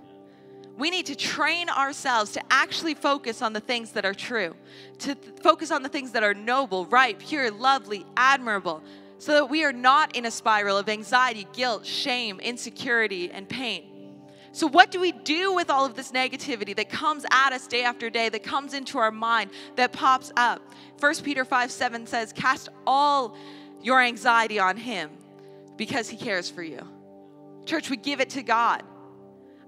We 0.76 0.90
need 0.90 1.06
to 1.06 1.14
train 1.14 1.68
ourselves 1.68 2.32
to 2.32 2.42
actually 2.50 2.94
focus 2.94 3.42
on 3.42 3.52
the 3.52 3.60
things 3.60 3.92
that 3.92 4.04
are 4.04 4.14
true, 4.14 4.56
to 5.00 5.14
th- 5.14 5.40
focus 5.42 5.70
on 5.70 5.82
the 5.82 5.88
things 5.88 6.12
that 6.12 6.22
are 6.22 6.34
noble, 6.34 6.86
right, 6.86 7.18
pure, 7.18 7.50
lovely, 7.50 8.06
admirable, 8.16 8.82
so 9.18 9.32
that 9.34 9.50
we 9.50 9.64
are 9.64 9.72
not 9.72 10.16
in 10.16 10.24
a 10.24 10.30
spiral 10.30 10.78
of 10.78 10.88
anxiety, 10.88 11.46
guilt, 11.52 11.84
shame, 11.84 12.40
insecurity, 12.40 13.30
and 13.30 13.48
pain. 13.48 13.84
So, 14.52 14.66
what 14.66 14.90
do 14.90 15.00
we 15.00 15.12
do 15.12 15.54
with 15.54 15.70
all 15.70 15.86
of 15.86 15.94
this 15.94 16.12
negativity 16.12 16.76
that 16.76 16.90
comes 16.90 17.24
at 17.30 17.52
us 17.52 17.66
day 17.66 17.84
after 17.84 18.10
day, 18.10 18.28
that 18.28 18.42
comes 18.42 18.74
into 18.74 18.98
our 18.98 19.10
mind, 19.10 19.50
that 19.76 19.92
pops 19.92 20.30
up? 20.36 20.62
1 21.00 21.14
Peter 21.22 21.44
5 21.44 21.70
7 21.70 22.06
says, 22.06 22.32
Cast 22.32 22.68
all 22.86 23.36
your 23.82 24.00
anxiety 24.00 24.58
on 24.58 24.76
Him 24.76 25.10
because 25.76 26.08
He 26.08 26.16
cares 26.16 26.50
for 26.50 26.62
you. 26.62 26.86
Church, 27.64 27.88
we 27.88 27.96
give 27.96 28.20
it 28.20 28.30
to 28.30 28.42
God. 28.42 28.82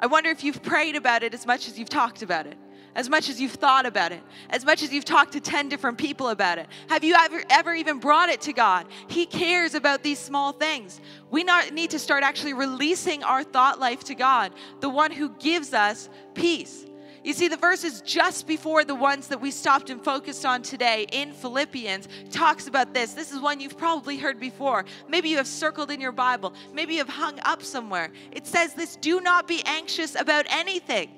I 0.04 0.06
wonder 0.06 0.28
if 0.28 0.44
you've 0.44 0.62
prayed 0.62 0.96
about 0.96 1.22
it 1.22 1.32
as 1.32 1.46
much 1.46 1.66
as 1.66 1.78
you've 1.78 1.88
talked 1.88 2.20
about 2.20 2.46
it, 2.46 2.58
as 2.94 3.08
much 3.08 3.30
as 3.30 3.40
you've 3.40 3.52
thought 3.52 3.86
about 3.86 4.12
it, 4.12 4.20
as 4.50 4.62
much 4.62 4.82
as 4.82 4.92
you've 4.92 5.06
talked 5.06 5.32
to 5.32 5.40
10 5.40 5.70
different 5.70 5.96
people 5.96 6.28
about 6.28 6.58
it. 6.58 6.66
Have 6.90 7.02
you 7.02 7.14
ever, 7.18 7.42
ever 7.48 7.72
even 7.72 8.00
brought 8.00 8.28
it 8.28 8.42
to 8.42 8.52
God? 8.52 8.86
He 9.08 9.24
cares 9.24 9.74
about 9.74 10.02
these 10.02 10.18
small 10.18 10.52
things. 10.52 11.00
We 11.30 11.42
need 11.72 11.88
to 11.92 11.98
start 11.98 12.22
actually 12.22 12.52
releasing 12.52 13.24
our 13.24 13.42
thought 13.42 13.80
life 13.80 14.04
to 14.04 14.14
God, 14.14 14.52
the 14.80 14.90
one 14.90 15.10
who 15.10 15.30
gives 15.38 15.72
us 15.72 16.10
peace. 16.34 16.84
You 17.24 17.32
see, 17.32 17.48
the 17.48 17.56
verses 17.56 18.02
just 18.02 18.46
before 18.46 18.84
the 18.84 18.94
ones 18.94 19.28
that 19.28 19.40
we 19.40 19.50
stopped 19.50 19.88
and 19.88 20.04
focused 20.04 20.44
on 20.44 20.60
today 20.60 21.06
in 21.10 21.32
Philippians 21.32 22.06
talks 22.30 22.68
about 22.68 22.92
this. 22.92 23.14
This 23.14 23.32
is 23.32 23.40
one 23.40 23.60
you've 23.60 23.78
probably 23.78 24.18
heard 24.18 24.38
before. 24.38 24.84
Maybe 25.08 25.30
you 25.30 25.38
have 25.38 25.46
circled 25.46 25.90
in 25.90 26.02
your 26.02 26.12
Bible, 26.12 26.52
maybe 26.74 26.92
you 26.92 26.98
have 26.98 27.08
hung 27.08 27.40
up 27.44 27.62
somewhere. 27.62 28.12
It 28.30 28.46
says 28.46 28.74
this 28.74 28.96
do 28.96 29.22
not 29.22 29.48
be 29.48 29.62
anxious 29.64 30.14
about 30.14 30.44
anything, 30.50 31.10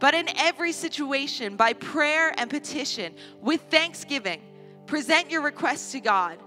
but 0.00 0.12
in 0.12 0.28
every 0.36 0.72
situation, 0.72 1.54
by 1.54 1.72
prayer 1.74 2.34
and 2.36 2.50
petition, 2.50 3.14
with 3.40 3.60
thanksgiving, 3.70 4.42
present 4.86 5.30
your 5.30 5.42
requests 5.42 5.92
to 5.92 6.00
God. 6.00 6.40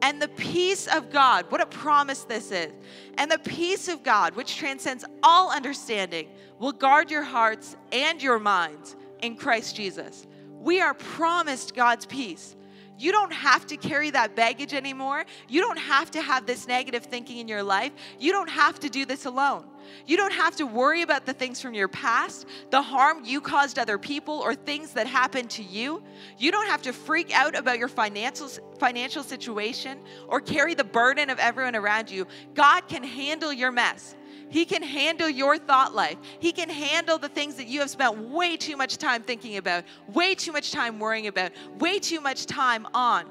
And 0.00 0.22
the 0.22 0.28
peace 0.28 0.86
of 0.86 1.10
God, 1.10 1.46
what 1.50 1.60
a 1.60 1.66
promise 1.66 2.22
this 2.24 2.52
is. 2.52 2.72
And 3.16 3.30
the 3.30 3.38
peace 3.38 3.88
of 3.88 4.02
God, 4.02 4.36
which 4.36 4.56
transcends 4.56 5.04
all 5.22 5.50
understanding, 5.50 6.28
will 6.58 6.72
guard 6.72 7.10
your 7.10 7.22
hearts 7.22 7.76
and 7.92 8.22
your 8.22 8.38
minds 8.38 8.96
in 9.20 9.36
Christ 9.36 9.74
Jesus. 9.74 10.26
We 10.60 10.80
are 10.80 10.94
promised 10.94 11.74
God's 11.74 12.06
peace. 12.06 12.54
You 12.98 13.12
don't 13.12 13.32
have 13.32 13.66
to 13.68 13.76
carry 13.76 14.10
that 14.10 14.34
baggage 14.34 14.74
anymore. 14.74 15.24
You 15.48 15.60
don't 15.60 15.78
have 15.78 16.10
to 16.12 16.20
have 16.20 16.46
this 16.46 16.66
negative 16.66 17.04
thinking 17.04 17.38
in 17.38 17.46
your 17.46 17.62
life. 17.62 17.92
You 18.18 18.32
don't 18.32 18.50
have 18.50 18.80
to 18.80 18.88
do 18.88 19.04
this 19.04 19.24
alone. 19.24 19.64
You 20.06 20.16
don't 20.16 20.32
have 20.32 20.56
to 20.56 20.66
worry 20.66 21.02
about 21.02 21.26
the 21.26 21.32
things 21.32 21.60
from 21.60 21.74
your 21.74 21.88
past, 21.88 22.46
the 22.70 22.82
harm 22.82 23.22
you 23.24 23.40
caused 23.40 23.78
other 23.78 23.98
people, 23.98 24.34
or 24.34 24.54
things 24.54 24.92
that 24.92 25.06
happened 25.06 25.50
to 25.50 25.62
you. 25.62 26.02
You 26.38 26.50
don't 26.50 26.66
have 26.66 26.82
to 26.82 26.92
freak 26.92 27.32
out 27.32 27.56
about 27.56 27.78
your 27.78 27.88
financial, 27.88 28.48
financial 28.78 29.22
situation 29.22 29.98
or 30.28 30.40
carry 30.40 30.74
the 30.74 30.84
burden 30.84 31.30
of 31.30 31.38
everyone 31.38 31.76
around 31.76 32.10
you. 32.10 32.26
God 32.54 32.88
can 32.88 33.02
handle 33.02 33.52
your 33.52 33.72
mess. 33.72 34.14
He 34.50 34.64
can 34.64 34.82
handle 34.82 35.28
your 35.28 35.58
thought 35.58 35.94
life. 35.94 36.16
He 36.38 36.52
can 36.52 36.70
handle 36.70 37.18
the 37.18 37.28
things 37.28 37.56
that 37.56 37.66
you 37.66 37.80
have 37.80 37.90
spent 37.90 38.18
way 38.18 38.56
too 38.56 38.76
much 38.76 38.96
time 38.96 39.22
thinking 39.22 39.58
about, 39.58 39.84
way 40.12 40.34
too 40.34 40.52
much 40.52 40.72
time 40.72 40.98
worrying 40.98 41.26
about, 41.26 41.52
way 41.78 41.98
too 41.98 42.20
much 42.20 42.46
time 42.46 42.86
on. 42.94 43.26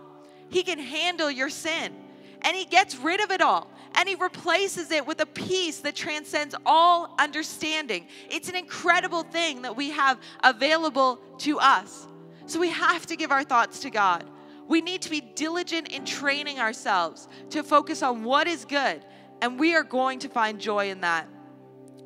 He 0.50 0.63
can 0.63 0.80
handle 0.80 1.32
your 1.32 1.50
sin 1.50 1.93
and 2.41 2.56
He 2.56 2.65
gets 2.65 2.96
rid 2.98 3.22
of 3.24 3.32
it 3.32 3.41
all 3.41 3.72
and 3.97 4.07
He 4.07 4.15
replaces 4.15 4.91
it 4.91 5.05
with 5.05 5.19
a 5.19 5.25
peace 5.25 5.79
that 5.79 5.95
transcends 5.95 6.55
all 6.65 7.15
understanding. 7.19 8.07
It's 8.29 8.47
an 8.47 8.55
incredible 8.55 9.23
thing 9.23 9.63
that 9.63 9.75
we 9.75 9.89
have 9.89 10.19
available 10.43 11.19
to 11.39 11.60
us. 11.60 12.07
So 12.45 12.60
we 12.60 12.69
have 12.69 13.05
to 13.07 13.17
give 13.17 13.31
our 13.31 13.43
thoughts 13.43 13.79
to 13.81 13.89
God. 13.89 14.23
We 14.67 14.81
need 14.81 15.01
to 15.01 15.10
be 15.10 15.21
diligent 15.21 15.89
in 15.89 16.05
training 16.05 16.60
ourselves 16.60 17.27
to 17.49 17.63
focus 17.63 18.03
on 18.03 18.23
what 18.23 18.47
is 18.47 18.63
good, 18.63 19.03
and 19.41 19.60
we 19.60 19.75
are 19.75 19.83
going 19.83 20.19
to 20.19 20.29
find 20.29 20.60
joy 20.60 20.89
in 20.89 21.01
that. 21.01 21.27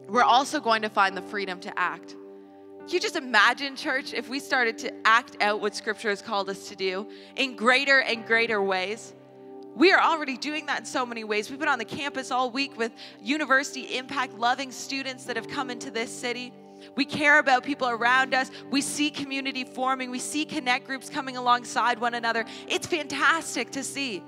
We're 0.08 0.23
also 0.23 0.60
going 0.60 0.82
to 0.84 0.89
find 0.89 1.15
the 1.15 1.21
freedom 1.21 1.60
to 1.62 1.77
act. 1.77 2.15
Can 2.80 2.89
you 2.89 2.99
just 2.99 3.15
imagine, 3.15 3.75
church, 3.75 4.13
if 4.13 4.30
we 4.30 4.39
started 4.39 4.77
to 4.80 4.93
act 5.06 5.38
out 5.41 5.62
what 5.62 5.75
Scripture 5.75 6.10
has 6.10 6.21
called 6.21 6.49
us 6.49 6.69
to 6.69 6.75
do 6.75 7.08
in 7.36 7.56
greater 7.56 8.01
and 8.01 8.25
greater 8.25 8.62
ways? 8.62 9.13
We 9.75 9.93
are 9.93 10.01
already 10.01 10.38
doing 10.38 10.65
that 10.65 10.79
in 10.79 10.86
so 10.86 11.05
many 11.05 11.23
ways. 11.23 11.49
We've 11.49 11.60
been 11.60 11.69
on 11.69 11.79
the 11.79 11.86
campus 11.86 12.29
all 12.31 12.51
week 12.51 12.77
with 12.77 12.91
university 13.21 13.97
impact 13.97 14.34
loving 14.34 14.71
students 14.71 15.23
that 15.25 15.36
have 15.38 15.47
come 15.47 15.69
into 15.69 15.89
this 15.91 16.12
city. 16.12 16.53
We 16.95 17.05
care 17.05 17.39
about 17.39 17.63
people 17.63 17.88
around 17.88 18.34
us. 18.34 18.51
We 18.69 18.81
see 18.81 19.12
community 19.12 19.63
forming. 19.63 20.12
We 20.12 20.19
see 20.19 20.45
connect 20.45 20.88
groups 20.88 21.10
coming 21.10 21.38
alongside 21.38 21.99
one 21.99 22.15
another. 22.15 22.45
It's 22.67 22.88
fantastic 22.88 23.71
to 23.71 23.84
see. 23.84 24.23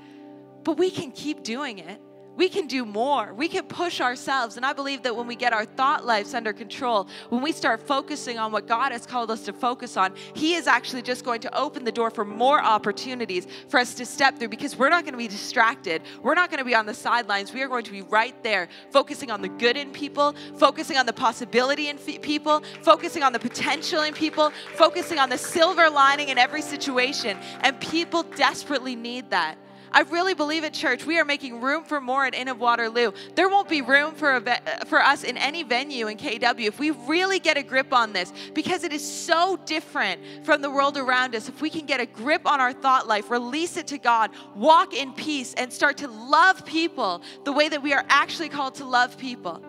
But 0.64 0.78
we 0.78 0.90
can 0.90 1.12
keep 1.12 1.44
doing 1.44 1.80
it 1.80 2.00
we 2.36 2.50
can 2.50 2.68
do 2.68 2.86
more. 2.86 3.34
We 3.34 3.48
can 3.48 3.66
push 3.66 4.02
ourselves. 4.02 4.58
And 4.58 4.66
I 4.66 4.74
believe 4.74 5.04
that 5.04 5.16
when 5.16 5.28
we 5.28 5.36
get 5.36 5.54
our 5.54 5.66
thought 5.66 6.06
lives 6.06 6.34
under 6.34 6.52
control, 6.52 7.08
when 7.30 7.42
we 7.42 7.52
start 7.52 7.86
focusing 7.86 8.40
on 8.40 8.52
what 8.52 8.68
God 8.68 8.92
has 8.92 9.06
called 9.06 9.30
us 9.30 9.44
to 9.46 9.54
focus 9.54 9.98
on, 9.98 10.14
He 10.34 10.56
is 10.56 10.68
actually 10.68 11.04
just 11.04 11.24
going 11.24 11.42
to 11.42 11.58
open 11.58 11.84
the 11.84 11.92
door 11.92 12.10
for 12.10 12.26
more 12.26 12.62
opportunities 12.62 13.48
for 13.70 13.80
us 13.80 13.94
to 13.96 14.06
step 14.06 14.40
through 14.40 14.50
because 14.50 14.76
we're 14.76 14.90
not 14.90 15.04
going 15.04 15.14
to 15.14 15.18
be 15.18 15.28
distracted. 15.28 16.02
We're 16.22 16.34
not 16.34 16.50
going 16.50 16.58
to 16.60 16.66
be 16.66 16.76
on 16.76 16.86
the 16.86 16.94
sidelines. 16.94 17.54
We 17.54 17.62
are 17.62 17.68
going 17.68 17.84
to 17.86 17.92
be 17.92 18.02
right 18.02 18.42
there, 18.44 18.68
focusing 18.92 19.30
on 19.30 19.42
the 19.42 19.50
good 19.50 19.78
in 19.78 19.92
people, 19.92 20.36
focusing 20.58 20.98
on 20.98 21.06
the 21.06 21.14
possibility 21.14 21.90
in 21.90 21.98
people, 21.98 22.62
focusing 22.82 23.24
on 23.24 23.34
the 23.34 23.40
potential 23.40 24.02
in 24.04 24.14
people, 24.14 24.52
focusing 24.76 25.20
on 25.20 25.30
the 25.30 25.38
silver 25.38 25.90
lining 25.90 26.30
in 26.30 26.38
every 26.38 26.62
situation. 26.62 27.38
And 27.62 27.80
people 27.80 28.24
desperately 28.24 28.96
need 28.96 29.30
that. 29.30 29.58
I 29.94 30.02
really 30.02 30.34
believe 30.34 30.64
at 30.64 30.74
church 30.74 31.06
we 31.06 31.20
are 31.20 31.26
making 31.26 31.62
room 31.62 31.84
for 31.84 32.02
more 32.02 32.26
at 32.26 32.34
Inn 32.34 32.48
of 32.48 32.60
Waterloo. 32.60 33.12
There 33.36 33.48
won't 33.48 33.70
be 33.70 33.82
room 33.82 34.16
for, 34.16 34.38
a, 34.38 34.86
for 34.88 35.00
us 35.00 35.24
in 35.24 35.38
any 35.38 35.62
venue 35.62 36.08
in 36.08 36.18
KW 36.18 36.66
if 36.66 36.80
we 36.80 36.90
really 36.92 37.38
get 37.40 37.58
a 37.58 37.64
grip 37.64 37.94
on 37.94 38.12
this 38.12 38.34
because 38.54 38.84
it 38.84 38.92
is 38.92 39.08
so 39.08 39.60
different 39.66 40.22
from 40.46 40.62
the 40.64 40.72
world 40.72 40.98
around 40.98 41.36
us. 41.36 41.48
If 41.48 41.62
we 41.62 41.70
can 41.70 41.86
get 41.86 42.00
a 42.00 42.08
grip 42.08 42.48
on 42.48 42.60
our 42.60 42.74
thought 42.74 43.08
life, 43.08 43.30
release 43.30 43.78
it 43.78 43.88
to 43.88 44.00
God, 44.00 44.32
walk 44.56 44.96
in 44.96 45.14
peace, 45.14 45.54
and 45.54 45.72
start 45.72 45.98
to 45.98 46.08
love 46.08 46.66
people 46.66 47.22
the 47.44 47.52
way 47.52 47.70
that 47.70 47.84
we 47.84 47.94
are 47.94 48.06
actually 48.10 48.50
called 48.50 48.76
to 48.76 48.86
love 48.86 49.18
people, 49.18 49.64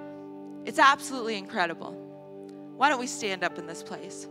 it's 0.65 0.79
absolutely 0.79 1.37
incredible. 1.37 1.93
Why 2.77 2.89
don't 2.89 2.99
we 2.99 3.07
stand 3.07 3.45
up 3.45 3.59
in 3.59 3.67
this 3.67 3.83
place? 3.83 4.27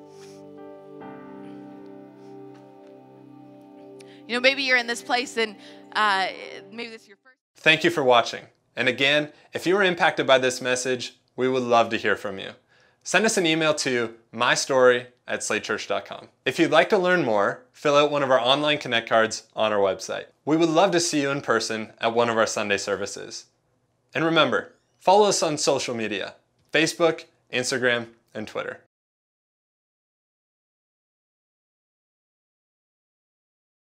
You 4.28 4.36
know, 4.36 4.40
maybe 4.40 4.64
you're 4.64 4.78
in 4.78 4.88
this 4.88 5.02
place 5.02 5.38
and 5.38 5.56
uh, 5.96 6.28
maybe 6.72 6.90
this 6.90 7.04
is 7.04 7.08
your 7.08 7.18
first. 7.24 7.38
Thank 7.56 7.84
you 7.84 7.90
for 7.90 8.04
watching. 8.04 8.46
And 8.76 8.88
again, 8.88 9.32
if 9.54 9.68
you 9.68 9.76
were 9.76 9.84
impacted 9.84 10.28
by 10.28 10.38
this 10.38 10.62
message, 10.62 11.18
we 11.36 11.48
would 11.48 11.64
love 11.64 11.90
to 11.90 11.98
hear 11.98 12.16
from 12.16 12.40
you. 12.40 12.52
Send 13.04 13.26
us 13.26 13.38
an 13.38 13.46
email 13.46 13.74
to 13.76 14.16
mystory 14.34 15.08
at 15.28 15.42
slatechurch.com. 15.42 16.30
If 16.46 16.60
you'd 16.60 16.72
like 16.72 16.90
to 16.90 16.98
learn 16.98 17.24
more, 17.24 17.66
fill 17.72 17.96
out 17.96 18.12
one 18.12 18.24
of 18.24 18.32
our 18.32 18.40
online 18.40 18.78
connect 18.78 19.10
cards 19.10 19.44
on 19.56 19.72
our 19.72 19.80
website. 19.80 20.26
We 20.46 20.58
would 20.58 20.70
love 20.70 20.92
to 20.92 21.00
see 21.00 21.22
you 21.22 21.30
in 21.30 21.42
person 21.42 21.94
at 22.00 22.14
one 22.14 22.30
of 22.30 22.38
our 22.38 22.48
Sunday 22.48 22.78
services. 22.78 23.46
And 24.14 24.24
remember, 24.24 24.74
follow 25.00 25.28
us 25.28 25.44
on 25.44 25.58
social 25.58 25.96
media 25.96 26.36
Facebook, 26.72 27.26
Instagram, 27.52 28.08
and 28.34 28.48
Twitter. 28.48 28.83